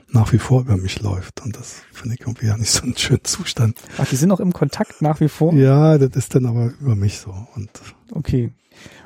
nach 0.10 0.31
wie 0.31 0.38
vor 0.38 0.62
über 0.62 0.77
mich 0.77 1.01
läuft. 1.01 1.41
Und 1.41 1.57
das 1.57 1.81
finde 1.91 2.15
ich 2.15 2.21
irgendwie 2.21 2.45
ja 2.45 2.57
nicht 2.57 2.71
so 2.71 2.84
einen 2.84 2.95
schönen 2.95 3.23
Zustand. 3.23 3.79
Ach, 3.97 4.07
die 4.07 4.15
sind 4.15 4.29
noch 4.29 4.39
im 4.39 4.53
Kontakt 4.53 5.01
nach 5.01 5.19
wie 5.19 5.29
vor? 5.29 5.53
Ja, 5.53 5.97
das 5.97 6.15
ist 6.15 6.36
dann 6.36 6.45
aber 6.45 6.71
über 6.79 6.95
mich 6.95 7.17
so. 7.17 7.34
Und 7.55 7.69
okay. 8.12 8.53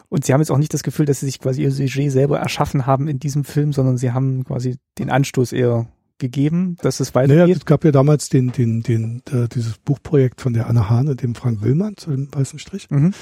Und 0.09 0.25
Sie 0.25 0.33
haben 0.33 0.41
jetzt 0.41 0.51
auch 0.51 0.57
nicht 0.57 0.73
das 0.73 0.83
Gefühl, 0.83 1.05
dass 1.05 1.19
Sie 1.19 1.25
sich 1.25 1.39
quasi 1.39 1.63
Ihr 1.63 1.71
Sujet 1.71 2.11
selber 2.11 2.39
erschaffen 2.39 2.85
haben 2.85 3.07
in 3.07 3.19
diesem 3.19 3.43
Film, 3.43 3.73
sondern 3.73 3.97
Sie 3.97 4.11
haben 4.11 4.43
quasi 4.43 4.77
den 4.97 5.09
Anstoß 5.09 5.53
eher 5.53 5.87
gegeben, 6.17 6.77
dass 6.81 6.99
es 6.99 7.13
weitergeht? 7.13 7.37
Naja, 7.37 7.55
es 7.55 7.65
gab 7.65 7.83
ja 7.83 7.91
damals 7.91 8.29
den, 8.29 8.51
den, 8.51 8.83
den, 8.83 9.21
äh, 9.31 9.47
dieses 9.47 9.77
Buchprojekt 9.77 10.41
von 10.41 10.53
der 10.53 10.67
Anna 10.67 10.89
Hahn 10.89 11.07
und 11.07 11.21
dem 11.21 11.35
Frank 11.35 11.61
Willmann 11.61 11.97
zu 11.97 12.11
dem 12.11 12.33
weißen 12.33 12.59
Strich. 12.59 12.89
Mhm. 12.89 13.13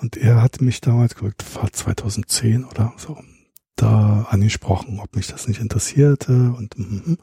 Und 0.00 0.16
er 0.16 0.40
hat 0.40 0.60
mich 0.60 0.80
damals, 0.80 1.16
war 1.20 1.72
2010 1.72 2.64
oder 2.64 2.92
so, 2.96 3.18
da 3.76 4.26
angesprochen, 4.30 5.00
ob 5.00 5.16
mich 5.16 5.26
das 5.26 5.48
nicht 5.48 5.60
interessierte 5.60 6.54
und, 6.56 6.78
mm, 6.78 7.16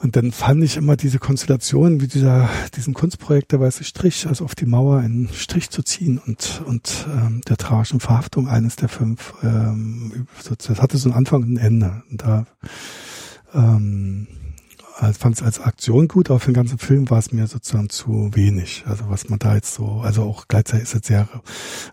und 0.00 0.14
dann 0.14 0.30
fand 0.30 0.62
ich 0.62 0.76
immer 0.76 0.96
diese 0.96 1.18
Konstellation 1.18 2.00
wie 2.00 2.06
dieser, 2.06 2.48
diesen 2.76 2.94
Kunstprojekt 2.94 3.52
der 3.52 3.60
weiße 3.60 3.82
Strich, 3.82 4.26
also 4.28 4.44
auf 4.44 4.54
die 4.54 4.66
Mauer 4.66 4.98
einen 4.98 5.28
Strich 5.32 5.70
zu 5.70 5.82
ziehen 5.82 6.18
und, 6.24 6.62
und 6.66 7.06
ähm, 7.12 7.40
der 7.48 7.56
tragischen 7.56 7.98
Verhaftung 7.98 8.48
eines 8.48 8.76
der 8.76 8.88
fünf, 8.88 9.34
ähm, 9.42 10.26
das 10.56 10.80
hatte 10.80 10.98
so 10.98 11.08
einen 11.08 11.18
Anfang 11.18 11.42
und 11.42 11.54
ein 11.54 11.56
Ende. 11.56 12.02
Und 12.10 12.22
da 12.22 12.46
ähm, 13.54 14.28
fand 15.12 15.36
es 15.36 15.42
als 15.42 15.60
Aktion 15.60 16.08
gut, 16.08 16.28
aber 16.28 16.40
für 16.40 16.50
den 16.50 16.54
ganzen 16.54 16.78
Film 16.78 17.08
war 17.08 17.18
es 17.18 17.32
mir 17.32 17.46
sozusagen 17.46 17.88
zu 17.88 18.30
wenig. 18.34 18.84
Also 18.86 19.04
was 19.08 19.28
man 19.28 19.38
da 19.38 19.54
jetzt 19.54 19.74
so, 19.74 20.00
also 20.02 20.22
auch 20.22 20.48
gleichzeitig 20.48 20.84
ist 20.88 20.94
es 20.94 21.06
sehr 21.06 21.28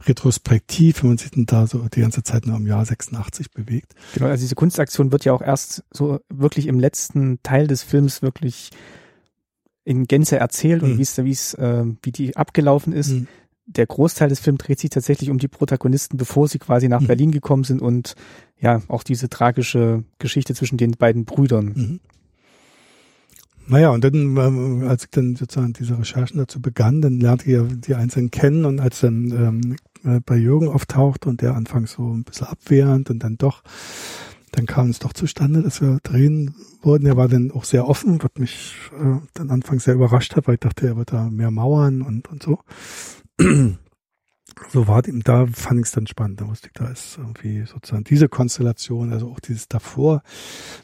retrospektiv, 0.06 1.04
wenn 1.04 1.12
man 1.12 1.18
sich 1.18 1.32
dann 1.32 1.46
da 1.46 1.68
so 1.68 1.88
die 1.94 2.02
ganze 2.02 2.24
Zeit 2.24 2.48
nur 2.48 2.58
im 2.58 2.66
Jahr 2.66 2.84
86 2.84 3.52
bewegt. 3.52 3.94
Genau, 4.16 4.28
also 4.28 4.42
diese 4.42 4.56
Kunstaktion 4.56 5.12
wird 5.12 5.24
ja 5.24 5.34
auch 5.34 5.42
erst 5.42 5.84
so 5.92 6.20
wirklich 6.30 6.66
im 6.68 6.80
letzten 6.80 7.40
Teil 7.44 7.68
des 7.68 7.84
Films 7.84 8.22
wirklich 8.22 8.72
in 9.84 10.06
Gänze 10.06 10.38
erzählt 10.38 10.82
mhm. 10.82 10.92
und 10.92 10.98
wie 10.98 11.04
es, 11.04 11.24
wie 11.24 11.32
es, 11.32 11.54
äh, 11.54 11.86
wie 12.02 12.12
die 12.12 12.36
abgelaufen 12.36 12.92
ist. 12.92 13.12
Mhm. 13.12 13.28
Der 13.68 13.86
Großteil 13.86 14.30
des 14.30 14.40
Films 14.40 14.60
dreht 14.64 14.80
sich 14.80 14.90
tatsächlich 14.90 15.30
um 15.30 15.38
die 15.38 15.48
Protagonisten, 15.48 16.18
bevor 16.18 16.48
sie 16.48 16.60
quasi 16.60 16.88
nach 16.88 17.02
mhm. 17.02 17.08
Berlin 17.08 17.32
gekommen 17.32 17.64
sind 17.64 17.82
und 17.82 18.16
ja, 18.60 18.82
auch 18.88 19.04
diese 19.04 19.30
tragische 19.30 20.04
Geschichte 20.18 20.56
zwischen 20.56 20.78
den 20.78 20.92
beiden 20.92 21.26
Brüdern. 21.26 22.00
Naja, 23.68 23.90
und 23.90 24.04
dann, 24.04 24.38
ähm, 24.38 24.86
als 24.88 25.06
ich 25.06 25.10
dann 25.10 25.36
sozusagen 25.36 25.74
diese 25.74 25.98
Recherchen 25.98 26.38
dazu 26.38 26.62
begann, 26.62 27.02
dann 27.02 27.20
lernte 27.20 27.46
ich 27.46 27.54
ja 27.54 27.64
die 27.64 27.96
Einzelnen 27.96 28.30
kennen 28.30 28.64
und 28.66 28.80
als 28.80 29.00
dann 29.00 29.32
ähm, 29.32 29.76
äh, 30.04 30.20
bei 30.24 30.36
Jürgen 30.36 30.68
auftauchte 30.68 31.30
und 31.30 31.42
der 31.42 31.56
anfangs 31.56 31.94
so 31.94 32.14
ein 32.14 32.24
bisschen 32.24 32.48
abwehrend 32.48 33.10
und 33.10 33.24
dann 33.24 33.38
doch, 33.38 33.64
dann 34.52 34.68
kam 34.68 34.90
es 34.90 35.00
doch 35.00 35.14
zustande, 35.14 35.64
dass 35.64 35.82
wir 35.82 36.00
drehen 36.04 36.54
wurden. 36.82 37.08
Er 37.08 37.18
war 37.18 37.28
dann 37.28 37.52
auch 37.52 37.64
sehr 37.64 37.88
offen, 37.88 38.22
was 38.22 38.32
mich 38.38 38.76
äh, 39.00 39.18
dann 39.34 39.50
anfangs 39.50 39.86
sehr 39.86 39.96
überrascht 39.96 40.36
hat, 40.36 40.48
weil 40.48 40.56
ich 40.56 40.60
dachte, 40.62 40.88
er 40.88 40.96
wird 40.96 41.12
da 41.12 41.30
mehr 41.30 41.50
mauern 41.50 42.04
und, 42.04 42.28
und 42.30 42.44
so 42.44 42.60
so 44.70 44.88
war 44.88 45.02
da 45.02 45.46
fand 45.48 45.80
ich 45.80 45.88
es 45.88 45.92
dann 45.92 46.08
spannend. 46.08 46.42
Da 46.42 46.48
wusste 46.48 46.68
ich, 46.68 46.74
da 46.74 46.88
ist 46.88 47.18
irgendwie 47.18 47.66
sozusagen 47.66 48.04
diese 48.04 48.30
Konstellation, 48.30 49.12
also 49.12 49.30
auch 49.30 49.40
dieses 49.40 49.68
davor 49.68 50.24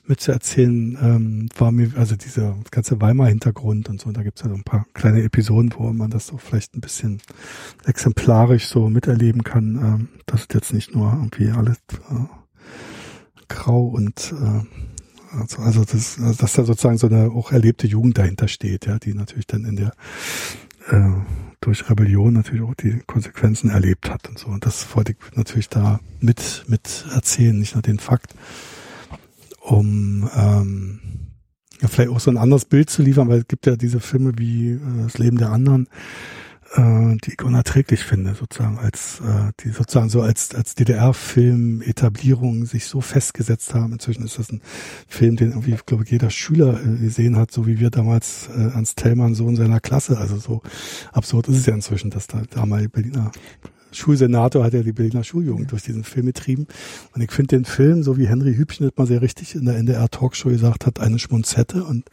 mitzuerzählen, 0.05 0.97
ähm, 1.01 1.49
war 1.57 1.71
mir, 1.71 1.91
also 1.95 2.15
dieser 2.15 2.57
ganze 2.71 2.99
Weimar-Hintergrund 3.01 3.89
und 3.89 4.01
so, 4.01 4.07
und 4.07 4.17
da 4.17 4.23
gibt's 4.23 4.41
ja 4.41 4.49
so 4.49 4.55
ein 4.55 4.63
paar 4.63 4.85
kleine 4.93 5.23
Episoden, 5.23 5.73
wo 5.77 5.91
man 5.93 6.09
das 6.09 6.27
so 6.27 6.37
vielleicht 6.37 6.75
ein 6.75 6.81
bisschen 6.81 7.21
exemplarisch 7.85 8.67
so 8.67 8.89
miterleben 8.89 9.43
kann, 9.43 9.75
ähm, 9.75 10.09
dass 10.25 10.47
jetzt 10.53 10.73
nicht 10.73 10.93
nur 10.93 11.11
irgendwie 11.13 11.51
alles 11.51 11.77
äh, 12.09 12.25
grau 13.47 13.85
und 13.85 14.33
äh, 14.33 14.65
also, 15.39 15.61
also 15.61 15.85
das, 15.85 16.19
also 16.19 16.41
dass 16.41 16.53
da 16.53 16.63
sozusagen 16.65 16.97
so 16.97 17.07
eine 17.07 17.31
auch 17.31 17.51
erlebte 17.51 17.87
Jugend 17.87 18.17
dahinter 18.17 18.47
steht, 18.47 18.85
ja, 18.85 18.99
die 18.99 19.13
natürlich 19.13 19.47
dann 19.47 19.63
in 19.63 19.77
der 19.77 19.93
äh, 20.89 21.11
durch 21.61 21.89
Rebellion 21.89 22.33
natürlich 22.33 22.63
auch 22.63 22.75
die 22.75 23.01
Konsequenzen 23.05 23.69
erlebt 23.69 24.09
hat 24.09 24.27
und 24.27 24.37
so. 24.37 24.47
Und 24.47 24.65
das 24.65 24.95
wollte 24.95 25.13
ich 25.13 25.37
natürlich 25.37 25.69
da 25.69 25.99
mit, 26.19 26.65
mit 26.67 27.05
erzählen, 27.13 27.57
nicht 27.57 27.75
nur 27.75 27.83
den 27.83 27.99
Fakt, 27.99 28.33
um 29.59 30.29
ähm, 30.35 30.99
ja, 31.81 31.87
vielleicht 31.87 32.09
auch 32.09 32.19
so 32.19 32.31
ein 32.31 32.37
anderes 32.37 32.65
Bild 32.65 32.89
zu 32.89 33.03
liefern, 33.03 33.29
weil 33.29 33.39
es 33.39 33.47
gibt 33.47 33.67
ja 33.67 33.75
diese 33.75 33.99
Filme 33.99 34.33
wie 34.37 34.71
äh, 34.71 34.79
Das 35.03 35.19
Leben 35.19 35.37
der 35.37 35.51
anderen, 35.51 35.87
äh, 36.73 37.17
die 37.23 37.33
ich 37.33 37.43
unerträglich 37.43 38.03
finde, 38.03 38.35
sozusagen 38.35 38.77
als 38.77 39.21
äh, 39.21 39.51
die 39.59 39.69
sozusagen 39.69 40.09
so 40.09 40.21
als 40.21 40.55
als 40.55 40.75
DDR-Film 40.75 41.81
Etablierung 41.81 42.65
sich 42.65 42.85
so 42.85 43.01
festgesetzt 43.01 43.73
haben. 43.73 43.93
Inzwischen 43.93 44.23
ist 44.25 44.39
das 44.39 44.51
ein 44.51 44.61
Film, 45.07 45.35
den 45.35 45.49
irgendwie, 45.49 45.75
glaube 45.85 46.03
ich, 46.03 46.11
jeder 46.11 46.29
Schüler 46.29 46.79
äh, 46.81 46.97
gesehen 46.97 47.37
hat, 47.37 47.51
so 47.51 47.67
wie 47.67 47.79
wir 47.79 47.89
damals 47.89 48.49
äh, 48.55 48.73
Ernst 48.73 48.97
Tellmann 48.97 49.35
so 49.35 49.47
in 49.47 49.55
seiner 49.55 49.79
Klasse. 49.79 50.17
Also 50.17 50.37
so 50.37 50.61
absurd 51.11 51.47
ist 51.49 51.57
es 51.57 51.65
ja 51.65 51.73
inzwischen, 51.73 52.09
dass 52.09 52.27
da 52.27 52.43
damals 52.49 52.89
Berliner 52.89 53.31
Schulsenator 53.91 54.63
hat 54.63 54.73
ja 54.73 54.83
die 54.83 54.93
Berliner 54.93 55.23
Schuljugend 55.23 55.71
durch 55.71 55.83
diesen 55.83 56.03
Film 56.03 56.27
getrieben. 56.27 56.67
Und 57.13 57.21
ich 57.21 57.31
finde 57.31 57.57
den 57.57 57.65
Film, 57.65 58.03
so 58.03 58.17
wie 58.17 58.27
Henry 58.27 58.55
Hübchen 58.55 58.87
das 58.87 58.97
mal 58.97 59.07
sehr 59.07 59.21
richtig 59.21 59.55
in 59.55 59.65
der 59.65 59.75
NDR 59.75 60.09
Talkshow 60.09 60.49
gesagt 60.49 60.85
hat, 60.85 60.99
eine 60.99 61.19
Schmunzette 61.19 61.83
und 61.83 62.05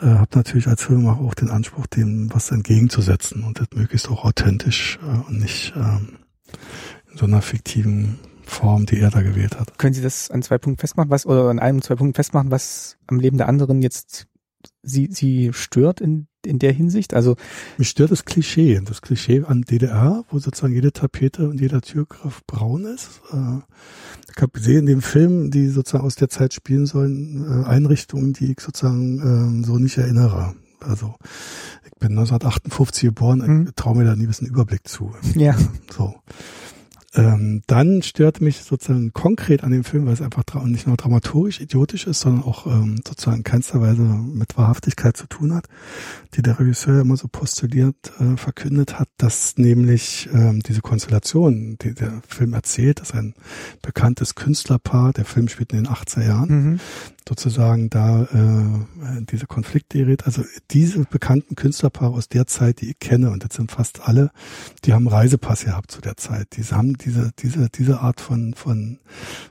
äh, 0.00 0.06
habe 0.06 0.30
natürlich 0.34 0.66
als 0.66 0.82
Filmemacher 0.84 1.20
auch 1.20 1.34
den 1.34 1.50
Anspruch, 1.50 1.86
dem 1.86 2.32
was 2.32 2.50
entgegenzusetzen 2.50 3.44
und 3.44 3.60
das 3.60 3.68
möglichst 3.74 4.08
auch 4.08 4.24
authentisch 4.24 4.98
äh, 5.02 5.28
und 5.28 5.38
nicht 5.40 5.72
ähm, 5.76 6.18
in 7.10 7.18
so 7.18 7.26
einer 7.26 7.42
fiktiven 7.42 8.18
Form, 8.42 8.86
die 8.86 9.00
er 9.00 9.10
da 9.10 9.22
gewählt 9.22 9.58
hat. 9.58 9.76
Können 9.78 9.94
Sie 9.94 10.02
das 10.02 10.30
an 10.30 10.42
zwei 10.42 10.58
Punkten 10.58 10.80
festmachen, 10.80 11.10
was 11.10 11.26
oder 11.26 11.48
an 11.48 11.58
einem 11.58 11.82
zwei 11.82 11.96
Punkten 11.96 12.14
festmachen, 12.14 12.50
was 12.50 12.96
am 13.06 13.18
Leben 13.18 13.38
der 13.38 13.48
anderen 13.48 13.82
jetzt 13.82 14.28
Sie 14.82 15.08
sie 15.10 15.52
stört 15.52 16.00
in 16.00 16.28
in 16.46 16.58
der 16.58 16.72
Hinsicht? 16.72 17.14
Also 17.14 17.36
mich 17.78 17.88
stört 17.88 18.10
das 18.10 18.24
Klischee, 18.24 18.80
das 18.84 19.02
Klischee 19.02 19.42
an 19.46 19.62
DDR, 19.62 20.24
wo 20.30 20.38
sozusagen 20.38 20.72
jede 20.72 20.92
Tapete 20.92 21.48
und 21.48 21.60
jeder 21.60 21.80
Türgriff 21.80 22.42
braun 22.46 22.84
ist. 22.84 23.20
Äh, 23.32 23.58
ich 24.34 24.42
habe 24.42 24.52
gesehen 24.52 24.80
in 24.80 24.86
dem 24.86 25.02
Film, 25.02 25.50
die 25.50 25.68
sozusagen 25.68 26.04
aus 26.04 26.14
der 26.14 26.28
Zeit 26.28 26.54
spielen 26.54 26.86
sollen, 26.86 27.64
äh, 27.64 27.66
Einrichtungen, 27.66 28.32
die 28.32 28.52
ich 28.52 28.60
sozusagen 28.60 29.62
äh, 29.62 29.66
so 29.66 29.78
nicht 29.78 29.98
erinnere. 29.98 30.54
Also 30.80 31.14
ich 31.84 31.92
bin 31.98 32.10
1958 32.12 33.04
geboren, 33.04 33.38
mhm. 33.38 33.70
traue 33.76 33.96
mir 33.96 34.04
da 34.04 34.14
nie 34.14 34.24
ein 34.24 34.28
bisschen 34.28 34.48
Überblick 34.48 34.86
zu. 34.86 35.14
Ja. 35.34 35.56
So. 35.90 36.14
Ähm, 37.16 37.62
dann 37.66 38.02
stört 38.02 38.40
mich 38.40 38.58
sozusagen 38.58 39.12
konkret 39.12 39.64
an 39.64 39.72
dem 39.72 39.84
Film, 39.84 40.06
weil 40.06 40.12
es 40.12 40.20
einfach 40.20 40.44
nicht 40.64 40.86
nur 40.86 40.96
dramaturgisch 40.96 41.60
idiotisch 41.60 42.06
ist, 42.06 42.20
sondern 42.20 42.44
auch 42.44 42.66
ähm, 42.66 43.00
sozusagen 43.06 43.38
in 43.38 43.44
keinster 43.44 43.80
Weise 43.80 44.02
mit 44.02 44.56
Wahrhaftigkeit 44.58 45.16
zu 45.16 45.26
tun 45.26 45.54
hat, 45.54 45.66
die 46.34 46.42
der 46.42 46.60
Regisseur 46.60 47.00
immer 47.00 47.16
so 47.16 47.28
postuliert, 47.28 48.12
äh, 48.20 48.36
verkündet 48.36 48.98
hat, 48.98 49.08
dass 49.16 49.56
nämlich 49.56 50.28
ähm, 50.32 50.60
diese 50.60 50.82
Konstellation, 50.82 51.78
die 51.80 51.94
der 51.94 52.20
Film 52.28 52.52
erzählt, 52.52 53.00
dass 53.00 53.12
ein 53.12 53.34
bekanntes 53.80 54.34
Künstlerpaar, 54.34 55.12
der 55.12 55.24
Film 55.24 55.48
spielt 55.48 55.72
in 55.72 55.84
den 55.84 55.88
80er 55.88 56.26
Jahren, 56.26 56.48
mhm 56.48 56.80
sozusagen 57.28 57.90
da 57.90 58.22
äh, 58.24 59.22
diese 59.22 59.46
Konflikte 59.46 59.98
gerät. 59.98 60.26
Also 60.26 60.44
diese 60.70 61.00
bekannten 61.04 61.56
Künstlerpaare 61.56 62.12
aus 62.12 62.28
der 62.28 62.46
Zeit, 62.46 62.80
die 62.80 62.90
ich 62.90 62.98
kenne, 62.98 63.30
und 63.30 63.44
das 63.44 63.56
sind 63.56 63.70
fast 63.70 64.06
alle, 64.06 64.30
die 64.84 64.92
haben 64.92 65.08
Reisepass 65.08 65.64
gehabt 65.64 65.90
zu 65.90 66.00
der 66.00 66.16
Zeit. 66.16 66.56
Die 66.56 66.62
haben 66.62 66.96
diese, 66.96 67.32
diese, 67.38 67.68
diese 67.68 68.00
Art 68.00 68.20
von, 68.20 68.54
von, 68.54 68.98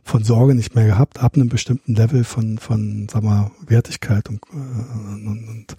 von 0.03 0.23
Sorge 0.23 0.55
nicht 0.55 0.75
mehr 0.75 0.85
gehabt, 0.85 1.19
ab 1.19 1.35
einem 1.35 1.49
bestimmten 1.49 1.95
Level 1.95 2.23
von, 2.23 2.57
von, 2.57 3.07
sag 3.11 3.23
mal, 3.23 3.51
Wertigkeit 3.67 4.29
und, 4.29 4.41
äh, 4.51 4.55
und, 4.55 5.47
und 5.47 5.75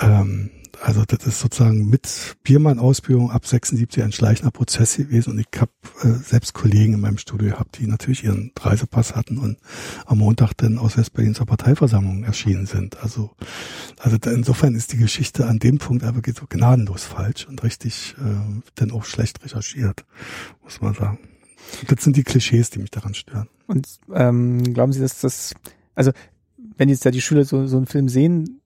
ähm, 0.00 0.50
also 0.82 1.04
das 1.06 1.26
ist 1.26 1.40
sozusagen 1.40 1.88
mit 1.88 2.36
Biermann-Ausbildung 2.42 3.30
ab 3.30 3.46
76 3.46 4.02
ein 4.02 4.12
schleichender 4.12 4.50
Prozess 4.50 4.96
gewesen 4.96 5.32
und 5.32 5.38
ich 5.38 5.60
habe 5.60 5.70
äh, 6.02 6.08
selbst 6.22 6.54
Kollegen 6.54 6.94
in 6.94 7.00
meinem 7.00 7.18
Studio 7.18 7.50
gehabt, 7.50 7.78
die 7.78 7.86
natürlich 7.86 8.24
ihren 8.24 8.52
Reisepass 8.58 9.16
hatten 9.16 9.38
und 9.38 9.58
am 10.06 10.18
Montag 10.18 10.52
dann 10.56 10.78
aus 10.78 10.96
Westberlin 10.96 11.34
zur 11.34 11.46
Parteiversammlung 11.46 12.24
erschienen 12.24 12.66
sind. 12.66 13.02
Also, 13.02 13.30
also 13.98 14.16
insofern 14.26 14.74
ist 14.74 14.92
die 14.92 14.98
Geschichte 14.98 15.46
an 15.46 15.58
dem 15.58 15.78
Punkt 15.78 16.04
einfach 16.04 16.22
so 16.34 16.46
gnadenlos 16.48 17.04
falsch 17.04 17.46
und 17.48 17.62
richtig 17.62 18.14
äh, 18.18 18.62
dann 18.74 18.90
auch 18.90 19.04
schlecht 19.04 19.44
recherchiert, 19.44 20.04
muss 20.62 20.80
man 20.80 20.94
sagen. 20.94 21.18
Das 21.86 22.02
sind 22.02 22.16
die 22.16 22.24
Klischees, 22.24 22.70
die 22.70 22.78
mich 22.78 22.90
daran 22.90 23.14
stören. 23.14 23.48
Und 23.66 23.86
ähm, 24.14 24.62
glauben 24.74 24.92
Sie, 24.92 25.00
dass 25.00 25.20
das, 25.20 25.54
also 25.94 26.12
wenn 26.76 26.88
jetzt 26.88 27.04
da 27.04 27.10
die 27.10 27.20
Schüler 27.20 27.44
so, 27.44 27.66
so 27.66 27.76
einen 27.76 27.86
Film 27.86 28.08
sehen, 28.08 28.57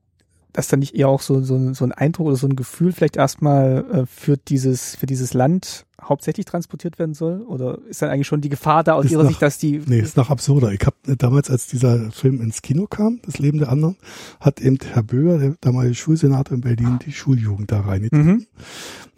dass 0.53 0.69
dann 0.69 0.81
nicht 0.81 0.95
eher 0.95 1.09
auch 1.09 1.21
so, 1.21 1.43
so, 1.43 1.73
so 1.73 1.85
ein 1.85 1.93
Eindruck 1.93 2.29
oder 2.29 2.37
so 2.37 2.47
ein 2.47 2.57
Gefühl 2.57 2.93
vielleicht 2.93 3.17
erstmal 3.17 3.85
äh, 3.93 4.07
für 4.07 4.37
dieses, 4.37 4.97
für 4.97 5.07
dieses 5.07 5.35
Land 5.35 5.87
hauptsächlich 6.03 6.47
transportiert 6.47 6.99
werden 6.99 7.15
soll? 7.15 7.43
Oder 7.43 7.79
ist 7.89 8.03
dann 8.03 8.11
eigentlich 8.11 8.27
schon 8.27 8.41
die 8.41 8.49
Gefahr 8.49 8.85
da 8.85 8.95
aus 8.95 9.05
ist 9.05 9.13
Ihrer 9.13 9.23
nach, 9.23 9.31
Sicht, 9.31 9.43
dass 9.43 9.59
die. 9.59 9.81
Nee, 9.87 10.01
ist 10.01 10.17
noch 10.17 10.31
absurder. 10.31 10.73
Ich 10.73 10.85
habe 10.85 10.97
äh, 11.07 11.17
damals, 11.17 11.51
als 11.51 11.67
dieser 11.67 12.11
Film 12.11 12.41
ins 12.41 12.63
Kino 12.63 12.87
kam, 12.87 13.21
Das 13.25 13.39
Leben 13.39 13.59
der 13.59 13.71
anderen, 13.71 13.97
hat 14.41 14.61
eben 14.61 14.79
Herr 14.93 15.03
Böger, 15.03 15.39
der 15.39 15.55
damalige 15.61 15.95
Schulsenator 15.95 16.57
in 16.57 16.61
Berlin, 16.63 16.99
die 17.05 17.13
Schuljugend 17.13 17.71
da 17.71 17.81
reingetrieben. 17.81 18.27
Mhm. 18.27 18.47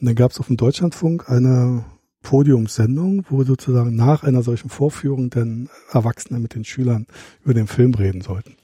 Und 0.00 0.08
dann 0.08 0.14
gab 0.14 0.30
es 0.30 0.40
auf 0.40 0.46
dem 0.46 0.56
Deutschlandfunk 0.56 1.28
eine 1.28 1.84
Podiumssendung, 2.22 3.24
wo 3.28 3.44
sozusagen 3.44 3.94
nach 3.94 4.22
einer 4.22 4.42
solchen 4.42 4.70
Vorführung 4.70 5.30
dann 5.30 5.68
Erwachsene 5.92 6.40
mit 6.40 6.54
den 6.54 6.64
Schülern 6.64 7.06
über 7.44 7.54
den 7.54 7.66
Film 7.66 7.94
reden 7.94 8.22
sollten. 8.22 8.56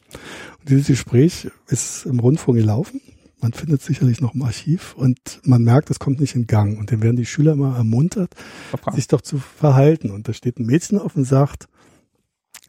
Und 0.61 0.71
dieses 0.71 0.87
Gespräch 0.87 1.49
ist 1.69 2.07
im 2.07 2.21
Rundfunk 2.21 2.59
gelaufen. 2.59 3.01
Man 3.41 3.53
findet 3.55 3.81
sicherlich 3.81 4.21
noch 4.21 4.35
im 4.35 4.43
Archiv 4.43 4.95
und 4.97 5.41
man 5.45 5.63
merkt, 5.63 5.91
es 5.91 5.99
kommt 5.99 6.21
nicht 6.21 6.35
in 6.35 6.47
Gang. 6.47 6.79
Und 6.79 6.93
dann 6.93 7.01
werden 7.01 7.17
die 7.17 7.25
Schüler 7.25 7.53
immer 7.53 7.77
ermuntert, 7.77 8.35
okay. 8.73 8.95
sich 8.95 9.09
doch 9.09 9.23
zu 9.23 9.39
verhalten. 9.39 10.11
Und 10.11 10.29
da 10.29 10.35
steht 10.35 10.59
ein 10.59 10.67
Mädchen 10.67 10.99
auf 10.99 11.17
und 11.17 11.25
sagt, 11.25 11.67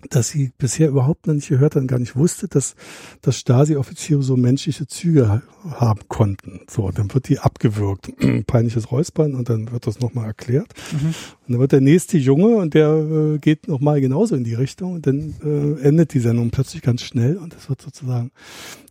dass 0.10 0.30
sie 0.30 0.52
bisher 0.58 0.90
überhaupt 0.90 1.28
noch 1.28 1.34
nicht 1.34 1.50
gehört 1.50 1.76
hat 1.76 1.82
und 1.82 1.88
gar 1.88 2.00
nicht 2.00 2.16
wusste, 2.16 2.48
dass, 2.48 2.76
dass 3.22 3.38
Stasi-Offiziere 3.38 4.22
so 4.22 4.36
menschliche 4.36 4.88
Züge 4.88 5.42
haben 5.64 6.02
konnten. 6.08 6.62
So, 6.70 6.92
dann 6.92 7.14
wird 7.14 7.30
die 7.30 7.40
abgewürgt. 7.40 8.12
Peinliches 8.48 8.92
Räuspern 8.92 9.36
und 9.36 9.50
dann 9.50 9.72
wird 9.72 9.88
das 9.88 10.00
nochmal 10.00 10.26
erklärt. 10.26 10.74
Mhm. 10.92 11.08
Und 11.08 11.16
dann 11.48 11.60
wird 11.60 11.72
der 11.72 11.82
nächste 11.82 12.18
Junge 12.18 12.56
und 12.56 12.74
der 12.74 12.90
äh, 12.90 13.38
geht 13.38 13.68
nochmal 13.68 14.02
genauso 14.02 14.36
in 14.36 14.44
die 14.44 14.54
Richtung 14.54 14.94
und 14.94 15.08
dann 15.08 15.36
äh, 15.44 15.82
endet 15.82 16.14
die 16.14 16.20
Sendung 16.20 16.50
plötzlich 16.50 16.82
ganz 16.82 17.02
schnell 17.04 17.38
und 17.38 17.54
das 17.54 17.70
wird 17.70 17.82
sozusagen, 17.82 18.32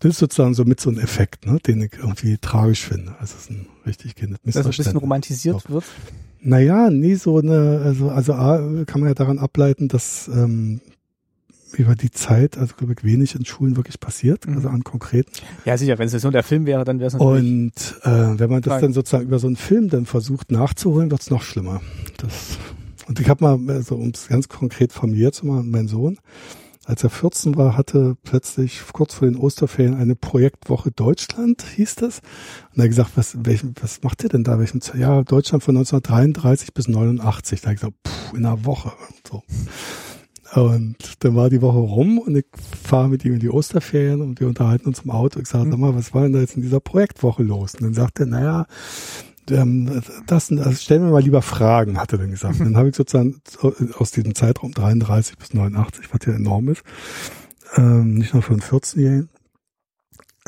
das 0.01 0.13
ist 0.13 0.19
sozusagen 0.19 0.55
so 0.55 0.65
mit 0.65 0.81
so 0.81 0.91
einem 0.91 1.01
Effekt, 1.01 1.47
ne, 1.47 1.59
den 1.67 1.83
ich 1.83 1.93
irgendwie 1.99 2.39
tragisch 2.39 2.85
finde. 2.85 3.15
Also 3.19 3.35
es 3.37 3.43
ist 3.43 3.51
ein 3.51 3.67
richtig 3.87 4.15
kindes 4.15 4.39
Dass 4.45 4.67
ein 4.67 4.71
bisschen 4.71 4.97
romantisiert 4.97 5.69
wird? 5.71 5.85
Naja, 6.43 6.91
nie 6.91 7.17
so 7.17 7.39
eine, 7.39 7.83
also, 7.85 8.09
also 8.09 8.33
A, 8.33 8.85
kann 8.87 9.01
man 9.01 9.11
ja 9.11 9.15
daran 9.15 9.39
ableiten, 9.39 9.89
dass 9.89 10.29
ähm, 10.29 10.81
über 11.73 11.95
die 11.95 12.11
Zeit, 12.11 12.59
also 12.59 12.75
glaube 12.77 12.95
ich, 12.95 13.05
wenig 13.05 13.35
in 13.35 13.45
Schulen 13.45 13.77
wirklich 13.77 14.01
passiert, 14.01 14.47
mhm. 14.47 14.57
also 14.57 14.68
an 14.68 14.85
konkreten. 14.85 15.31
Ja, 15.64 15.77
sicher, 15.77 15.99
wenn 15.99 16.09
es 16.09 16.23
so 16.23 16.31
der 16.31 16.43
Film 16.43 16.66
wäre, 16.66 16.85
dann 16.85 16.99
wäre 16.99 17.09
es 17.09 17.14
natürlich. 17.14 17.45
Und 17.45 18.01
äh, 18.03 18.39
wenn 18.39 18.51
man 18.51 18.62
das 18.62 18.73
Frage. 18.73 18.83
dann 18.83 18.93
sozusagen 18.93 19.25
über 19.25 19.39
so 19.39 19.47
einen 19.47 19.57
Film 19.57 19.89
dann 19.89 20.07
versucht 20.07 20.51
nachzuholen, 20.51 21.11
wird 21.11 21.21
es 21.21 21.31
noch 21.31 21.43
schlimmer. 21.43 21.81
Das, 22.18 22.59
und 23.07 23.21
ich 23.21 23.29
habe 23.29 23.45
mal, 23.45 23.75
also 23.75 23.97
um 23.97 24.11
es 24.11 24.29
ganz 24.29 24.49
konkret 24.49 24.93
familiär 24.93 25.33
zu 25.33 25.47
machen, 25.47 25.71
mein 25.71 25.89
Sohn, 25.89 26.18
als 26.91 27.05
er 27.05 27.11
14 27.11 27.57
war, 27.57 27.77
hatte 27.77 28.16
plötzlich 28.25 28.81
kurz 28.93 29.14
vor 29.14 29.29
den 29.29 29.37
Osterferien 29.37 29.95
eine 29.95 30.16
Projektwoche 30.16 30.91
Deutschland, 30.91 31.62
hieß 31.77 31.95
das. 31.97 32.21
Und 32.73 32.79
er 32.79 32.85
hat 32.85 32.91
gesagt, 32.91 33.11
was, 33.14 33.37
welchen, 33.45 33.75
was 33.81 34.03
macht 34.03 34.25
ihr 34.25 34.29
denn 34.29 34.45
da? 34.45 34.59
Welchen, 34.59 34.81
ja, 34.99 35.23
Deutschland 35.23 35.62
von 35.62 35.77
1933 35.77 36.75
bis 36.75 36.89
89. 36.89 37.61
Da 37.61 37.66
habe 37.66 37.75
ich 37.75 37.81
gesagt, 37.81 37.97
pff, 38.07 38.33
in 38.33 38.45
einer 38.45 38.64
Woche. 38.64 38.93
So. 39.29 39.43
Und 40.55 40.97
dann 41.21 41.37
war 41.37 41.49
die 41.49 41.63
Woche 41.63 41.79
rum 41.79 42.19
und 42.19 42.37
ich 42.37 42.47
fahre 42.83 43.09
mit 43.09 43.25
ihm 43.25 43.35
in 43.35 43.41
die 43.41 43.51
Osterferien 43.51 44.21
und 44.21 44.41
wir 44.41 44.49
unterhalten 44.49 44.89
uns 44.89 45.01
im 45.01 45.11
Auto. 45.11 45.39
Ich 45.39 45.47
sage, 45.47 45.71
sag 45.71 45.79
mal, 45.79 45.95
was 45.95 46.13
war 46.13 46.23
denn 46.23 46.33
da 46.33 46.41
jetzt 46.41 46.57
in 46.57 46.63
dieser 46.63 46.81
Projektwoche 46.81 47.45
los? 47.45 47.75
Und 47.75 47.83
dann 47.83 47.95
sagt 47.95 48.19
er, 48.19 48.27
naja, 48.27 48.67
ähm, 49.49 50.03
das, 50.27 50.49
das 50.49 50.83
stellen 50.83 51.05
wir 51.05 51.11
mal 51.11 51.23
lieber 51.23 51.43
Fragen, 51.43 51.99
hat 51.99 52.13
er 52.13 52.19
dann 52.19 52.31
gesagt. 52.31 52.59
Und 52.59 52.65
dann 52.67 52.77
habe 52.77 52.89
ich 52.89 52.97
sozusagen 52.97 53.41
aus 53.97 54.11
diesem 54.11 54.35
Zeitraum 54.35 54.73
33 54.73 55.39
bis 55.39 55.55
89, 55.55 56.13
was 56.13 56.27
ja 56.27 56.35
enorm 56.35 56.69
ist, 56.69 56.83
ähm, 57.77 58.15
nicht 58.15 58.35
nur 58.35 58.43
für 58.43 58.53
einen 58.53 58.63
14-Jährigen, 58.63 59.29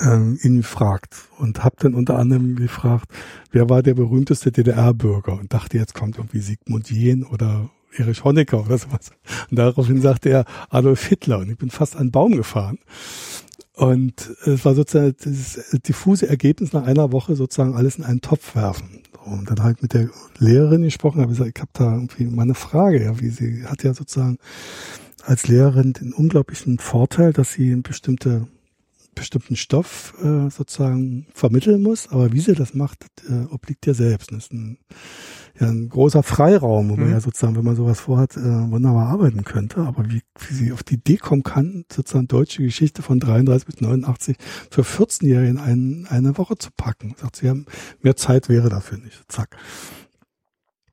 ähm, 0.00 0.38
ihn 0.42 0.56
gefragt 0.58 1.14
und 1.38 1.62
habe 1.62 1.76
dann 1.78 1.94
unter 1.94 2.18
anderem 2.18 2.56
gefragt, 2.56 3.06
wer 3.52 3.68
war 3.68 3.82
der 3.82 3.94
berühmteste 3.94 4.50
DDR-Bürger 4.50 5.38
und 5.38 5.52
dachte, 5.52 5.78
jetzt 5.78 5.94
kommt 5.94 6.16
irgendwie 6.16 6.40
Sigmund 6.40 6.90
Jähn 6.90 7.24
oder 7.24 7.70
Erich 7.96 8.24
Honecker 8.24 8.64
oder 8.64 8.78
sowas. 8.78 9.10
Und 9.50 9.58
daraufhin 9.58 10.00
sagte 10.00 10.30
er 10.30 10.44
Adolf 10.70 11.06
Hitler 11.06 11.38
und 11.38 11.50
ich 11.50 11.58
bin 11.58 11.70
fast 11.70 11.94
an 11.94 12.02
einen 12.02 12.10
Baum 12.10 12.32
gefahren. 12.32 12.78
Und 13.74 14.30
es 14.44 14.64
war 14.64 14.74
sozusagen 14.74 15.14
das 15.24 15.80
diffuse 15.86 16.28
Ergebnis 16.28 16.72
nach 16.72 16.84
einer 16.84 17.10
Woche 17.12 17.36
sozusagen 17.36 17.74
alles 17.74 17.96
in 17.96 18.04
einen 18.04 18.20
Topf 18.20 18.54
werfen. 18.54 19.02
Und 19.24 19.50
dann 19.50 19.62
halt 19.62 19.82
mit 19.82 19.94
der 19.94 20.10
Lehrerin 20.38 20.82
gesprochen, 20.82 21.20
habe 21.20 21.30
gesagt, 21.30 21.52
ich 21.56 21.60
habe 21.60 21.70
da 21.72 21.94
irgendwie 21.94 22.24
mal 22.24 22.42
eine 22.42 22.54
Frage, 22.54 23.02
ja, 23.02 23.20
wie 23.20 23.30
sie 23.30 23.64
hat 23.64 23.82
ja 23.82 23.94
sozusagen 23.94 24.38
als 25.24 25.46
Lehrerin 25.46 25.92
den 25.92 26.12
unglaublichen 26.12 26.78
Vorteil, 26.78 27.32
dass 27.32 27.52
sie 27.52 27.76
bestimmte 27.76 28.48
bestimmten 29.14 29.56
Stoff 29.56 30.14
äh, 30.22 30.50
sozusagen 30.50 31.26
vermitteln 31.34 31.82
muss, 31.82 32.08
aber 32.08 32.32
wie 32.32 32.40
sie 32.40 32.54
das 32.54 32.74
macht, 32.74 33.04
äh, 33.28 33.44
obliegt 33.52 33.86
ihr 33.86 33.94
selbst. 33.94 34.32
Das 34.32 34.44
ist 34.44 34.52
ein, 34.52 34.78
ja 35.58 35.68
ein 35.68 35.88
großer 35.88 36.22
Freiraum, 36.22 36.88
wo 36.88 36.96
man 36.96 37.06
mhm. 37.06 37.12
ja 37.12 37.20
sozusagen, 37.20 37.56
wenn 37.56 37.64
man 37.64 37.76
sowas 37.76 38.00
vorhat, 38.00 38.36
äh, 38.36 38.40
wunderbar 38.40 39.08
arbeiten 39.08 39.44
könnte. 39.44 39.80
Aber 39.82 40.08
wie, 40.10 40.22
wie 40.38 40.54
sie 40.54 40.72
auf 40.72 40.82
die 40.82 40.94
Idee 40.94 41.18
kommen 41.18 41.42
kann, 41.42 41.84
sozusagen 41.92 42.28
deutsche 42.28 42.62
Geschichte 42.62 43.02
von 43.02 43.20
33 43.20 43.66
bis 43.66 43.80
89 43.80 44.36
für 44.70 44.82
14-Jährigen 44.82 45.58
ein, 45.58 46.06
eine 46.08 46.38
Woche 46.38 46.56
zu 46.56 46.70
packen. 46.76 47.14
Sagt 47.18 47.36
sie, 47.36 47.48
haben 47.48 47.66
mehr 48.00 48.16
Zeit 48.16 48.48
wäre 48.48 48.70
dafür 48.70 48.98
nicht. 48.98 49.22
Zack. 49.28 49.56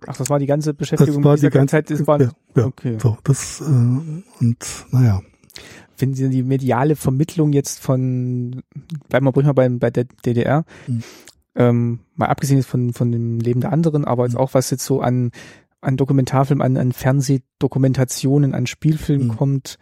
Ach, 0.07 0.15
das 0.15 0.30
war 0.30 0.39
die 0.39 0.45
ganze 0.45 0.74
Beschäftigung 0.74 1.22
das 1.22 1.26
war 1.26 1.38
die 1.38 1.49
ganze 1.49 1.72
Zeit. 1.74 1.89
Das 1.89 2.07
war, 2.07 2.22
ja, 2.22 2.32
ja, 2.55 2.65
okay. 2.65 2.97
So, 3.01 3.17
das 3.24 3.61
äh, 3.61 3.63
und 3.63 4.86
naja 4.91 5.22
finden 5.99 6.15
Sie 6.15 6.29
die 6.29 6.43
mediale 6.43 6.95
Vermittlung 6.95 7.51
jetzt 7.53 7.79
von, 7.79 8.63
bleiben 9.09 9.25
wir 9.25 9.33
ruhig 9.33 9.45
mal 9.45 9.53
bei, 9.53 9.67
bei 9.69 9.91
der 9.91 10.05
DDR, 10.25 10.65
mhm. 10.87 11.03
ähm, 11.55 11.99
mal 12.15 12.27
abgesehen 12.27 12.57
jetzt 12.57 12.69
von, 12.69 12.93
von 12.93 13.11
dem 13.11 13.39
Leben 13.39 13.61
der 13.61 13.73
anderen, 13.73 14.05
aber 14.05 14.23
jetzt 14.23 14.33
mhm. 14.33 14.39
auch 14.39 14.53
was 14.53 14.69
jetzt 14.71 14.85
so 14.85 15.01
an, 15.01 15.31
an 15.81 15.97
Dokumentarfilmen, 15.97 16.65
an, 16.65 16.77
an 16.77 16.93
Fernsehdokumentationen, 16.93 18.55
an 18.55 18.65
Spielfilmen 18.65 19.27
mhm. 19.27 19.35
kommt, 19.35 19.77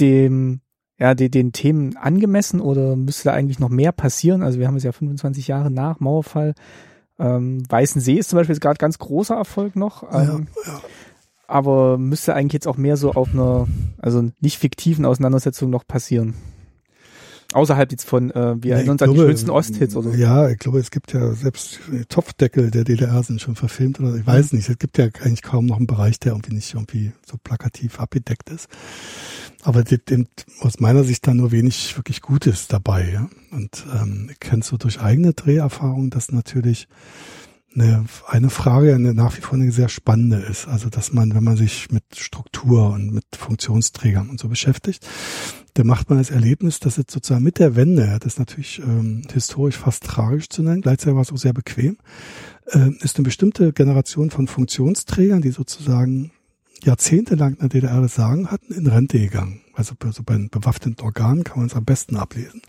dem, 0.00 0.60
ja, 0.98 1.14
den, 1.14 1.30
den 1.30 1.52
Themen 1.52 1.96
angemessen 1.96 2.60
oder 2.60 2.96
müsste 2.96 3.24
da 3.24 3.32
eigentlich 3.32 3.60
noch 3.60 3.70
mehr 3.70 3.92
passieren? 3.92 4.42
Also 4.42 4.58
wir 4.58 4.66
haben 4.66 4.76
es 4.76 4.82
ja 4.82 4.92
25 4.92 5.46
Jahre 5.46 5.70
nach 5.70 6.00
Mauerfall. 6.00 6.54
Ähm, 7.18 7.62
Weißen 7.68 8.00
See 8.00 8.14
ist 8.14 8.30
zum 8.30 8.38
Beispiel 8.38 8.58
gerade 8.58 8.78
ganz 8.78 8.98
großer 8.98 9.36
Erfolg 9.36 9.76
noch. 9.76 10.02
Ähm, 10.12 10.48
ja, 10.66 10.72
ja 10.72 10.80
aber 11.48 11.98
müsste 11.98 12.34
eigentlich 12.34 12.54
jetzt 12.54 12.68
auch 12.68 12.76
mehr 12.76 12.96
so 12.96 13.12
auf 13.12 13.32
einer, 13.32 13.66
also 13.98 14.30
nicht 14.40 14.58
fiktiven 14.58 15.04
Auseinandersetzung 15.04 15.70
noch 15.70 15.86
passieren. 15.86 16.34
Außerhalb 17.52 17.92
jetzt 17.92 18.04
von, 18.04 18.30
äh, 18.32 18.56
wir 18.60 18.70
ja, 18.70 18.76
erinnern 18.76 18.94
uns 18.94 19.02
an 19.02 19.12
die 19.12 19.18
schönsten 19.18 19.50
Osthits 19.50 19.94
oder 19.94 20.10
so. 20.10 20.16
Ja, 20.16 20.48
ich 20.50 20.58
glaube, 20.58 20.80
es 20.80 20.90
gibt 20.90 21.12
ja 21.12 21.32
selbst 21.32 21.78
Topfdeckel 22.08 22.70
der 22.72 22.82
DDR 22.82 23.22
sind 23.22 23.40
schon 23.40 23.54
verfilmt 23.54 24.00
oder 24.00 24.16
ich 24.16 24.26
weiß 24.26 24.52
mhm. 24.52 24.58
nicht. 24.58 24.68
Es 24.68 24.78
gibt 24.78 24.98
ja 24.98 25.06
eigentlich 25.22 25.42
kaum 25.42 25.66
noch 25.66 25.76
einen 25.76 25.86
Bereich, 25.86 26.18
der 26.18 26.32
irgendwie 26.32 26.54
nicht 26.54 26.74
irgendwie 26.74 27.12
so 27.24 27.36
plakativ 27.42 28.00
abgedeckt 28.00 28.50
ist. 28.50 28.68
Aber 29.62 29.84
dem, 29.84 30.26
aus 30.60 30.80
meiner 30.80 31.04
Sicht 31.04 31.26
da 31.26 31.34
nur 31.34 31.52
wenig 31.52 31.96
wirklich 31.96 32.20
Gutes 32.20 32.66
dabei. 32.66 33.10
Ja? 33.10 33.28
Und 33.52 33.86
ähm, 33.94 34.28
ich 34.32 34.40
kenne 34.40 34.64
so 34.64 34.76
durch 34.76 35.00
eigene 35.00 35.32
Dreherfahrungen, 35.32 36.10
dass 36.10 36.32
natürlich 36.32 36.88
eine, 37.76 38.06
eine 38.26 38.50
Frage 38.50 38.94
eine 38.94 39.14
nach 39.14 39.36
wie 39.36 39.40
vor 39.40 39.54
eine 39.54 39.70
sehr 39.70 39.88
spannende 39.88 40.38
ist. 40.38 40.66
Also 40.66 40.88
dass 40.88 41.12
man, 41.12 41.34
wenn 41.34 41.44
man 41.44 41.56
sich 41.56 41.90
mit 41.90 42.04
Struktur 42.16 42.90
und 42.90 43.12
mit 43.12 43.24
Funktionsträgern 43.36 44.30
und 44.30 44.40
so 44.40 44.48
beschäftigt, 44.48 45.06
dann 45.74 45.86
macht 45.86 46.08
man 46.08 46.18
das 46.18 46.30
Erlebnis, 46.30 46.80
dass 46.80 46.96
jetzt 46.96 47.12
sozusagen 47.12 47.44
mit 47.44 47.58
der 47.58 47.76
Wende, 47.76 48.18
das 48.20 48.34
ist 48.34 48.38
natürlich 48.38 48.78
ähm, 48.78 49.22
historisch 49.30 49.76
fast 49.76 50.04
tragisch 50.04 50.48
zu 50.48 50.62
nennen, 50.62 50.80
gleichzeitig 50.80 51.14
war 51.14 51.22
es 51.22 51.32
auch 51.32 51.36
sehr 51.36 51.52
bequem, 51.52 51.98
äh, 52.66 52.90
ist 53.00 53.16
eine 53.16 53.24
bestimmte 53.24 53.72
Generation 53.72 54.30
von 54.30 54.46
Funktionsträgern, 54.46 55.42
die 55.42 55.50
sozusagen 55.50 56.32
jahrzehntelang 56.82 57.54
in 57.54 57.58
der 57.60 57.68
DDR 57.68 58.00
das 58.00 58.14
Sagen 58.14 58.50
hatten, 58.50 58.72
in 58.72 58.86
Rente 58.86 59.18
gegangen. 59.18 59.60
Also 59.74 59.94
so 60.10 60.22
bei 60.22 60.36
bewaffneten 60.50 61.04
Organen 61.04 61.44
kann 61.44 61.58
man 61.58 61.66
es 61.66 61.74
am 61.74 61.84
besten 61.84 62.16
ablesen. 62.16 62.62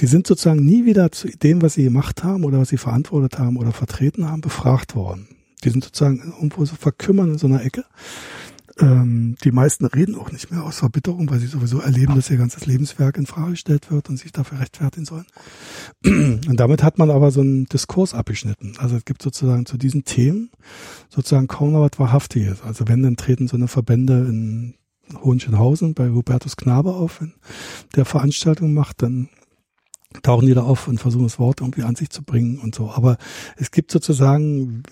Die 0.00 0.06
sind 0.06 0.26
sozusagen 0.26 0.64
nie 0.64 0.84
wieder 0.84 1.12
zu 1.12 1.28
dem, 1.28 1.62
was 1.62 1.74
sie 1.74 1.84
gemacht 1.84 2.24
haben 2.24 2.44
oder 2.44 2.58
was 2.58 2.70
sie 2.70 2.78
verantwortet 2.78 3.38
haben 3.38 3.56
oder 3.56 3.72
vertreten 3.72 4.28
haben, 4.28 4.40
befragt 4.40 4.94
worden. 4.94 5.28
Die 5.62 5.70
sind 5.70 5.84
sozusagen 5.84 6.32
irgendwo 6.36 6.64
so 6.64 6.76
verkümmern 6.76 7.32
in 7.32 7.38
so 7.38 7.46
einer 7.46 7.64
Ecke. 7.64 7.84
Ähm, 8.80 9.36
die 9.44 9.52
meisten 9.52 9.84
reden 9.86 10.16
auch 10.16 10.32
nicht 10.32 10.50
mehr 10.50 10.64
aus 10.64 10.78
Verbitterung, 10.78 11.30
weil 11.30 11.38
sie 11.38 11.46
sowieso 11.46 11.80
erleben, 11.80 12.16
dass 12.16 12.30
ihr 12.30 12.36
ganzes 12.36 12.66
Lebenswerk 12.66 13.16
in 13.16 13.26
Frage 13.26 13.52
gestellt 13.52 13.90
wird 13.90 14.08
und 14.08 14.16
sich 14.16 14.32
dafür 14.32 14.60
rechtfertigen 14.60 15.06
sollen. 15.06 15.26
Und 16.04 16.56
damit 16.58 16.82
hat 16.82 16.98
man 16.98 17.10
aber 17.10 17.30
so 17.30 17.40
einen 17.40 17.66
Diskurs 17.66 18.14
abgeschnitten. 18.14 18.74
Also 18.78 18.96
es 18.96 19.04
gibt 19.04 19.22
sozusagen 19.22 19.64
zu 19.66 19.76
diesen 19.76 20.04
Themen 20.04 20.50
sozusagen 21.08 21.46
kaum 21.46 21.72
noch 21.72 21.80
was 21.80 21.98
Wahrhaftiges. 21.98 22.62
Also 22.62 22.88
wenn, 22.88 23.02
dann 23.02 23.16
treten 23.16 23.46
so 23.46 23.56
eine 23.56 23.68
Verbände 23.68 24.26
in 24.28 24.74
Hohenschönhausen 25.22 25.94
bei 25.94 26.08
Hubertus 26.10 26.56
Knabe 26.56 26.94
auf, 26.94 27.20
wenn 27.20 27.34
der 27.94 28.04
Veranstaltung 28.04 28.74
macht, 28.74 29.02
dann 29.02 29.28
tauchen 30.22 30.46
die 30.46 30.54
da 30.54 30.62
auf 30.62 30.88
und 30.88 30.98
versuchen 30.98 31.24
das 31.24 31.38
Wort 31.38 31.60
irgendwie 31.60 31.82
an 31.82 31.96
sich 31.96 32.10
zu 32.10 32.22
bringen 32.22 32.58
und 32.58 32.74
so. 32.74 32.90
Aber 32.90 33.16
es 33.56 33.70
gibt 33.70 33.90
sozusagen, 33.90 34.82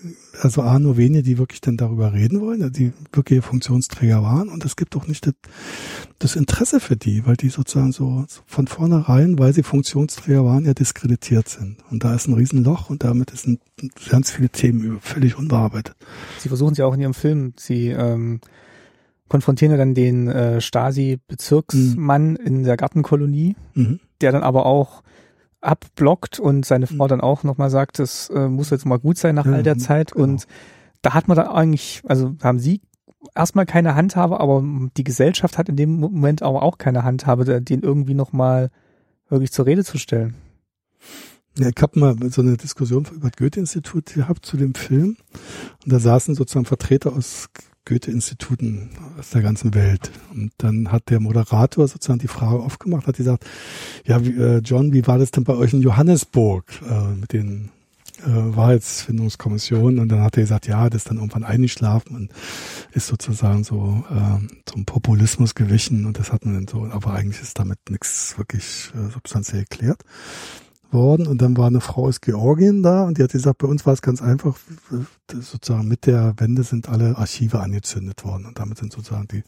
also 0.41 0.61
A, 0.61 0.79
nur 0.79 0.97
wenige, 0.97 1.23
die 1.23 1.37
wirklich 1.37 1.61
dann 1.61 1.77
darüber 1.77 2.13
reden 2.13 2.41
wollen, 2.41 2.71
die 2.73 2.93
wirkliche 3.11 3.41
Funktionsträger 3.41 4.21
waren. 4.21 4.49
Und 4.49 4.65
es 4.65 4.75
gibt 4.75 4.95
auch 4.95 5.07
nicht 5.07 5.25
das, 5.25 5.33
das 6.19 6.35
Interesse 6.35 6.79
für 6.79 6.95
die, 6.95 7.25
weil 7.25 7.35
die 7.35 7.49
sozusagen 7.49 7.91
so 7.91 8.25
von 8.45 8.67
vornherein, 8.67 9.39
weil 9.39 9.53
sie 9.53 9.63
Funktionsträger 9.63 10.43
waren, 10.45 10.65
ja 10.65 10.73
diskreditiert 10.73 11.47
sind. 11.47 11.77
Und 11.89 12.03
da 12.03 12.13
ist 12.13 12.27
ein 12.27 12.33
Riesenloch 12.33 12.89
und 12.89 13.03
damit 13.03 13.29
sind 13.31 13.59
ganz 14.09 14.31
viele 14.31 14.49
Themen 14.49 14.99
völlig 14.99 15.37
unbearbeitet. 15.37 15.95
Sie 16.39 16.49
versuchen 16.49 16.73
es 16.73 16.77
ja 16.77 16.85
auch 16.85 16.93
in 16.93 17.01
Ihrem 17.01 17.13
Film. 17.13 17.53
Sie 17.57 17.87
ähm, 17.87 18.41
konfrontieren 19.29 19.71
ja 19.71 19.77
dann 19.77 19.95
den 19.95 20.27
äh, 20.27 20.61
Stasi-Bezirksmann 20.61 22.31
mhm. 22.31 22.35
in 22.35 22.63
der 22.63 22.77
Gartenkolonie, 22.77 23.55
mhm. 23.73 23.99
der 24.21 24.31
dann 24.31 24.43
aber 24.43 24.65
auch 24.65 25.01
abblockt 25.63 26.39
und 26.39 26.65
seine 26.65 26.87
Frau 26.87 27.05
mhm. 27.05 27.09
dann 27.09 27.21
auch 27.21 27.43
nochmal 27.43 27.69
sagt, 27.69 27.99
es 27.99 28.29
äh, 28.29 28.47
muss 28.47 28.69
jetzt 28.69 28.85
mal 28.85 28.99
gut 28.99 29.17
sein 29.17 29.35
nach 29.35 29.45
all 29.45 29.63
der 29.63 29.77
Zeit. 29.77 30.11
Genau. 30.11 30.23
Und 30.25 30.45
da 31.01 31.13
hat 31.13 31.27
man 31.27 31.37
dann 31.37 31.47
eigentlich, 31.47 32.01
also 32.05 32.35
haben 32.43 32.59
sie 32.59 32.81
erstmal 33.35 33.65
keine 33.65 33.95
Handhabe, 33.95 34.39
aber 34.39 34.63
die 34.97 35.03
Gesellschaft 35.03 35.57
hat 35.57 35.69
in 35.69 35.75
dem 35.75 35.99
Moment 35.99 36.41
aber 36.41 36.63
auch 36.63 36.77
keine 36.77 37.03
Handhabe, 37.03 37.61
den 37.61 37.81
irgendwie 37.81 38.13
nochmal 38.13 38.69
wirklich 39.29 39.51
zur 39.51 39.65
Rede 39.65 39.83
zu 39.83 39.97
stellen. 39.97 40.35
Ja, 41.57 41.69
ich 41.69 41.81
habe 41.81 41.99
mal 41.99 42.15
so 42.31 42.41
eine 42.41 42.57
Diskussion 42.57 43.05
über 43.11 43.29
das 43.29 43.37
Goethe-Institut 43.37 44.13
gehabt 44.13 44.45
zu 44.45 44.57
dem 44.57 44.73
Film 44.73 45.17
und 45.83 45.93
da 45.93 45.99
saßen 45.99 46.35
sozusagen 46.35 46.65
Vertreter 46.65 47.13
aus 47.13 47.49
Goethe-Instituten 47.85 48.89
aus 49.19 49.31
der 49.31 49.41
ganzen 49.41 49.73
Welt. 49.73 50.11
Und 50.33 50.51
dann 50.57 50.91
hat 50.91 51.09
der 51.09 51.19
Moderator 51.19 51.87
sozusagen 51.87 52.19
die 52.19 52.27
Frage 52.27 52.59
aufgemacht, 52.59 53.07
hat 53.07 53.17
gesagt, 53.17 53.45
ja, 54.05 54.23
wie, 54.25 54.31
äh, 54.31 54.57
John, 54.59 54.93
wie 54.93 55.05
war 55.07 55.17
das 55.17 55.31
denn 55.31 55.43
bei 55.43 55.53
euch 55.53 55.73
in 55.73 55.81
Johannesburg 55.81 56.65
äh, 56.89 57.13
mit 57.19 57.33
den 57.33 57.71
äh, 58.19 58.27
Wahrheitsfindungskommissionen? 58.27 59.99
Und 59.99 60.09
dann 60.09 60.21
hat 60.21 60.37
er 60.37 60.43
gesagt, 60.43 60.67
ja, 60.67 60.89
das 60.89 61.03
ist 61.03 61.09
dann 61.09 61.17
irgendwann 61.17 61.43
eingeschlafen 61.43 62.15
und 62.15 62.31
ist 62.91 63.07
sozusagen 63.07 63.63
so 63.63 64.03
äh, 64.09 64.47
zum 64.65 64.85
Populismus 64.85 65.55
gewichen 65.55 66.05
und 66.05 66.19
das 66.19 66.31
hat 66.31 66.45
man 66.45 66.53
dann 66.53 66.67
so, 66.67 66.85
aber 66.85 67.13
eigentlich 67.13 67.41
ist 67.41 67.59
damit 67.59 67.79
nichts 67.89 68.37
wirklich 68.37 68.91
äh, 68.95 69.11
substanziell 69.11 69.61
erklärt 69.61 70.03
worden 70.93 71.27
und 71.27 71.41
dann 71.41 71.57
war 71.57 71.67
eine 71.67 71.81
Frau 71.81 72.05
aus 72.05 72.21
Georgien 72.21 72.83
da 72.83 73.03
und 73.03 73.17
die 73.17 73.23
hat 73.23 73.31
gesagt, 73.31 73.57
bei 73.57 73.67
uns 73.67 73.85
war 73.85 73.93
es 73.93 74.01
ganz 74.01 74.21
einfach, 74.21 74.57
sozusagen 75.27 75.87
mit 75.87 76.05
der 76.05 76.33
Wende 76.37 76.63
sind 76.63 76.89
alle 76.89 77.17
Archive 77.17 77.59
angezündet 77.59 78.23
worden 78.23 78.45
und 78.45 78.59
damit 78.59 78.77
sind 78.77 78.93
sozusagen 78.93 79.27
die, 79.27 79.43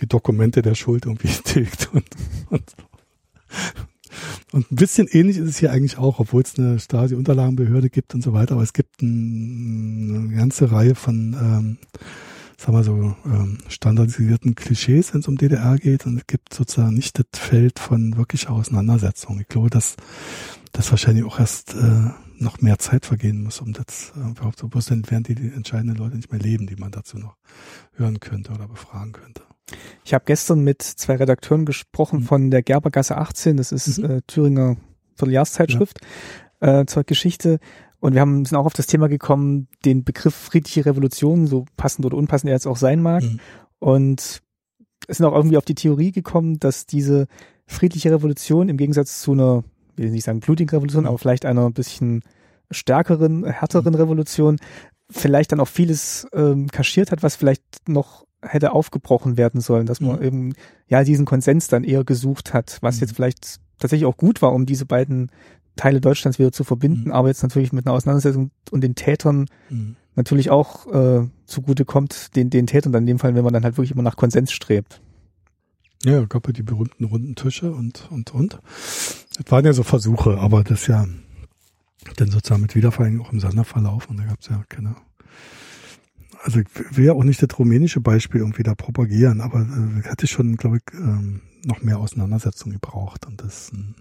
die 0.00 0.06
Dokumente 0.06 0.62
der 0.62 0.74
Schuld 0.74 1.06
irgendwie 1.06 1.28
getilgt 1.36 1.90
und, 1.92 2.06
und, 2.48 2.74
und 4.52 4.70
ein 4.70 4.76
bisschen 4.76 5.06
ähnlich 5.08 5.36
ist 5.36 5.48
es 5.48 5.58
hier 5.58 5.72
eigentlich 5.72 5.98
auch, 5.98 6.18
obwohl 6.18 6.42
es 6.42 6.58
eine 6.58 6.78
Stasi-Unterlagenbehörde 6.78 7.90
gibt 7.90 8.14
und 8.14 8.22
so 8.22 8.32
weiter, 8.32 8.54
aber 8.54 8.62
es 8.62 8.72
gibt 8.72 9.02
ein, 9.02 10.28
eine 10.28 10.36
ganze 10.36 10.72
Reihe 10.72 10.94
von 10.94 11.34
ähm, 11.34 11.78
sagen 12.60 12.76
wir 12.76 12.84
so, 12.84 13.16
ähm, 13.24 13.58
standardisierten 13.68 14.54
Klischees, 14.54 15.14
wenn 15.14 15.20
es 15.20 15.28
um 15.28 15.38
DDR 15.38 15.78
geht. 15.78 16.04
Und 16.04 16.18
es 16.18 16.26
gibt 16.26 16.52
sozusagen 16.52 16.94
nicht 16.94 17.18
das 17.18 17.40
Feld 17.40 17.78
von 17.78 18.16
wirklicher 18.18 18.50
Auseinandersetzung. 18.50 19.40
Ich 19.40 19.48
glaube, 19.48 19.70
dass 19.70 19.96
dass 20.72 20.90
wahrscheinlich 20.90 21.24
auch 21.24 21.38
erst 21.38 21.74
äh, 21.74 22.10
noch 22.38 22.60
mehr 22.60 22.78
Zeit 22.78 23.06
vergehen 23.06 23.42
muss, 23.42 23.60
um 23.60 23.72
das 23.72 24.12
äh, 24.16 24.30
überhaupt 24.30 24.58
zu 24.58 24.68
bewusst 24.68 24.90
während 24.90 25.28
die, 25.28 25.34
die 25.34 25.48
entscheidenden 25.48 25.96
Leute 25.96 26.16
nicht 26.16 26.32
mehr 26.32 26.40
leben, 26.40 26.66
die 26.66 26.76
man 26.76 26.90
dazu 26.90 27.18
noch 27.18 27.36
hören 27.94 28.20
könnte 28.20 28.52
oder 28.52 28.68
befragen 28.68 29.12
könnte. 29.12 29.42
Ich 30.04 30.14
habe 30.14 30.24
gestern 30.26 30.60
mit 30.60 30.82
zwei 30.82 31.16
Redakteuren 31.16 31.64
gesprochen 31.64 32.20
mhm. 32.20 32.24
von 32.24 32.50
der 32.50 32.62
Gerbergasse 32.62 33.16
18, 33.16 33.56
das 33.56 33.72
ist 33.72 33.98
mhm. 33.98 34.04
äh, 34.04 34.20
Thüringer 34.26 34.76
Vierteljahrszeitschrift 35.16 36.00
ja. 36.60 36.80
äh, 36.80 36.86
zur 36.86 37.04
Geschichte. 37.04 37.58
Und 38.00 38.14
wir 38.14 38.22
haben, 38.22 38.44
sind 38.44 38.56
auch 38.56 38.66
auf 38.66 38.72
das 38.72 38.86
Thema 38.86 39.08
gekommen, 39.08 39.68
den 39.84 40.04
Begriff 40.04 40.34
friedliche 40.34 40.86
Revolution, 40.86 41.46
so 41.46 41.66
passend 41.76 42.06
oder 42.06 42.16
unpassend 42.16 42.48
er 42.48 42.54
jetzt 42.54 42.66
auch 42.66 42.78
sein 42.78 43.02
mag. 43.02 43.22
Mhm. 43.22 43.40
Und 43.78 44.42
es 45.06 45.16
sind 45.16 45.26
auch 45.26 45.34
irgendwie 45.34 45.58
auf 45.58 45.64
die 45.64 45.74
Theorie 45.74 46.12
gekommen, 46.12 46.58
dass 46.58 46.86
diese 46.86 47.26
friedliche 47.66 48.10
Revolution 48.10 48.68
im 48.68 48.78
Gegensatz 48.78 49.20
zu 49.20 49.32
einer 49.32 49.64
will 50.00 50.10
nicht 50.10 50.24
sagen 50.24 50.40
blutigen 50.40 50.70
Revolution, 50.70 51.06
aber 51.06 51.18
vielleicht 51.18 51.44
einer 51.44 51.66
ein 51.66 51.72
bisschen 51.72 52.22
stärkeren, 52.70 53.44
härteren 53.44 53.94
Revolution, 53.94 54.58
vielleicht 55.10 55.52
dann 55.52 55.60
auch 55.60 55.68
vieles 55.68 56.26
ähm, 56.32 56.68
kaschiert 56.68 57.10
hat, 57.10 57.22
was 57.22 57.36
vielleicht 57.36 57.88
noch 57.88 58.24
hätte 58.42 58.72
aufgebrochen 58.72 59.36
werden 59.36 59.60
sollen, 59.60 59.86
dass 59.86 60.00
man 60.00 60.16
mhm. 60.16 60.24
eben 60.24 60.52
ja 60.88 61.04
diesen 61.04 61.26
Konsens 61.26 61.68
dann 61.68 61.84
eher 61.84 62.04
gesucht 62.04 62.54
hat, 62.54 62.78
was 62.80 62.96
mhm. 62.96 63.00
jetzt 63.02 63.14
vielleicht 63.14 63.60
tatsächlich 63.78 64.06
auch 64.06 64.16
gut 64.16 64.40
war, 64.42 64.52
um 64.52 64.66
diese 64.66 64.86
beiden 64.86 65.30
Teile 65.76 66.00
Deutschlands 66.00 66.38
wieder 66.38 66.52
zu 66.52 66.64
verbinden, 66.64 67.06
mhm. 67.06 67.12
aber 67.12 67.28
jetzt 67.28 67.42
natürlich 67.42 67.72
mit 67.72 67.86
einer 67.86 67.94
Auseinandersetzung 67.94 68.50
und 68.70 68.82
den 68.82 68.94
Tätern 68.94 69.46
mhm. 69.68 69.96
natürlich 70.14 70.50
auch 70.50 70.86
äh, 70.92 71.26
zugute 71.46 71.84
kommt, 71.84 72.34
den, 72.36 72.50
den 72.50 72.66
Tätern 72.66 72.92
dann 72.92 73.02
in 73.02 73.08
dem 73.08 73.18
Fall, 73.18 73.34
wenn 73.34 73.44
man 73.44 73.52
dann 73.52 73.64
halt 73.64 73.76
wirklich 73.76 73.92
immer 73.92 74.02
nach 74.02 74.16
Konsens 74.16 74.52
strebt. 74.52 75.00
Ja, 76.02 76.24
gab 76.24 76.46
ja 76.46 76.52
die 76.52 76.62
berühmten 76.62 77.04
runden 77.04 77.34
Tische 77.34 77.72
und, 77.72 78.08
und, 78.10 78.32
und. 78.32 78.58
Das 79.36 79.50
waren 79.50 79.64
ja 79.64 79.72
so 79.72 79.82
Versuche, 79.82 80.38
aber 80.38 80.64
das 80.64 80.86
ja 80.86 81.06
dann 82.16 82.30
sozusagen 82.30 82.62
mit 82.62 82.74
Wiedervereinigung 82.74 83.26
auch 83.26 83.32
im 83.32 83.40
Sonderverlauf 83.40 84.08
und 84.08 84.18
da 84.18 84.24
gab 84.24 84.40
es 84.40 84.48
ja 84.48 84.64
keine. 84.68 84.96
Also 86.42 86.60
ich 86.60 86.68
will 86.96 87.04
ja 87.04 87.12
auch 87.12 87.24
nicht 87.24 87.42
das 87.42 87.58
rumänische 87.58 88.00
Beispiel 88.00 88.40
irgendwie 88.40 88.62
da 88.62 88.74
propagieren, 88.74 89.42
aber 89.42 89.60
äh, 89.60 90.08
hätte 90.08 90.26
schon, 90.26 90.56
glaube 90.56 90.78
ich, 90.78 90.94
ähm, 90.94 91.42
noch 91.66 91.82
mehr 91.82 91.98
Auseinandersetzung 91.98 92.72
gebraucht 92.72 93.26
und 93.26 93.42
das 93.42 93.70
ähm, 93.74 93.94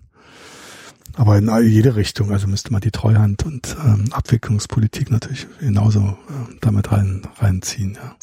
aber 1.16 1.38
in 1.38 1.50
jede 1.68 1.95
Richtung, 1.95 2.32
also 2.32 2.47
müsste 2.47 2.72
man 2.72 2.82
die 2.82 2.91
Treuhand 2.91 3.45
und 3.45 3.76
ähm, 3.84 4.06
Abwicklungspolitik 4.12 5.12
natürlich 5.12 5.47
genauso 5.60 6.00
äh, 6.00 6.56
damit 6.62 6.91
rein, 6.91 7.24
reinziehen, 7.39 7.95
ja. 7.95 8.16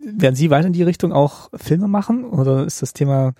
Werden 0.00 0.36
Sie 0.36 0.50
weiter 0.50 0.68
in 0.68 0.72
die 0.72 0.82
Richtung 0.82 1.12
auch 1.12 1.50
Filme 1.54 1.88
machen 1.88 2.24
oder 2.24 2.64
ist 2.64 2.82
das 2.82 2.92
Thema 2.92 3.34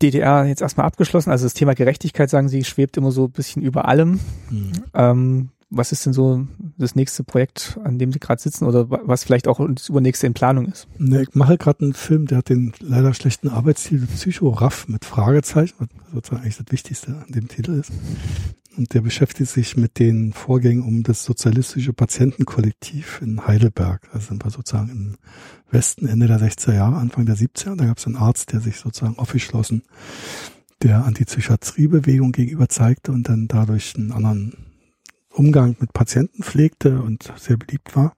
DDR 0.00 0.44
jetzt 0.44 0.62
erstmal 0.62 0.86
abgeschlossen? 0.86 1.30
Also 1.30 1.44
das 1.44 1.54
Thema 1.54 1.74
Gerechtigkeit, 1.74 2.30
sagen 2.30 2.48
Sie, 2.48 2.64
schwebt 2.64 2.96
immer 2.96 3.10
so 3.10 3.24
ein 3.24 3.32
bisschen 3.32 3.62
über 3.62 3.86
allem. 3.86 4.20
Mhm. 4.50 4.72
Ähm, 4.94 5.48
was 5.70 5.92
ist 5.92 6.06
denn 6.06 6.14
so 6.14 6.46
das 6.78 6.94
nächste 6.94 7.24
Projekt, 7.24 7.78
an 7.84 7.98
dem 7.98 8.12
Sie 8.12 8.20
gerade 8.20 8.40
sitzen 8.40 8.64
oder 8.64 8.88
was 8.88 9.24
vielleicht 9.24 9.48
auch 9.48 9.60
das 9.70 9.88
übernächste 9.90 10.26
in 10.26 10.32
Planung 10.32 10.66
ist? 10.66 10.88
Ne, 10.96 11.22
ich 11.22 11.34
mache 11.34 11.58
gerade 11.58 11.84
einen 11.84 11.92
Film, 11.92 12.26
der 12.26 12.38
hat 12.38 12.48
den 12.48 12.72
leider 12.80 13.12
schlechten 13.12 13.48
Arbeitstitel 13.48 14.06
Psycho-Raff 14.06 14.88
mit 14.88 15.04
Fragezeichen, 15.04 15.74
was 15.78 16.12
sozusagen 16.14 16.42
eigentlich 16.42 16.56
das 16.56 16.66
Wichtigste 16.70 17.08
an 17.08 17.32
dem 17.32 17.48
Titel 17.48 17.72
ist. 17.72 17.92
Und 18.78 18.94
der 18.94 19.00
beschäftigt 19.00 19.50
sich 19.50 19.76
mit 19.76 19.98
den 19.98 20.32
Vorgängen 20.32 20.84
um 20.84 21.02
das 21.02 21.24
sozialistische 21.24 21.92
Patientenkollektiv 21.92 23.20
in 23.20 23.44
Heidelberg. 23.44 24.08
Da 24.12 24.20
sind 24.20 24.44
wir 24.44 24.52
sozusagen 24.52 24.88
im 24.90 25.16
Westen 25.68 26.06
Ende 26.06 26.28
der 26.28 26.38
60er 26.38 26.74
Jahre, 26.74 26.96
Anfang 26.96 27.26
der 27.26 27.34
70er. 27.34 27.74
Da 27.74 27.86
gab 27.86 27.98
es 27.98 28.06
einen 28.06 28.14
Arzt, 28.14 28.52
der 28.52 28.60
sich 28.60 28.76
sozusagen 28.76 29.18
aufgeschlossen 29.18 29.82
der 30.80 31.04
Antipsychiatriebewegung 31.04 32.30
gegenüber 32.30 32.68
zeigte 32.68 33.10
und 33.10 33.28
dann 33.28 33.48
dadurch 33.48 33.96
einen 33.96 34.12
anderen 34.12 34.52
Umgang 35.30 35.74
mit 35.80 35.92
Patienten 35.92 36.44
pflegte 36.44 37.02
und 37.02 37.32
sehr 37.36 37.56
beliebt 37.56 37.96
war. 37.96 38.14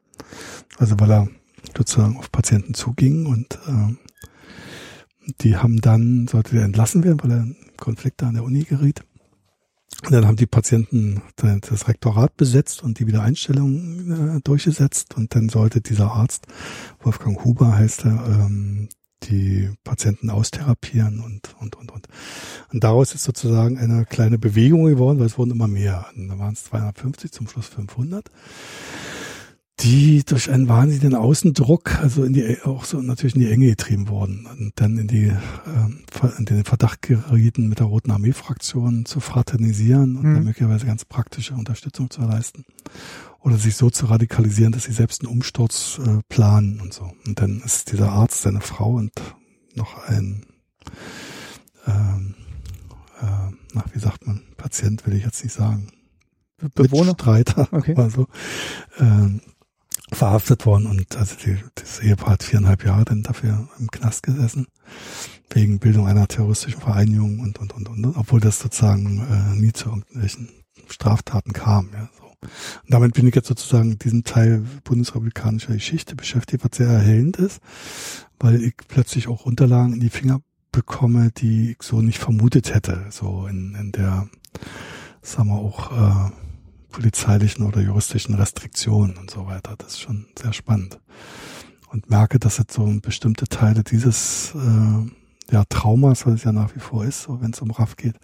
Also 0.76 1.00
weil 1.00 1.10
er 1.10 1.28
sozusagen 1.74 2.18
auf 2.18 2.30
Patienten 2.30 2.74
zuging 2.74 3.24
und 3.24 3.58
äh, 3.66 3.94
die 5.40 5.56
haben 5.56 5.80
dann, 5.80 6.28
sollte 6.28 6.58
er 6.58 6.64
entlassen 6.64 7.02
werden, 7.02 7.22
weil 7.22 7.30
er 7.30 7.42
in 7.44 7.56
Konflikte 7.78 8.26
an 8.26 8.34
der 8.34 8.44
Uni 8.44 8.64
geriet 8.64 9.04
dann 10.08 10.26
haben 10.26 10.36
die 10.36 10.46
Patienten 10.46 11.22
das 11.36 11.88
Rektorat 11.88 12.36
besetzt 12.36 12.82
und 12.82 12.98
die 12.98 13.06
Wiedereinstellung 13.06 14.36
äh, 14.36 14.40
durchgesetzt 14.40 15.16
und 15.16 15.34
dann 15.34 15.48
sollte 15.48 15.80
dieser 15.80 16.12
Arzt, 16.12 16.46
Wolfgang 17.00 17.44
Huber 17.44 17.76
heißt 17.76 18.04
er, 18.06 18.24
ähm, 18.26 18.88
die 19.24 19.70
Patienten 19.84 20.30
austherapieren 20.30 21.20
und, 21.20 21.54
und, 21.60 21.76
und, 21.76 21.92
und. 21.92 22.08
Und 22.72 22.84
daraus 22.84 23.14
ist 23.14 23.24
sozusagen 23.24 23.76
eine 23.76 24.06
kleine 24.06 24.38
Bewegung 24.38 24.86
geworden, 24.86 25.18
weil 25.18 25.26
es 25.26 25.36
wurden 25.36 25.50
immer 25.50 25.68
mehr. 25.68 26.06
Und 26.16 26.28
da 26.28 26.38
waren 26.38 26.54
es 26.54 26.64
250, 26.64 27.30
zum 27.30 27.46
Schluss 27.46 27.66
500 27.66 28.30
die 29.82 30.24
durch 30.24 30.50
einen 30.50 30.68
wahnsinnigen 30.68 31.14
Außendruck, 31.14 31.98
also 32.00 32.24
in 32.24 32.32
die, 32.32 32.60
auch 32.62 32.84
so 32.84 33.00
natürlich 33.00 33.34
in 33.34 33.40
die 33.40 33.50
Enge 33.50 33.66
getrieben 33.66 34.08
wurden 34.08 34.46
und 34.46 34.72
dann 34.76 34.98
in 34.98 35.06
die, 35.06 35.26
äh, 35.26 36.38
in 36.38 36.44
den 36.44 36.64
Verdacht 36.64 37.02
gerieten, 37.02 37.68
mit 37.68 37.78
der 37.78 37.86
Roten 37.86 38.10
Armee-Fraktion 38.10 39.06
zu 39.06 39.20
fraternisieren 39.20 40.16
und 40.16 40.24
mhm. 40.24 40.34
dann 40.34 40.44
möglicherweise 40.44 40.86
ganz 40.86 41.04
praktische 41.04 41.54
Unterstützung 41.54 42.10
zu 42.10 42.22
leisten. 42.22 42.64
Oder 43.40 43.56
sich 43.56 43.76
so 43.76 43.88
zu 43.88 44.06
radikalisieren, 44.06 44.72
dass 44.72 44.84
sie 44.84 44.92
selbst 44.92 45.22
einen 45.22 45.32
Umsturz 45.32 45.98
äh, 46.04 46.20
planen 46.28 46.80
und 46.80 46.92
so. 46.92 47.10
Und 47.26 47.40
dann 47.40 47.62
ist 47.64 47.90
dieser 47.90 48.12
Arzt 48.12 48.42
seine 48.42 48.60
Frau 48.60 48.92
und 48.92 49.12
noch 49.74 49.96
ein, 50.08 50.44
ähm, 51.86 52.34
äh, 53.20 53.54
na, 53.72 53.84
wie 53.92 53.98
sagt 53.98 54.26
man, 54.26 54.42
Patient 54.58 55.06
will 55.06 55.14
ich 55.14 55.24
jetzt 55.24 55.42
nicht 55.42 55.54
sagen. 55.54 55.88
Bewohner? 56.74 57.12
Streiter, 57.12 57.68
okay. 57.72 57.94
also, 57.96 58.26
äh, 58.98 59.40
verhaftet 60.12 60.66
worden 60.66 60.86
und 60.86 61.16
also 61.16 61.36
die, 61.36 61.56
das 61.74 62.00
Ehepaar 62.00 62.30
hat 62.30 62.42
viereinhalb 62.42 62.84
Jahre 62.84 63.04
dann 63.04 63.22
dafür 63.22 63.68
im 63.78 63.90
Knast 63.90 64.22
gesessen 64.22 64.66
wegen 65.50 65.78
Bildung 65.78 66.06
einer 66.06 66.28
terroristischen 66.28 66.80
Vereinigung 66.80 67.40
und 67.40 67.58
und 67.58 67.72
und 67.72 67.88
und 67.88 68.16
obwohl 68.16 68.40
das 68.40 68.58
sozusagen 68.58 69.20
äh, 69.20 69.60
nie 69.60 69.72
zu 69.72 69.88
irgendwelchen 69.88 70.48
Straftaten 70.88 71.52
kam 71.52 71.90
ja 71.92 72.08
so. 72.18 72.24
Und 72.24 72.48
damit 72.88 73.14
bin 73.14 73.26
ich 73.26 73.34
jetzt 73.34 73.48
sozusagen 73.48 73.98
diesen 73.98 74.24
Teil 74.24 74.64
bundesrepublikanischer 74.84 75.74
Geschichte 75.74 76.16
beschäftigt 76.16 76.64
was 76.64 76.76
sehr 76.76 76.88
erhellend 76.88 77.36
ist 77.36 77.60
weil 78.38 78.62
ich 78.62 78.76
plötzlich 78.88 79.28
auch 79.28 79.44
Unterlagen 79.44 79.94
in 79.94 80.00
die 80.00 80.10
Finger 80.10 80.40
bekomme 80.72 81.30
die 81.30 81.72
ich 81.72 81.82
so 81.82 82.00
nicht 82.00 82.18
vermutet 82.18 82.74
hätte 82.74 83.06
so 83.10 83.46
in 83.46 83.74
in 83.74 83.92
der 83.92 84.28
sagen 85.22 85.48
wir 85.48 85.56
auch 85.56 85.92
äh, 85.92 86.30
polizeilichen 86.90 87.64
oder 87.64 87.80
juristischen 87.80 88.34
Restriktionen 88.34 89.16
und 89.16 89.30
so 89.30 89.46
weiter. 89.46 89.74
Das 89.78 89.92
ist 89.92 90.00
schon 90.00 90.26
sehr 90.40 90.52
spannend. 90.52 90.98
Und 91.88 92.10
merke, 92.10 92.38
dass 92.38 92.58
jetzt 92.58 92.74
so 92.74 92.86
bestimmte 93.02 93.46
Teile 93.46 93.82
dieses 93.82 94.54
äh, 94.54 95.52
ja, 95.52 95.64
Traumas, 95.68 96.26
was 96.26 96.34
es 96.34 96.44
ja 96.44 96.52
nach 96.52 96.74
wie 96.74 96.80
vor 96.80 97.04
ist, 97.04 97.22
so 97.22 97.40
wenn 97.40 97.52
es 97.52 97.60
um 97.60 97.70
Raff 97.70 97.96
geht, 97.96 98.14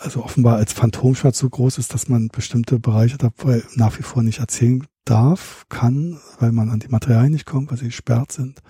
also 0.00 0.24
offenbar 0.24 0.56
als 0.56 0.72
Phantomschmerz 0.72 1.38
so 1.38 1.48
groß 1.48 1.78
ist, 1.78 1.92
dass 1.94 2.08
man 2.08 2.28
bestimmte 2.28 2.78
Bereiche 2.78 3.18
dabei 3.18 3.62
nach 3.74 3.98
wie 3.98 4.02
vor 4.02 4.22
nicht 4.22 4.38
erzählen 4.38 4.86
darf, 5.04 5.66
kann, 5.68 6.20
weil 6.38 6.52
man 6.52 6.70
an 6.70 6.80
die 6.80 6.88
Materialien 6.88 7.32
nicht 7.32 7.46
kommt, 7.46 7.70
weil 7.70 7.78
sie 7.78 7.86
gesperrt 7.86 8.32
sind 8.32 8.60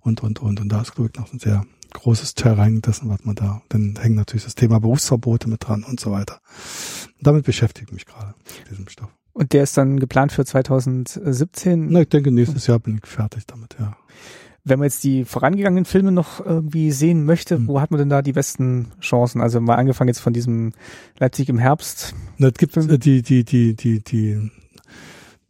und, 0.00 0.22
und, 0.22 0.40
und. 0.40 0.60
Und 0.60 0.68
da 0.68 0.82
ist, 0.82 0.94
glaube 0.94 1.10
ich, 1.12 1.18
noch 1.18 1.32
ein 1.32 1.38
sehr 1.38 1.64
großes 1.92 2.34
Terrain 2.34 2.80
dessen, 2.82 3.08
was 3.08 3.24
man 3.24 3.34
da, 3.34 3.62
dann 3.68 3.98
hängt 4.00 4.16
natürlich 4.16 4.44
das 4.44 4.54
Thema 4.54 4.80
Berufsverbote 4.80 5.48
mit 5.48 5.66
dran 5.66 5.84
und 5.84 6.00
so 6.00 6.10
weiter. 6.10 6.40
Und 7.18 7.26
damit 7.26 7.44
beschäftige 7.44 7.86
ich 7.86 7.92
mich 7.92 8.06
gerade, 8.06 8.34
mit 8.60 8.70
diesem 8.70 8.88
Stoff. 8.88 9.10
Und 9.32 9.52
der 9.52 9.64
ist 9.64 9.76
dann 9.76 10.00
geplant 10.00 10.32
für 10.32 10.44
2017? 10.44 11.88
Na, 11.90 12.00
ich 12.00 12.08
denke, 12.08 12.30
nächstes 12.30 12.66
Jahr 12.66 12.78
bin 12.78 13.00
ich 13.02 13.06
fertig 13.06 13.46
damit, 13.46 13.76
ja. 13.78 13.96
Wenn 14.64 14.78
man 14.78 14.86
jetzt 14.86 15.04
die 15.04 15.24
vorangegangenen 15.24 15.84
Filme 15.84 16.10
noch 16.10 16.44
irgendwie 16.44 16.90
sehen 16.90 17.24
möchte, 17.24 17.56
hm. 17.56 17.68
wo 17.68 17.80
hat 17.80 17.90
man 17.90 17.98
denn 17.98 18.08
da 18.08 18.22
die 18.22 18.32
besten 18.32 18.92
Chancen? 19.00 19.40
Also 19.40 19.60
mal 19.60 19.76
angefangen 19.76 20.08
jetzt 20.08 20.20
von 20.20 20.32
diesem 20.32 20.72
Leipzig 21.18 21.48
im 21.48 21.58
Herbst. 21.58 22.14
Na, 22.38 22.48
es 22.48 22.54
gibt 22.54 22.76
äh, 22.76 22.98
die, 22.98 23.22
die, 23.22 23.44
die, 23.44 23.76
die, 23.76 24.00
die 24.02 24.50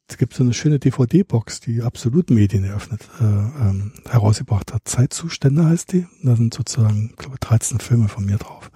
es 0.08 0.18
gibt 0.18 0.34
so 0.34 0.44
eine 0.44 0.54
schöne 0.54 0.78
DVD-Box, 0.78 1.60
die 1.60 1.82
absolut 1.82 2.30
Medien 2.30 2.64
eröffnet, 2.64 3.08
äh, 3.20 3.24
ähm, 3.24 3.92
herausgebracht 4.08 4.72
hat. 4.72 4.82
Zeitzustände 4.84 5.64
heißt 5.66 5.92
die. 5.92 6.06
Da 6.22 6.36
sind 6.36 6.54
sozusagen, 6.54 7.10
ich 7.10 7.16
glaube, 7.16 7.38
13 7.40 7.80
Filme 7.80 8.08
von 8.08 8.24
mir 8.24 8.36
drauf. 8.36 8.70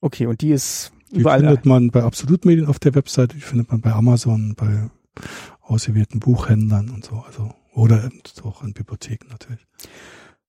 Okay, 0.00 0.26
und 0.26 0.40
die 0.42 0.50
ist 0.50 0.92
die 1.10 1.20
überall. 1.20 1.40
Die 1.40 1.46
findet 1.46 1.66
man 1.66 1.90
bei 1.90 2.02
Absolut 2.02 2.44
Medien 2.44 2.66
auf 2.66 2.78
der 2.78 2.94
Webseite, 2.94 3.34
die 3.34 3.42
findet 3.42 3.70
man 3.70 3.80
bei 3.80 3.92
Amazon, 3.92 4.54
bei 4.56 4.88
ausgewählten 5.62 6.20
Buchhändlern 6.20 6.90
und 6.90 7.04
so, 7.04 7.24
also 7.26 7.52
oder 7.74 8.08
auch 8.42 8.62
in 8.62 8.72
Bibliotheken 8.72 9.28
natürlich. 9.28 9.66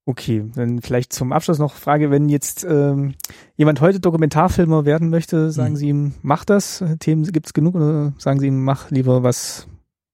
Okay, 0.06 0.45
dann 0.56 0.82
vielleicht 0.82 1.12
zum 1.12 1.34
Abschluss 1.34 1.60
noch 1.60 1.74
Frage, 1.74 2.12
wenn 2.12 2.30
jetzt 2.30 2.66
ähm, 2.70 3.16
jemand 3.58 3.82
heute 3.82 4.00
Dokumentarfilmer 4.00 4.86
werden 4.86 5.10
möchte, 5.10 5.52
sagen 5.52 5.74
mhm. 5.74 5.78
Sie 5.78 5.88
ihm, 5.89 6.14
mach 6.22 6.45
das, 6.45 6.84
Themen 7.00 7.24
gibt's 7.24 7.54
genug 7.54 7.76
oder 7.76 8.14
sagen 8.18 8.39
Sie 8.39 8.48
ihm, 8.48 8.64
mach 8.64 8.89
lieber 8.89 9.24
was 9.24 9.68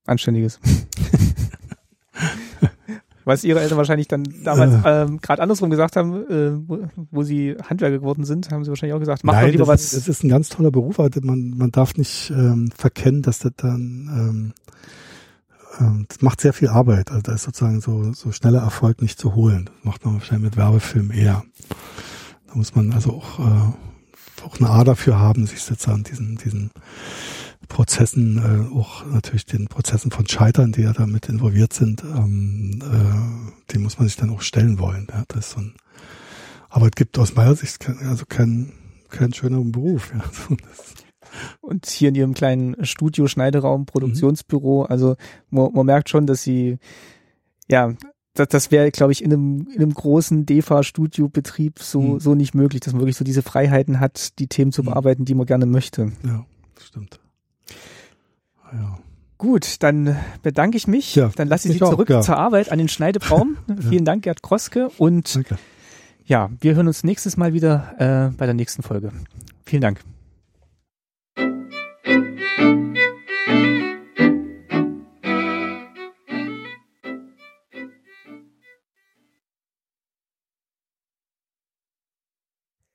Anständiges. 0.06 0.60
Was 3.26 3.46
ihre 3.46 3.62
Eltern 3.62 3.78
wahrscheinlich 3.78 4.10
dann 4.10 4.24
damals 4.44 4.74
ähm, 4.86 5.22
gerade 5.22 5.42
andersrum 5.42 5.70
gesagt 5.70 5.96
haben, 5.96 6.30
äh, 6.30 6.52
wo, 6.68 6.80
wo, 7.10 7.24
sie 7.24 7.56
Handwerker 7.70 8.00
geworden 8.00 8.26
sind, 8.26 8.52
haben 8.52 8.66
sie 8.66 8.70
wahrscheinlich 8.70 8.96
auch 8.96 9.00
gesagt, 9.00 9.24
mach 9.24 9.32
Nein, 9.32 9.46
doch 9.46 9.52
lieber 9.54 9.64
das 9.64 9.70
was. 9.70 9.84
Ist, 9.94 9.96
das 9.96 10.08
ist 10.10 10.24
ein 10.26 10.30
ganz 10.30 10.50
toller 10.50 10.72
Beruf, 10.72 11.00
aber 11.00 11.10
man, 11.22 11.54
man 11.58 11.72
darf 11.72 11.96
nicht 11.96 12.32
ähm, 12.32 12.70
verkennen, 12.76 13.22
dass 13.22 13.40
das 13.40 13.54
dann 13.56 14.10
ähm, 14.14 14.54
ähm, 15.80 16.06
das 16.08 16.22
macht 16.22 16.42
sehr 16.42 16.54
viel 16.54 16.70
Arbeit. 16.70 17.12
Also 17.12 17.22
da 17.22 17.34
ist 17.34 17.44
sozusagen 17.44 17.82
so, 17.82 18.14
so 18.14 18.32
schneller 18.32 18.62
Erfolg 18.62 19.02
nicht 19.02 19.20
zu 19.20 19.36
holen. 19.36 19.70
Das 19.76 19.84
macht 19.84 20.06
man 20.06 20.16
wahrscheinlich 20.16 20.52
mit 20.52 20.58
Werbefilmen 20.58 21.12
eher. 21.12 21.44
Da 22.48 22.56
muss 22.56 22.76
man 22.76 22.94
also 22.94 23.14
auch, 23.14 23.40
äh, 23.40 24.44
auch 24.44 24.60
eine 24.60 24.70
A 24.70 24.84
dafür 24.84 25.20
haben, 25.20 25.46
sich 25.46 25.62
sozusagen 25.62 26.04
diesen, 26.04 26.38
diesen 26.38 26.72
Prozessen, 27.68 28.38
äh, 28.38 28.76
auch 28.76 29.06
natürlich 29.06 29.46
den 29.46 29.68
Prozessen 29.68 30.12
von 30.12 30.28
Scheitern, 30.28 30.72
die 30.72 30.82
ja 30.82 30.94
damit 30.94 31.30
involviert 31.30 31.74
sind, 31.74 32.04
ähm, 32.04 32.82
äh, 32.82 33.72
dem 33.74 33.84
muss 33.84 33.98
man 33.98 34.08
sich 34.08 34.18
dann 34.18 34.30
auch 34.30 34.42
stellen 34.42 34.80
wollen. 34.80 35.08
Ja, 35.12 35.24
das 35.28 35.48
ist 35.48 35.52
so 35.52 35.60
ein, 35.62 35.74
aber 36.70 36.88
es 36.88 36.92
gibt 36.92 37.18
aus 37.18 37.36
meiner 37.36 37.56
Sicht 37.56 37.80
kein, 37.80 37.98
also 38.00 38.26
keinen 38.26 38.74
keinen 39.10 39.34
schöneren 39.34 39.72
Beruf. 39.72 40.12
Ja. 40.14 40.24
Und 41.62 41.88
hier 41.88 42.10
in 42.10 42.16
ihrem 42.16 42.34
kleinen 42.34 42.86
Studio, 42.86 43.28
Schneideraum, 43.28 43.86
Produktionsbüro, 43.86 44.84
mhm. 44.84 44.92
also 44.92 45.16
man, 45.50 45.72
man 45.74 45.86
merkt 45.86 46.10
schon, 46.10 46.28
dass 46.28 46.44
sie 46.44 46.78
ja 47.70 47.94
das, 48.34 48.48
das 48.48 48.72
wäre, 48.72 48.90
glaube 48.92 49.12
ich, 49.12 49.24
in 49.24 49.32
einem, 49.32 49.68
in 49.68 49.82
einem 49.82 49.94
großen 49.94 50.46
DEFA-Studiobetrieb 50.46 51.80
so, 51.80 52.02
mhm. 52.02 52.20
so 52.20 52.36
nicht 52.36 52.56
möglich, 52.56 52.82
dass 52.82 52.94
man 52.94 53.02
wirklich 53.02 53.18
so 53.18 53.24
diese 53.24 53.44
Freiheiten 53.44 54.00
hat, 54.00 54.40
die 54.40 54.48
Themen 54.48 54.72
zu 54.72 54.82
mhm. 54.82 54.88
bearbeiten, 54.88 55.26
die 55.26 55.36
man 55.36 55.46
gerne 55.46 55.66
möchte. 55.66 56.12
Ja, 56.26 56.46
stimmt. 56.80 57.20
Ja. 58.72 58.98
Gut, 59.38 59.84
dann 59.84 60.16
bedanke 60.42 60.78
ich 60.78 60.88
mich. 60.88 61.16
Ja, 61.16 61.30
dann 61.36 61.48
lasse 61.48 61.68
ich 61.68 61.74
Sie 61.74 61.80
zurück 61.80 62.10
auch, 62.10 62.16
ja. 62.16 62.22
zur 62.22 62.38
Arbeit 62.38 62.72
an 62.72 62.78
den 62.78 62.88
Schneidebaum. 62.88 63.58
Vielen 63.90 64.06
Dank, 64.06 64.24
Gerd 64.24 64.42
Kroske. 64.42 64.90
Und 64.98 65.36
Danke. 65.36 65.58
ja, 66.26 66.50
wir 66.62 66.76
hören 66.76 66.88
uns 66.88 67.04
nächstes 67.04 67.36
Mal 67.36 67.54
wieder 67.54 68.30
äh, 68.32 68.36
bei 68.38 68.46
der 68.46 68.56
nächsten 68.56 68.84
Folge. 68.84 69.12
Vielen 69.66 69.82
Dank. 69.82 70.00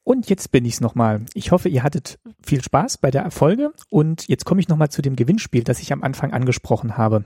Und 0.08 0.30
jetzt 0.30 0.52
bin 0.52 0.64
ich's 0.64 0.80
nochmal. 0.80 1.26
Ich 1.34 1.52
hoffe, 1.52 1.68
ihr 1.68 1.82
hattet 1.82 2.18
viel 2.42 2.62
Spaß 2.64 2.96
bei 2.96 3.10
der 3.10 3.20
Erfolge 3.20 3.74
und 3.90 4.26
jetzt 4.26 4.46
komme 4.46 4.58
ich 4.58 4.66
nochmal 4.66 4.88
zu 4.88 5.02
dem 5.02 5.16
Gewinnspiel, 5.16 5.64
das 5.64 5.80
ich 5.80 5.92
am 5.92 6.02
Anfang 6.02 6.32
angesprochen 6.32 6.96
habe. 6.96 7.24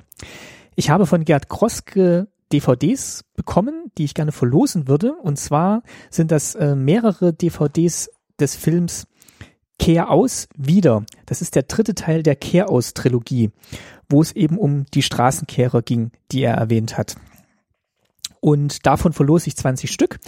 Ich 0.75 0.91
habe 0.91 1.07
von 1.07 1.25
Gerd 1.25 1.49
Kroske 1.49 2.27
DVDs 2.53 3.23
bekommen, 3.37 3.93
die 3.99 4.03
ich 4.03 4.15
gerne 4.15 4.33
verlosen 4.33 4.89
würde. 4.89 5.15
Und 5.15 5.39
zwar 5.39 5.85
sind 6.11 6.33
das 6.33 6.57
äh, 6.57 6.75
mehrere 6.75 7.33
DVDs 7.33 8.11
des 8.41 8.57
Films 8.57 9.07
Kehr 9.79 10.11
aus 10.11 10.49
wieder. 10.57 11.05
Das 11.25 11.41
ist 11.41 11.55
der 11.55 11.63
dritte 11.63 11.95
Teil 11.95 12.25
der 12.25 12.35
Kehr 12.35 12.69
aus 12.69 12.95
Trilogie, 12.95 13.53
wo 14.09 14.21
es 14.21 14.33
eben 14.33 14.59
um 14.59 14.87
die 14.93 15.03
Straßenkehrer 15.03 15.83
ging, 15.83 16.11
die 16.33 16.43
er 16.43 16.55
erwähnt 16.55 16.99
hat. 16.99 17.15
Und 18.41 18.87
davon 18.87 19.13
verlose 19.13 19.47
ich 19.47 19.57
20 19.57 19.93
Stück. 19.93 20.19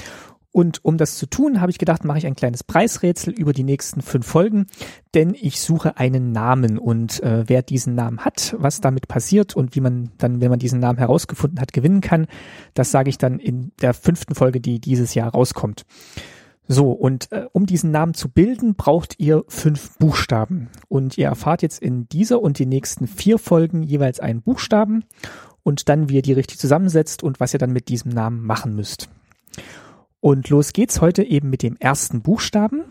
Und 0.55 0.85
um 0.85 0.99
das 0.99 1.19
zu 1.19 1.27
tun, 1.27 1.61
habe 1.61 1.73
ich 1.73 1.79
gedacht, 1.79 2.05
mache 2.05 2.19
ich 2.19 2.27
ein 2.27 2.37
kleines 2.37 2.63
Preisrätsel 2.63 3.35
über 3.35 3.53
die 3.53 3.65
nächsten 3.65 4.03
fünf 4.03 4.25
Folgen, 4.25 4.67
denn 5.13 5.35
ich 5.35 5.61
suche 5.61 5.97
einen 5.97 6.31
Namen 6.31 6.79
und 6.79 7.21
äh, 7.25 7.43
wer 7.49 7.63
diesen 7.63 7.97
Namen 7.97 8.21
hat, 8.21 8.55
was 8.57 8.81
damit 8.81 9.09
passiert 9.09 9.57
und 9.57 9.75
wie 9.75 9.81
man 9.81 10.13
dann, 10.17 10.41
wenn 10.41 10.51
man 10.51 10.61
diesen 10.61 10.79
Namen 10.79 11.01
herausgefunden 11.01 11.61
hat, 11.61 11.73
gewinnen 11.73 12.01
kann, 12.01 12.29
das 12.75 12.93
sage 12.93 13.11
ich 13.11 13.19
dann 13.19 13.41
in 13.41 13.73
der 13.83 13.95
fünften 13.95 14.37
Folge, 14.37 14.61
die 14.61 14.79
dieses 14.79 15.15
Jahr 15.15 15.33
rauskommt. 15.33 15.87
So, 16.69 16.93
und 16.93 17.33
äh, 17.33 17.47
um 17.51 17.67
diesen 17.67 17.91
Namen 17.91 18.15
zu 18.15 18.29
bilden, 18.29 18.77
braucht 18.77 19.19
ihr 19.19 19.43
fünf 19.49 19.99
Buchstaben. 19.99 20.69
Und 20.87 21.19
ihr 21.19 21.27
erfahrt 21.27 21.63
jetzt 21.63 21.83
in 21.83 22.09
dieser 22.09 22.41
und 22.41 22.61
den 22.61 22.69
nächsten 22.69 23.09
vier 23.09 23.41
Folgen 23.41 23.83
jeweils 23.83 24.21
einen 24.21 24.41
Buchstaben 24.41 25.03
und 25.65 25.89
dann, 25.89 26.09
wie 26.09 26.15
ihr 26.15 26.23
die 26.23 26.33
richtig 26.33 26.61
zusammensetzt 26.61 27.25
und 27.25 27.41
was 27.41 27.55
ihr 27.55 27.59
dann 27.59 27.73
mit 27.73 27.89
diesem 27.89 28.13
Namen 28.13 28.41
machen 28.41 28.77
müsst. 28.77 29.09
Und 30.25 30.49
los 30.49 30.73
geht's 30.73 31.03
heute 31.03 31.23
eben 31.23 31.51
mit 31.51 31.63
dem 31.63 31.77
ersten 31.77 32.23
Buchstaben. 32.23 32.85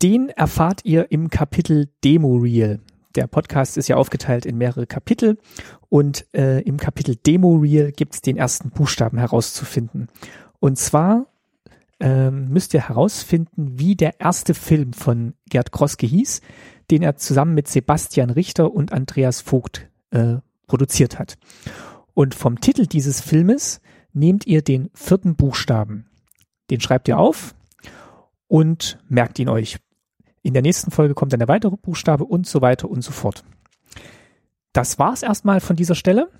Den 0.00 0.30
erfahrt 0.30 0.86
ihr 0.86 1.12
im 1.12 1.28
Kapitel 1.28 1.90
Demo 2.02 2.36
Reel. 2.36 2.80
Der 3.14 3.26
Podcast 3.26 3.76
ist 3.76 3.88
ja 3.88 3.96
aufgeteilt 3.96 4.46
in 4.46 4.56
mehrere 4.56 4.86
Kapitel 4.86 5.36
und 5.90 6.26
äh, 6.34 6.62
im 6.62 6.78
Kapitel 6.78 7.16
Demo 7.16 7.56
Reel 7.56 7.92
gibt 7.92 8.14
es 8.14 8.22
den 8.22 8.38
ersten 8.38 8.70
Buchstaben 8.70 9.18
herauszufinden. 9.18 10.08
Und 10.60 10.78
zwar 10.78 11.26
ähm, 12.00 12.48
müsst 12.48 12.72
ihr 12.72 12.88
herausfinden, 12.88 13.78
wie 13.78 13.94
der 13.94 14.18
erste 14.18 14.54
Film 14.54 14.94
von 14.94 15.34
Gerd 15.50 15.72
Kroske 15.72 16.06
hieß, 16.06 16.40
den 16.90 17.02
er 17.02 17.16
zusammen 17.16 17.52
mit 17.52 17.68
Sebastian 17.68 18.30
Richter 18.30 18.72
und 18.72 18.94
Andreas 18.94 19.42
Vogt 19.42 19.90
äh, 20.10 20.36
produziert 20.66 21.18
hat. 21.18 21.36
Und 22.14 22.34
vom 22.34 22.62
Titel 22.62 22.86
dieses 22.86 23.20
Filmes 23.20 23.82
nehmt 24.14 24.46
ihr 24.46 24.62
den 24.62 24.88
vierten 24.94 25.36
Buchstaben. 25.36 26.06
Den 26.70 26.80
schreibt 26.80 27.08
ihr 27.08 27.18
auf 27.18 27.54
und 28.48 28.98
merkt 29.08 29.38
ihn 29.38 29.48
euch. 29.48 29.78
In 30.42 30.54
der 30.54 30.62
nächsten 30.62 30.90
Folge 30.90 31.14
kommt 31.14 31.32
dann 31.32 31.40
der 31.40 31.48
weitere 31.48 31.76
Buchstabe 31.76 32.24
und 32.24 32.46
so 32.46 32.62
weiter 32.62 32.88
und 32.88 33.02
so 33.02 33.12
fort. 33.12 33.44
Das 34.72 34.98
war's 34.98 35.22
erstmal 35.22 35.60
von 35.60 35.76
dieser 35.76 35.94
Stelle. 35.94 36.30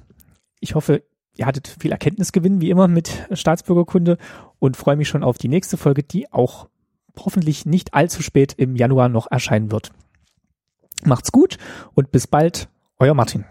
Ich 0.60 0.74
hoffe, 0.74 1.02
ihr 1.36 1.46
hattet 1.46 1.76
viel 1.80 1.92
Erkenntnisgewinn, 1.92 2.60
wie 2.60 2.70
immer, 2.70 2.88
mit 2.88 3.26
Staatsbürgerkunde 3.32 4.18
und 4.58 4.76
freue 4.76 4.96
mich 4.96 5.08
schon 5.08 5.24
auf 5.24 5.38
die 5.38 5.48
nächste 5.48 5.76
Folge, 5.76 6.02
die 6.02 6.32
auch 6.32 6.68
hoffentlich 7.18 7.66
nicht 7.66 7.92
allzu 7.92 8.22
spät 8.22 8.54
im 8.56 8.76
Januar 8.76 9.08
noch 9.08 9.30
erscheinen 9.30 9.70
wird. 9.70 9.90
Macht's 11.04 11.32
gut 11.32 11.58
und 11.94 12.12
bis 12.12 12.26
bald, 12.26 12.68
euer 12.98 13.14
Martin. 13.14 13.44